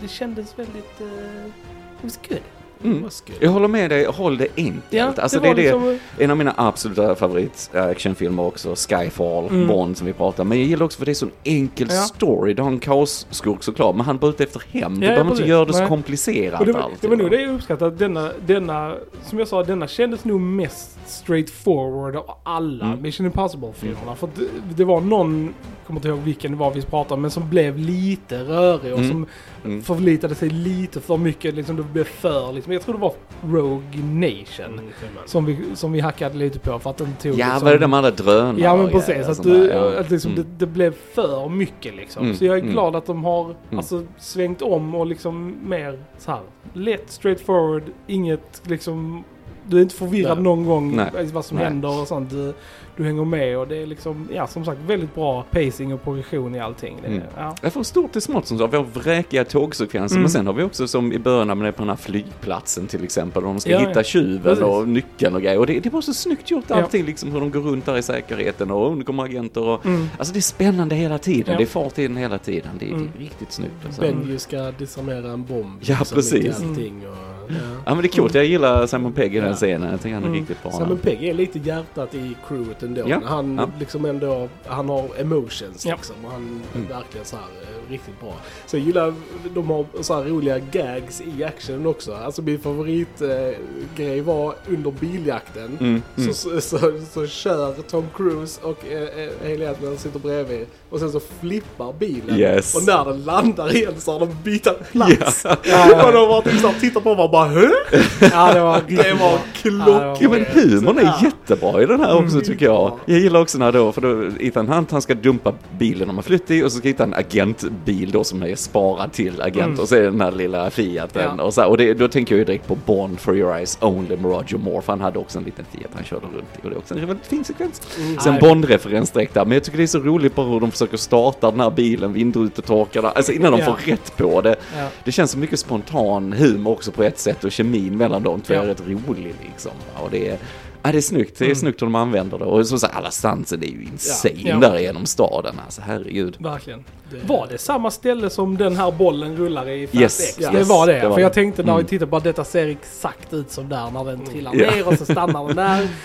det 0.01 0.07
kändes 0.07 0.59
väldigt, 0.59 1.01
uh, 1.01 1.07
it 1.47 2.03
was 2.03 2.19
good. 2.29 2.39
Mm. 2.83 3.09
Jag 3.39 3.49
håller 3.49 3.67
med 3.67 3.89
dig, 3.89 4.05
håll 4.05 4.37
det 4.37 4.47
enkelt. 4.57 4.83
Ja, 4.89 5.13
alltså, 5.17 5.39
det 5.39 5.45
det, 5.47 5.51
är 5.51 5.55
det, 5.55 5.61
liksom, 5.61 5.99
en 6.17 6.31
av 6.31 6.37
mina 6.37 6.53
absoluta 6.57 7.15
favorit-actionfilmer 7.15 8.43
också, 8.45 8.75
Skyfall, 8.75 9.47
Mm. 9.49 9.67
Bond 9.67 9.97
som 9.97 10.07
vi 10.07 10.13
pratar. 10.13 10.43
Men 10.43 10.57
jag 10.59 10.67
gillar 10.67 10.85
också 10.85 10.97
för 10.99 11.05
det 11.05 11.11
är 11.11 11.13
så 11.13 11.25
en 11.25 11.31
enkel 11.43 11.87
Ja. 11.91 11.95
story. 12.01 12.53
Du 12.53 12.61
har 12.61 12.69
en 12.69 12.79
kaosskurk 12.79 13.63
såklart, 13.63 13.95
men 13.95 14.05
han 14.05 14.15
är 14.15 14.19
bara 14.19 14.31
ute 14.31 14.43
efter 14.43 14.63
hämnd. 14.71 14.99
Du 15.01 15.05
Ja, 15.05 15.11
behöver 15.11 15.31
inte 15.31 15.43
göra 15.43 15.65
det 15.65 15.73
så 15.73 15.85
komplicerat 15.87 16.59
Och 16.59 16.65
det, 16.65 16.71
var, 16.71 16.79
alltid, 16.81 16.97
det 17.01 17.07
var 17.07 17.15
nog 17.15 17.31
det 17.31 17.41
jag 17.41 17.55
uppskattade. 17.55 17.91
att 17.91 17.99
Denna, 17.99 18.31
denna, 18.45 18.95
som 19.25 19.39
jag 19.39 19.47
sa, 19.47 19.63
denna 19.63 19.87
kändes 19.87 20.25
nog 20.25 20.41
mest 20.41 20.98
straight 21.09 21.49
forward 21.49 22.15
av 22.15 22.31
alla 22.43 22.85
Mm. 22.85 23.01
Mission 23.01 23.25
Impossible-filmerna. 23.25 24.15
För 24.15 24.29
det, 24.35 24.45
det 24.75 24.83
var 24.83 25.01
någon, 25.01 25.43
jag 25.45 25.87
kommer 25.87 25.99
inte 25.99 26.07
ihåg 26.07 26.19
vilken 26.19 26.51
det 26.51 26.57
var 26.57 26.71
vi 26.71 26.81
pratade 26.81 27.13
om, 27.13 27.21
men 27.21 27.31
som 27.31 27.49
blev 27.49 27.77
lite 27.77 28.43
rörig 28.43 28.93
och 28.93 28.99
Mm. 28.99 29.11
som 29.11 29.25
Mm. 29.65 29.81
förlitade 29.81 30.35
sig 30.35 30.49
lite 30.49 30.99
för 31.01 31.17
mycket. 31.17 31.55
Liksom 31.55 31.75
det 31.75 31.83
blev 31.83 32.03
för, 32.03 32.53
liksom, 32.53 32.73
jag 32.73 32.81
tror 32.81 32.93
det 32.93 33.01
var 33.01 33.13
Rogue 33.45 34.03
Nation. 34.03 34.73
Mm. 34.79 34.89
Som 35.25 35.45
vi, 35.45 35.57
som 35.73 35.91
vi 35.91 35.99
hackade 35.99 36.37
lite 36.37 36.59
på 36.59 36.79
för 36.79 36.89
att 36.89 36.97
den 36.97 37.13
tog 37.21 37.39
Ja, 37.39 37.45
liksom, 37.47 37.65
var 37.65 37.71
det 37.71 37.77
de 37.79 37.93
alla 37.93 38.11
drönare 38.11 38.61
Ja 38.61 38.75
men 38.77 38.89
precis, 38.89 39.27
att, 39.29 39.43
du, 39.43 39.67
ja. 39.67 39.99
att 39.99 40.09
liksom 40.11 40.31
Mm. 40.31 40.43
det, 40.43 40.65
det 40.65 40.71
blev 40.71 40.93
för 41.13 41.49
mycket 41.49 41.95
liksom. 41.95 42.23
Mm, 42.23 42.35
Så 42.35 42.45
jag 42.45 42.57
är 42.57 42.61
glad 42.61 42.95
att 42.95 43.05
de 43.05 43.23
har 43.23 43.55
alltså, 43.75 44.03
svängt 44.17 44.61
om 44.61 44.95
och 44.95 45.05
liksom 45.05 45.55
mer 45.63 45.99
så 46.17 46.31
här 46.31 46.41
lätt, 46.73 47.11
straightforward, 47.11 47.83
inget 48.07 48.61
liksom 48.65 49.23
du 49.69 49.77
är 49.77 49.81
inte 49.81 49.95
förvirrad 49.95 50.37
Nej. 50.37 50.43
någon 50.43 50.65
gång 50.65 50.95
Nej. 50.95 51.09
vad 51.33 51.45
som 51.45 51.57
Nej. 51.57 51.65
händer 51.65 52.01
och 52.01 52.07
sånt. 52.07 52.29
Du, 52.29 52.53
du 52.97 53.03
hänger 53.05 53.25
med 53.25 53.57
och 53.57 53.67
det 53.67 53.77
är 53.77 53.85
liksom, 53.85 54.27
ja 54.33 54.47
som 54.47 54.65
sagt 54.65 54.79
väldigt 54.87 55.15
bra 55.15 55.43
pacing 55.51 55.93
och 55.93 56.03
progression 56.03 56.55
i 56.55 56.59
allting. 56.59 56.97
Det, 57.01 57.07
Mm. 57.07 57.21
ja. 57.37 57.55
Jag 57.61 57.73
får 57.73 57.83
stort 57.83 58.11
till 58.11 58.21
smått 58.21 58.45
som 58.47 58.57
så. 58.57 58.67
Vi 58.67 58.77
har 58.77 58.83
vräkiga 58.83 59.45
tågsekvenser 59.45 60.15
Mm. 60.15 60.21
men 60.21 60.29
sen 60.29 60.47
har 60.47 60.53
vi 60.53 60.63
också 60.63 60.87
som 60.87 61.13
i 61.13 61.19
början 61.19 61.47
när 61.47 61.55
man 61.55 61.67
är 61.67 61.71
på 61.71 61.81
den 61.81 61.89
här 61.89 61.95
flygplatsen 61.95 62.87
till 62.87 63.03
exempel. 63.03 63.43
Och 63.43 63.49
de 63.49 63.59
ska 63.59 63.69
Ja, 63.71 63.79
hitta 63.79 63.99
ja. 63.99 64.03
tjuven 64.03 64.41
Precis. 64.43 64.63
och 64.63 64.87
nyckeln 64.87 65.35
och 65.35 65.41
grejer. 65.41 65.59
Och 65.59 65.67
det, 65.67 65.79
det 65.79 65.89
är 65.89 65.91
bara 65.91 66.01
så 66.01 66.13
snyggt 66.13 66.51
gjort 66.51 66.63
Ja. 66.67 66.75
allting 66.75 67.05
liksom 67.05 67.31
hur 67.31 67.39
de 67.39 67.51
går 67.51 67.59
runt 67.61 67.85
där 67.85 67.97
i 67.97 68.01
säkerheten 68.01 68.71
och 68.71 68.97
det 68.97 69.03
kommer 69.03 69.23
agenter 69.23 69.63
och... 69.63 69.85
Mm. 69.85 70.09
Alltså 70.17 70.33
det 70.33 70.39
är 70.39 70.41
spännande 70.41 70.95
hela 70.95 71.17
tiden. 71.17 71.51
Ja. 71.51 71.57
Det 71.57 71.63
är 71.63 71.67
fart 71.67 71.99
i 71.99 72.07
den 72.07 72.17
hela 72.17 72.37
tiden. 72.37 72.69
Det 72.79 72.85
är, 72.85 72.93
Mm. 72.93 73.09
det 73.13 73.19
är 73.19 73.23
riktigt 73.23 73.51
snyggt. 73.51 73.71
Alltså. 73.85 74.01
Benji 74.01 74.39
ska 74.39 74.71
desarmera 74.77 75.31
en 75.31 75.45
bomb. 75.45 75.77
Ja, 75.81 75.97
precis. 76.13 76.61
Allting 76.63 77.01
och, 77.07 77.38
ja. 77.49 77.55
Ja 77.85 77.93
men 77.95 78.01
det 78.01 78.07
är 78.07 78.17
coolt. 78.17 78.33
Jag 78.35 78.45
gillar 78.45 78.87
Simon 78.87 79.13
Pegg 79.13 79.35
i 79.35 79.39
den 79.39 79.49
Ja. 79.49 79.55
scenen. 79.55 79.91
Jag 79.91 80.01
tycker 80.01 80.13
han 80.13 80.23
är 80.23 80.27
Mm. 80.27 80.39
riktigt 80.39 80.63
bra. 80.63 80.71
Simon 80.71 80.97
Pegg 80.97 81.23
är 81.23 81.33
lite 81.33 81.59
hjärtat 81.59 82.15
i 82.15 82.35
crewet 82.47 82.83
ändå. 82.83 83.01
Ja, 83.07 83.21
Han 83.25 83.57
ja. 83.57 83.69
liksom 83.79 84.05
ändå, 84.05 84.47
han 84.65 84.89
har 84.89 85.05
emotions 85.19 85.85
Ja. 85.85 85.95
liksom. 85.95 86.15
Och 86.25 86.31
han 86.31 86.61
är 86.73 86.77
Mm. 86.77 86.87
verkligen 86.89 87.25
så 87.25 87.35
här 87.35 87.43
eh, 87.61 87.91
riktigt 87.91 88.19
bra. 88.19 88.33
Så 88.65 88.77
jag 88.77 88.85
gillar, 88.85 89.13
de 89.55 89.69
har 89.69 89.85
så 90.01 90.13
här 90.15 90.23
roliga 90.23 90.59
gags 90.59 91.21
i 91.37 91.43
actionen 91.43 91.85
också. 91.87 92.13
Alltså 92.15 92.41
min 92.41 92.59
favoritgrej 92.59 94.17
eh, 94.19 94.23
var 94.23 94.53
under 94.67 94.91
biljakten. 94.91 95.77
Mm, 95.79 96.01
mm. 96.17 96.33
Så, 96.33 96.33
så, 96.33 96.61
så, 96.61 96.91
så 97.13 97.27
kör 97.27 97.73
Tom 97.89 98.07
Cruise 98.15 98.61
och 98.63 98.85
eh, 98.91 99.01
eh, 99.23 99.29
Haley 99.41 99.65
Atwell 99.65 99.97
sitter 99.97 100.19
bredvid 100.19 100.65
och 100.89 100.99
sen 100.99 101.11
så 101.11 101.19
flippar 101.19 101.93
bilen. 101.99 102.39
Yes. 102.39 102.75
Och 102.75 102.83
när 102.87 103.05
den 103.05 103.23
landar 103.23 103.75
igen 103.75 103.93
så 103.97 104.11
har 104.11 104.19
de 104.19 104.29
bytt 104.43 104.67
plats. 104.91 105.45
Ja. 105.63 106.05
och 106.07 106.43
de 106.43 106.51
typ 106.51 106.61
såhär, 106.61 106.79
tittar 106.79 107.01
på 107.01 107.09
varandra 107.15 107.27
bara 107.39 107.47
Hö? 107.49 107.69
ja 108.31 108.53
det 108.53 108.59
var 108.59 108.81
Det 108.87 109.13
var 109.13 109.39
klockrent. 109.53 110.21
Ja 110.21 110.29
men 110.29 110.45
humorn 110.45 110.97
är 110.97 111.03
Ja. 111.03 111.19
jättebra 111.23 111.81
i 111.83 111.85
den 111.85 111.99
här 111.99 112.13
också 112.15 112.35
Mm. 112.35 112.45
tycker 112.45 112.65
jag. 112.65 112.99
Jag 113.05 113.19
gillar 113.19 113.39
också 113.41 113.57
när 113.57 113.71
då, 113.71 113.91
för 113.91 114.01
då 114.01 114.23
Ethan 114.39 114.67
Hunt 114.67 114.91
han 114.91 115.01
ska 115.01 115.13
dumpa 115.13 115.53
bilen 115.79 116.07
de 116.07 116.15
har 116.17 116.23
flytt 116.23 116.51
i 116.51 116.63
och 116.63 116.71
så 116.71 116.77
ska 116.77 116.87
hitta 116.87 117.03
en 117.03 117.13
agentbil 117.13 118.11
då 118.11 118.23
som 118.23 118.43
är 118.43 118.55
sparad 118.55 119.11
till 119.11 119.41
agenter 119.41 119.63
Mm. 119.69 119.79
och 119.79 119.87
så 119.89 119.95
är 119.95 119.99
det 120.01 120.05
den 120.09 120.21
här 120.21 120.31
lilla 120.31 120.69
Fiaten 120.69 121.31
Ja. 121.37 121.43
och 121.43 121.53
så 121.53 121.61
här, 121.61 121.69
och 121.69 121.77
det, 121.77 121.93
då 121.93 122.07
tänker 122.07 122.35
jag 122.35 122.39
ju 122.39 122.45
direkt 122.45 122.67
på 122.67 122.75
Bond 122.85 123.19
for 123.19 123.35
your 123.37 123.55
eyes 123.55 123.77
only 123.81 124.15
med 124.17 124.25
Roger 124.31 124.57
Moore 124.57 124.81
för 124.81 124.93
han 124.93 125.01
hade 125.01 125.19
också 125.19 125.37
en 125.37 125.43
liten 125.43 125.65
Fiat 125.71 125.91
han 125.95 126.03
körde 126.03 126.25
runt 126.25 126.45
i 126.63 126.65
och 126.65 126.69
det 126.69 126.75
är 126.75 126.77
också 126.77 126.93
en 126.93 127.07
väldigt 127.07 127.25
fin 127.27 127.43
sekvens. 127.43 127.81
Mm. 127.99 128.19
Sen. 128.19 128.39
Bond-referens 128.39 129.11
direkt 129.13 129.33
där, 129.33 129.45
men 129.45 129.53
jag 129.53 129.63
tycker 129.63 129.77
det 129.77 129.83
är 129.83 129.87
så 129.87 129.99
roligt 129.99 130.35
bara 130.35 130.45
hur 130.47 130.59
de 130.59 130.71
försöker 130.71 130.97
starta 130.97 131.51
den 131.51 131.59
här 131.59 131.69
bilen, 131.71 132.13
vindrutetorkarna, 132.13 133.09
alltså 133.09 133.31
innan 133.31 133.51
de 133.51 133.59
Ja. 133.59 133.65
får 133.65 133.91
rätt 133.91 134.17
på 134.17 134.41
det. 134.41 134.55
ja. 134.77 134.87
Det 135.03 135.11
känns 135.11 135.31
så 135.31 135.37
mycket 135.37 135.59
spontan 135.59 136.33
humor 136.33 136.71
också 136.71 136.91
på 136.91 137.03
ett 137.03 137.19
sätt 137.19 137.28
och 137.43 137.51
kemin 137.51 137.97
mellan 137.97 138.23
de 138.23 138.41
två 138.41 138.53
Ja. 138.53 138.61
är 138.61 138.65
rätt 138.67 138.81
rolig 138.87 139.35
liksom. 139.41 139.71
Och 140.03 140.09
det 140.11 140.29
är, 140.29 140.37
ja, 140.83 140.91
det 140.91 140.97
är 140.97 141.01
snyggt, 141.01 141.39
det 141.39 141.45
är 141.45 141.47
Mm. 141.47 141.55
snyggt 141.55 141.81
hur 141.81 141.85
de 141.87 141.95
använder 141.95 142.39
det. 142.39 142.45
Och 142.45 142.67
så, 142.67 142.79
så 142.79 142.87
alla 142.87 143.11
stansen 143.11 143.63
är 143.63 143.67
ju 143.67 143.83
insane 143.91 144.33
Ja. 144.43 144.57
där 144.57 144.79
genom 144.79 145.05
staden 145.05 145.55
alltså, 145.65 145.81
herregud. 145.85 146.35
Verkligen. 146.39 146.83
Det- 147.11 147.27
Var 147.27 147.47
det 147.51 147.57
samma 147.57 147.91
ställe 147.91 148.29
som 148.29 148.57
den 148.57 148.75
här 148.75 148.91
bollen 148.91 149.37
rullar 149.37 149.69
i 149.69 149.87
Fast 149.87 150.01
Yes, 150.01 150.19
X? 150.29 150.37
yes, 150.41 150.51
det 150.51 150.63
var 150.63 150.87
det. 150.87 150.93
det 150.93 151.07
var 151.07 151.15
för 151.15 151.21
jag 151.21 151.31
det. 151.31 151.35
tänkte 151.35 151.63
när 151.63 151.73
vi 151.73 151.79
Mm. 151.79 151.85
tittade 151.87 152.09
på 152.11 152.17
att 152.17 152.23
detta 152.23 152.43
ser 152.43 152.67
exakt 152.67 153.33
ut 153.33 153.51
som 153.51 153.69
där 153.69 153.91
när 153.93 154.03
den 154.05 154.25
trillar 154.25 154.51
Ja. 154.55 154.71
ner 154.71 154.87
och 154.87 154.93
så 154.97 155.05
stannar 155.05 155.47
den 155.47 155.55
där. 155.55 155.87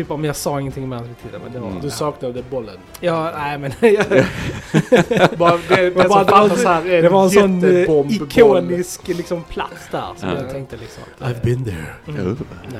Typ 0.00 0.10
om 0.10 0.24
jag 0.24 0.36
sa 0.36 0.60
ingenting 0.60 0.88
medan 0.88 1.04
vi 1.08 1.14
tittade 1.14 1.42
men 1.44 1.52
det 1.52 1.58
var... 1.58 1.68
Mm. 1.68 1.80
Du 1.82 1.90
saknade 1.90 2.42
bollen. 2.50 2.76
Ja, 3.00 3.32
nej 3.36 3.58
men... 3.58 3.72
jag, 3.80 4.06
Bara, 5.38 5.58
det, 5.68 5.76
det, 5.76 5.90
bara- 5.90 6.08
som 6.08 6.26
fattas 6.26 6.64
här 6.64 6.86
är 6.86 7.02
det 7.02 7.08
var 7.08 7.24
en 7.24 7.30
sån 7.30 7.64
eh, 7.64 8.12
ikonisk 8.12 9.08
liksom, 9.08 9.42
plats 9.42 9.88
där 9.90 10.06
som 10.16 10.28
Ja. 10.28 10.34
jag 10.36 10.50
tänkte 10.50 10.76
liksom... 10.76 11.02
att, 11.18 11.28
I've 11.30 11.44
been 11.44 11.64
there. 11.64 11.94
Mm. 12.08 12.26
Oh. 12.26 12.28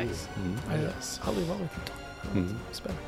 Nice. 0.00 0.28
Mm. 0.36 0.82
Yes. 0.84 1.20
Aldrig 1.24 1.46
varit. 1.46 1.60
Mm. 2.34 2.54
Spännande. 2.72 3.02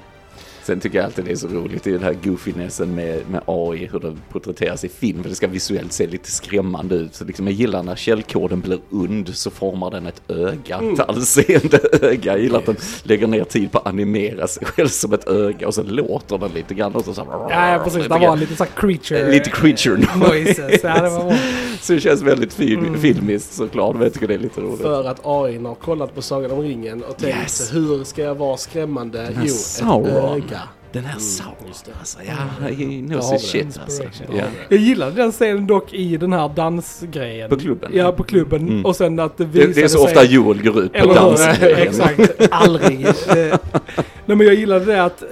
Sen 0.64 0.80
tycker 0.80 0.98
jag 0.98 1.04
alltid 1.04 1.24
det 1.24 1.30
är 1.32 1.36
så 1.36 1.48
roligt 1.48 1.86
i 1.86 1.92
den 1.92 2.02
här 2.02 2.16
goofinessen 2.24 2.94
med, 2.94 3.20
med 3.30 3.40
AI, 3.46 3.88
hur 3.92 4.00
det 4.00 4.16
porträtteras 4.32 4.84
i 4.84 4.88
film, 4.88 5.22
för 5.22 5.30
det 5.30 5.36
ska 5.36 5.46
visuellt 5.46 5.92
se 5.92 6.06
lite 6.06 6.30
skrämmande 6.30 6.94
ut. 6.94 7.14
Så 7.14 7.24
liksom 7.24 7.46
jag 7.46 7.54
gillar 7.54 7.82
när 7.82 7.96
källkoden 7.96 8.60
blir 8.60 8.78
und 8.90 9.28
så 9.34 9.50
formar 9.50 9.90
den 9.90 10.06
ett 10.06 10.22
öga, 10.28 10.76
Mm. 10.78 10.94
ett 10.94 11.00
allseende 11.00 11.80
öga. 12.02 12.32
Jag 12.32 12.40
gillar 12.40 12.58
att 12.58 12.66
de 12.66 12.74
lägger 13.02 13.26
ner 13.26 13.44
tid 13.44 13.72
på 13.72 13.78
att 13.78 13.86
animera 13.86 14.46
sig 14.46 14.66
själv 14.66 14.88
som 14.88 15.12
ett 15.12 15.28
öga 15.28 15.66
och 15.66 15.74
så 15.74 15.82
låter 15.82 16.38
den 16.38 16.50
lite 16.54 16.74
grann 16.74 16.94
och 16.94 17.04
så, 17.04 17.14
så 17.14 17.46
Ja, 17.50 17.80
precis. 17.84 18.02
Det 18.02 18.08
var 18.08 18.36
lite 18.36 18.56
såhär 18.56 18.70
creature... 18.76 19.30
Lite 19.30 19.50
creature 19.50 19.96
noises. 20.28 20.80
Ja, 20.82 21.02
det 21.02 21.10
var. 21.10 21.36
Så 21.80 21.92
det 21.92 22.00
känns 22.00 22.22
väldigt 22.22 22.52
film, 22.52 22.84
Mm. 22.86 23.00
filmiskt 23.00 23.54
såklart, 23.54 23.94
men 23.94 24.02
jag 24.02 24.12
tycker 24.12 24.28
det 24.28 24.34
är 24.34 24.38
lite 24.38 24.60
roligt. 24.60 24.80
För 24.82 25.04
att 25.08 25.20
AI 25.24 25.58
har 25.58 25.74
kollat 25.74 26.14
på 26.14 26.22
Sagan 26.22 26.50
om 26.50 26.60
ringen 26.62 27.02
och 27.04 27.16
tänkt 27.16 27.36
Yes. 27.42 27.74
hur 27.74 28.04
ska 28.04 28.22
jag 28.22 28.34
vara 28.34 28.56
skrämmande? 28.56 29.28
Jo, 29.44 29.44
ett 29.44 29.82
öga. 30.14 30.61
Den 30.92 31.04
här 31.04 31.10
Mm, 31.12 31.20
Sauron, 31.20 31.72
alltså, 31.98 32.18
ja, 32.26 32.66
he 32.68 32.74
knows 33.06 33.32
his 33.32 33.42
shit 33.42 33.78
alltså. 33.82 34.02
Ja. 34.36 34.44
Jag 34.68 34.78
gillade 34.80 35.12
den 35.16 35.32
scenen 35.32 35.66
dock 35.66 35.94
i 35.94 36.16
den 36.16 36.32
här 36.32 36.48
dansgrejen. 36.48 37.50
På 37.50 37.56
klubben? 37.56 37.90
Ja, 37.94 38.12
på 38.12 38.22
klubben. 38.22 38.68
Mm. 38.68 38.86
Och 38.86 38.96
sen 38.96 39.20
att 39.20 39.36
det 39.38 39.44
visade 39.44 39.72
det 39.72 39.82
är 39.82 39.88
så 39.88 39.98
sig... 39.98 40.04
ofta 40.06 40.24
Joel 40.24 40.62
går 40.62 40.82
ut 40.82 40.92
på 40.92 40.98
Eller 40.98 41.14
dans. 41.14 41.40
hur? 41.60 41.68
Exakt. 41.78 42.32
Aldrig. 42.50 43.06
Nej 44.26 44.36
men 44.36 44.46
jag 44.46 44.54
gillade 44.54 44.84
det 44.84 45.04
att, 45.04 45.22
eh, 45.22 45.28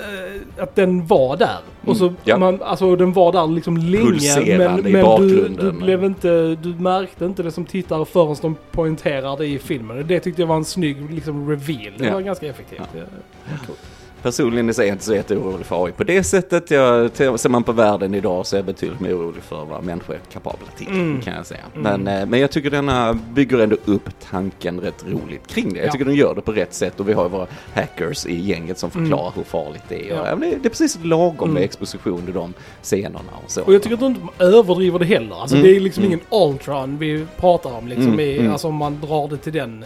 att 0.63 0.75
den 0.77 1.07
var 1.07 1.37
där. 1.37 1.59
Och 1.85 1.97
så 1.97 2.05
Mm, 2.05 2.17
ja. 2.25 2.37
man, 2.39 2.63
alltså 2.63 2.97
den 2.97 3.13
var 3.13 3.33
där 3.33 3.47
liksom 3.47 3.77
länge. 3.77 4.05
Pulserande 4.05 4.59
Men, 4.59 4.79
i 4.79 4.83
men 4.83 4.93
du, 4.93 5.03
bakgrunden. 5.03 5.67
du 5.79 5.85
blev 5.85 6.05
inte, 6.05 6.57
du 6.63 6.69
märkte 6.75 7.25
inte 7.25 7.43
det 7.43 7.53
som 7.53 7.65
tittare 7.65 8.05
förrän 8.05 8.37
de 8.43 8.57
poängterade 8.73 9.47
i 9.47 9.59
filmen. 9.59 10.05
Det 10.07 10.21
tyckte 10.21 10.43
jag 10.43 10.47
var 10.47 10.57
en 10.57 10.65
snygg 10.65 11.11
liksom 11.15 11.51
reveal. 11.51 11.93
Det 11.99 12.05
Ja. 12.07 12.13
var 12.13 12.21
ganska 12.21 12.47
effektivt. 12.47 12.81
Ja. 12.95 13.01
Ja. 13.45 13.53
Cool. 13.67 13.77
Personligen 14.23 14.69
är 14.69 14.79
jag 14.79 14.89
inte 14.89 15.05
så 15.05 15.15
jätteorolig 15.15 15.67
för 15.67 15.85
AI 15.87 15.93
på 15.93 16.05
det 16.05 16.23
sättet. 16.25 16.71
Jag, 16.71 17.11
ser 17.17 17.49
man 17.49 17.63
på 17.63 17.73
världen 17.73 18.15
idag 18.15 18.47
så 18.47 18.57
är 18.57 18.59
jag 18.59 18.67
betydligt 18.67 19.01
mer 19.01 19.19
orolig 19.19 19.43
för 19.43 19.65
vad 19.65 19.85
människor 19.85 20.15
är 20.15 20.21
kapabla 20.33 20.67
till, 20.77 20.87
Mm. 20.87 21.21
kan 21.21 21.35
jag 21.35 21.47
säga. 21.47 21.61
Mm. 21.77 21.83
Men, 22.05 22.21
eh, 22.21 22.27
men 22.27 22.41
jag 22.41 22.51
tycker 22.51 22.71
denna 22.71 23.15
bygger 23.15 23.59
ändå 23.59 23.77
upp 23.85 24.09
tanken 24.31 24.81
rätt 24.81 25.05
roligt 25.09 25.47
kring 25.47 25.73
det. 25.73 25.79
Jag 25.79 25.87
Ja. 25.89 25.93
tycker 25.93 26.05
de 26.05 26.15
gör 26.15 26.35
det 26.35 26.41
på 26.41 26.53
rätt 26.53 26.75
sätt 26.75 27.01
och 27.01 27.09
vi 27.09 27.13
har 27.13 27.29
våra 27.29 27.47
hackers 27.75 28.27
i 28.27 28.41
gänget 28.41 28.79
som 28.79 28.91
Mm. 28.95 29.05
förklarar 29.05 29.33
hur 29.37 29.43
farligt 29.45 29.83
det 29.89 30.11
är. 30.11 30.15
Ja. 30.17 30.27
Ja, 30.29 30.37
det, 30.37 30.47
det 30.47 30.69
är 30.69 30.71
precis 30.71 30.99
lagom 31.03 31.49
med 31.49 31.51
Mm. 31.61 31.65
exposition 31.65 32.29
i 32.29 32.33
de 32.33 32.55
scenerna 32.83 33.19
och 33.45 33.51
så. 33.51 33.63
Och 33.63 33.75
jag 33.75 33.83
tycker 33.83 33.95
att 33.95 34.01
de 34.01 34.07
inte 34.07 34.21
överdriver 34.45 34.99
det 34.99 35.05
heller. 35.05 35.35
Alltså 35.41 35.57
Mm. 35.57 35.69
det 35.69 35.77
är 35.77 35.81
liksom 35.81 36.05
Mm. 36.05 36.13
ingen 36.13 36.51
Ultron 36.51 36.99
vi 36.99 37.27
pratar 37.37 37.71
om 37.79 37.89
liksom. 37.89 38.07
Mm. 38.07 38.21
I, 38.21 38.39
Mm. 38.39 38.53
Alltså 38.53 38.69
om 38.69 38.75
man 38.75 39.01
drar 39.01 39.29
det 39.29 39.37
till 39.37 39.53
den. 39.53 39.85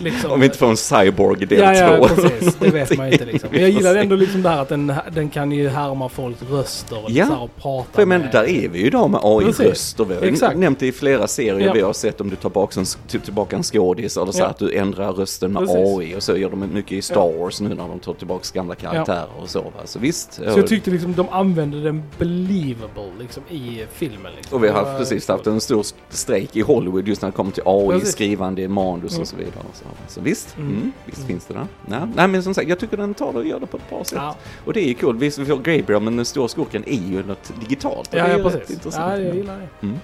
Liksom. 0.00 0.30
Om 0.32 0.40
vi 0.40 0.46
inte 0.46 0.58
får 0.58 0.66
en 0.70 0.76
cyborg 0.76 1.42
i 1.42 1.46
del 1.46 1.58
Ja, 1.60 1.74
ja, 1.74 1.96
två. 1.96 2.14
precis. 2.14 2.54
Det 2.54 2.70
vet 2.70 2.96
man 2.96 3.06
ju 3.06 3.12
inte 3.12 3.24
liksom. 3.32 3.48
Men 3.74 3.82
jag 3.84 3.90
gillar 3.92 4.02
ändå 4.02 4.16
liksom 4.16 4.42
det 4.42 4.48
här 4.48 4.62
att 4.62 4.68
den, 4.68 4.92
den 5.12 5.28
kan 5.30 5.52
ju 5.52 5.68
härma 5.68 6.08
folks 6.08 6.42
röster 6.42 7.04
och, 7.04 7.10
Ja. 7.10 7.26
så 7.26 7.32
här, 7.32 7.42
och 7.42 7.56
prata 7.56 7.88
För 7.92 8.06
men 8.06 8.20
med. 8.20 8.32
där 8.32 8.44
är 8.44 8.68
vi 8.68 8.78
ju 8.78 8.86
idag 8.86 9.10
med. 9.10 9.20
AI-röster. 9.22 10.04
Vi 10.04 10.14
har 10.14 10.22
Exakt. 10.22 10.58
nämnt 10.58 10.78
det 10.78 10.86
i 10.86 10.92
flera 10.92 11.26
serier 11.26 11.66
Ja. 11.66 11.72
vi 11.72 11.80
har 11.80 11.92
sett 11.92 12.20
om 12.20 12.30
du 12.30 12.36
tar 12.36 12.68
en, 12.78 13.20
tillbaka 13.20 13.56
en 13.56 13.62
skådis 13.62 14.16
eller 14.16 14.32
så 14.32 14.38
Ja. 14.40 14.46
att 14.46 14.58
du 14.58 14.74
ändrar 14.76 15.12
rösten 15.12 15.52
med 15.52 15.62
Precis. 15.62 15.76
AI 15.76 16.16
och 16.16 16.22
så 16.22 16.36
gör 16.36 16.50
de 16.50 16.60
mycket 16.74 16.92
i 16.92 17.02
Star 17.02 17.38
Wars 17.38 17.60
nu 17.60 17.68
när 17.68 17.88
de 17.88 17.98
tar 18.00 18.14
tillbaka 18.14 18.44
gamla 18.54 18.74
karaktärer 18.74 19.26
och 19.42 19.48
så. 19.50 19.60
Va? 19.62 19.70
Så 19.84 19.98
visst. 19.98 20.32
Så 20.34 20.42
jag 20.44 20.66
tyckte 20.66 20.90
liksom 20.90 21.14
de 21.14 21.28
använde 21.28 21.82
den 21.82 22.02
believable 22.18 23.10
liksom 23.20 23.42
i 23.50 23.84
filmen. 23.92 24.32
Liksom. 24.36 24.56
och 24.56 24.64
vi 24.64 24.68
har 24.68 24.84
haft 24.84 24.98
precis 24.98 25.28
haft 25.28 25.46
en 25.46 25.60
stor 25.60 25.86
strejk 26.08 26.56
i 26.56 26.60
Hollywood 26.60 27.08
just 27.08 27.22
när 27.22 27.28
det 27.28 27.36
kommer 27.36 27.50
till 27.50 27.62
AI, 27.66 27.88
Precis. 27.98 28.12
skrivande 28.14 28.68
manus 28.68 29.12
Mm. 29.12 29.22
och 29.22 29.28
så 29.28 29.36
vidare. 29.36 29.54
Och 29.70 29.76
så. 29.76 29.84
så 30.08 30.20
visst, 30.20 30.56
Mm. 30.56 30.68
mm. 30.70 30.92
visst 31.06 31.18
Mm. 31.18 31.28
finns 31.28 31.44
det 31.46 31.54
där. 31.54 31.66
Nej. 31.86 32.00
Nej 32.14 32.28
men 32.28 32.42
som 32.42 32.54
sagt, 32.54 32.68
jag 32.68 32.78
tycker 32.78 32.96
den 32.96 33.14
tar 33.14 33.32
det 33.32 33.38
och 33.38 33.46
gör 33.46 33.60
det 33.62 33.66
på 33.70 33.76
ett 33.76 33.88
bra 33.90 34.04
sätt. 34.04 34.18
Ja, 34.18 34.36
Och 34.64 34.72
det 34.72 34.80
är 34.80 34.88
ju 34.88 34.94
kul. 34.94 35.16
Visst, 35.18 35.38
vi 35.38 35.44
får 35.46 35.56
Gabriel 35.56 36.02
men 36.02 36.16
den 36.16 36.24
stora 36.24 36.48
skurken 36.48 36.84
är 36.86 37.10
ju 37.10 37.22
något 37.22 37.52
digitalt. 37.60 38.08
ja, 38.12 38.28
ja 38.28 38.50
precis. 38.50 38.70
intressant. 38.70 39.18
Ja, 39.20 39.26
jag 39.26 39.36
gillar 39.36 39.58
det. 39.80 39.86
Mm. 39.86 39.98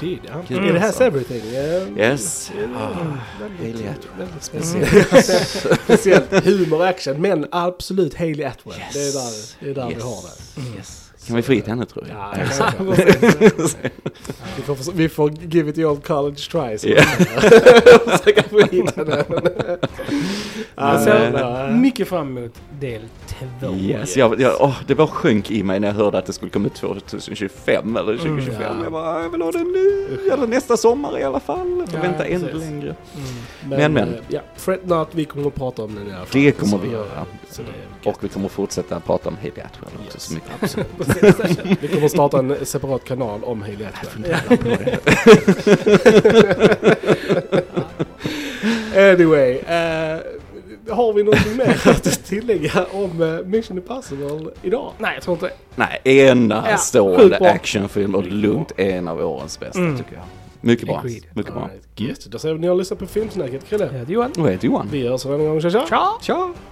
Indeed, 0.00 0.20
ja. 0.28 0.42
Kul. 0.48 0.68
Är 0.68 0.72
det 0.72 0.78
här 0.78 1.02
everything? 1.02 1.42
Yes. 1.98 2.52
Mm. 2.58 2.76
Ah. 2.76 2.88
Haley 3.58 3.72
Atwell. 3.88 4.28
Speciellt. 4.40 5.06
speciellt. 5.06 5.80
Speciellt 5.84 6.44
humor 6.44 6.78
och 6.78 6.86
action, 6.86 7.20
men 7.22 7.46
absolut 7.50 8.14
Haley 8.14 8.44
Atwell. 8.44 8.74
Yes. 8.78 8.94
Det 8.94 9.00
är 9.00 9.12
där, 9.12 9.30
det 9.60 9.70
är 9.70 9.74
där 9.84 9.90
Yes. 9.90 9.98
vi 9.98 10.02
har 10.02 10.22
det. 10.72 10.76
Yes. 10.78 10.98
Kan 11.26 11.36
vi 11.36 11.42
få 11.42 11.52
hit 11.52 11.66
henne 11.66 11.86
tror 11.86 12.08
jag? 12.08 12.16
Ja, 12.18 12.34
precis. 12.34 13.76
vi, 14.56 14.62
får, 14.62 14.92
vi 14.92 15.08
får 15.08 15.30
give 15.32 15.70
it 15.70 15.76
the 15.76 15.84
old 15.84 16.04
college 16.06 16.36
try. 16.36 16.78
så 16.78 16.88
Ja. 16.88 17.02
Försöka 18.16 18.42
få 18.42 18.58
hit 18.60 18.96
henne. 18.96 19.24
Ser 21.04 21.32
ja, 21.32 21.60
ja. 21.66 21.70
mycket 21.70 22.08
fram 22.08 22.38
emot 22.38 22.54
del 22.80 23.02
två. 23.60 23.72
Yes, 23.74 24.16
jag, 24.16 24.40
jag, 24.40 24.56
åh, 24.60 24.76
det 24.86 24.94
bara 24.94 25.06
sjönk 25.06 25.50
i 25.50 25.62
mig 25.62 25.80
när 25.80 25.88
jag 25.88 25.94
hörde 25.94 26.18
att 26.18 26.26
det 26.26 26.32
skulle 26.32 26.50
komma 26.50 26.66
ut 26.66 26.74
2025 26.74 27.96
eller 27.96 28.16
2025. 28.16 28.62
Mm, 28.62 28.76
ja. 28.78 28.82
Jag 28.84 28.92
bara, 28.92 29.22
jag 29.22 29.30
vill 29.30 29.42
ha 29.42 29.52
den 29.52 29.72
nu, 29.72 30.18
eller 30.32 30.46
nästa 30.46 30.76
sommar 30.76 31.18
i 31.18 31.22
alla 31.24 31.40
fall. 31.40 31.78
Jag 31.78 31.88
får 31.88 31.98
Ja, 31.98 32.02
vänta 32.02 32.24
ännu 32.26 32.52
längre. 32.52 32.94
Mm. 33.14 33.78
Men, 33.80 33.92
men. 33.92 34.08
eh, 34.08 34.14
Ja, 34.28 34.40
fret 34.56 34.86
not, 34.86 35.08
vi 35.12 35.24
kommer 35.24 35.46
att 35.46 35.54
prata 35.54 35.82
om 35.82 35.94
den 35.94 36.08
i 36.08 36.10
alla 36.14 36.24
fall. 36.26 36.42
Det 36.42 36.52
kommer 36.52 36.72
Så- 36.72 36.78
vi 36.78 36.90
göra. 36.90 37.26
Det. 37.56 38.10
Och 38.10 38.24
vi 38.24 38.28
kommer 38.28 38.48
fortsätta 38.48 39.00
prata 39.00 39.28
om 39.28 39.36
Haley 39.36 39.50
Atwell 39.50 39.90
också 40.06 40.16
Yes, 40.16 40.22
så 40.22 40.34
mycket. 40.34 40.50
absolut. 40.60 41.82
vi 41.82 41.88
kommer 41.88 42.04
att 42.04 42.10
starta 42.12 42.38
en 42.38 42.56
separat 42.66 43.04
kanal 43.04 43.44
om 43.44 43.62
Hailey 43.62 43.86
Atwell. 43.86 44.36
Anyway, 48.96 49.58
eh, 49.58 50.18
har 50.94 51.12
vi 51.12 51.22
någonting 51.22 51.56
mer 51.56 51.82
att 51.88 52.24
tillägga 52.24 52.86
om 52.92 53.22
eh, 53.22 53.44
Mission 53.46 53.76
Impossible 53.76 54.50
idag? 54.62 54.92
Nej, 54.98 55.14
jag 55.14 55.22
tror 55.22 55.34
inte 55.36 55.50
Nej, 55.74 56.00
Ja, 56.04 56.10
enastående 56.12 57.38
bra. 57.38 57.48
actionfilm 57.48 58.14
och 58.14 58.26
lugnt 58.26 58.72
en 58.76 59.08
av 59.08 59.20
årens 59.20 59.60
bästa 59.60 59.78
Mm. 59.78 59.98
tycker 59.98 60.12
jag. 60.14 60.22
Mycket 60.64 60.86
bra. 60.86 60.98
Agreed. 60.98 61.22
Mycket 61.34 61.54
bra. 61.54 61.70
Gött, 61.96 62.26
då 62.26 62.38
säger 62.38 62.54
vi 62.54 62.58
att 62.58 62.60
ni 62.60 62.66
har 62.68 62.74
lyssnat 62.74 62.98
på 62.98 63.06
Filmsnacket, 63.06 63.68
Krille. 63.68 63.84
Jag 63.92 63.98
heter 63.98 64.12
Johan. 64.12 64.30
Och 64.38 64.46
jag 64.46 64.52
heter 64.52 64.66
Johan. 64.66 64.88
Vi 64.92 65.08
hörs 65.08 65.26
en 65.26 65.38
gång, 65.46 65.60
tja 65.60 65.70
tja! 65.70 65.84
Ciao! 65.88 66.18
Tja! 66.22 66.54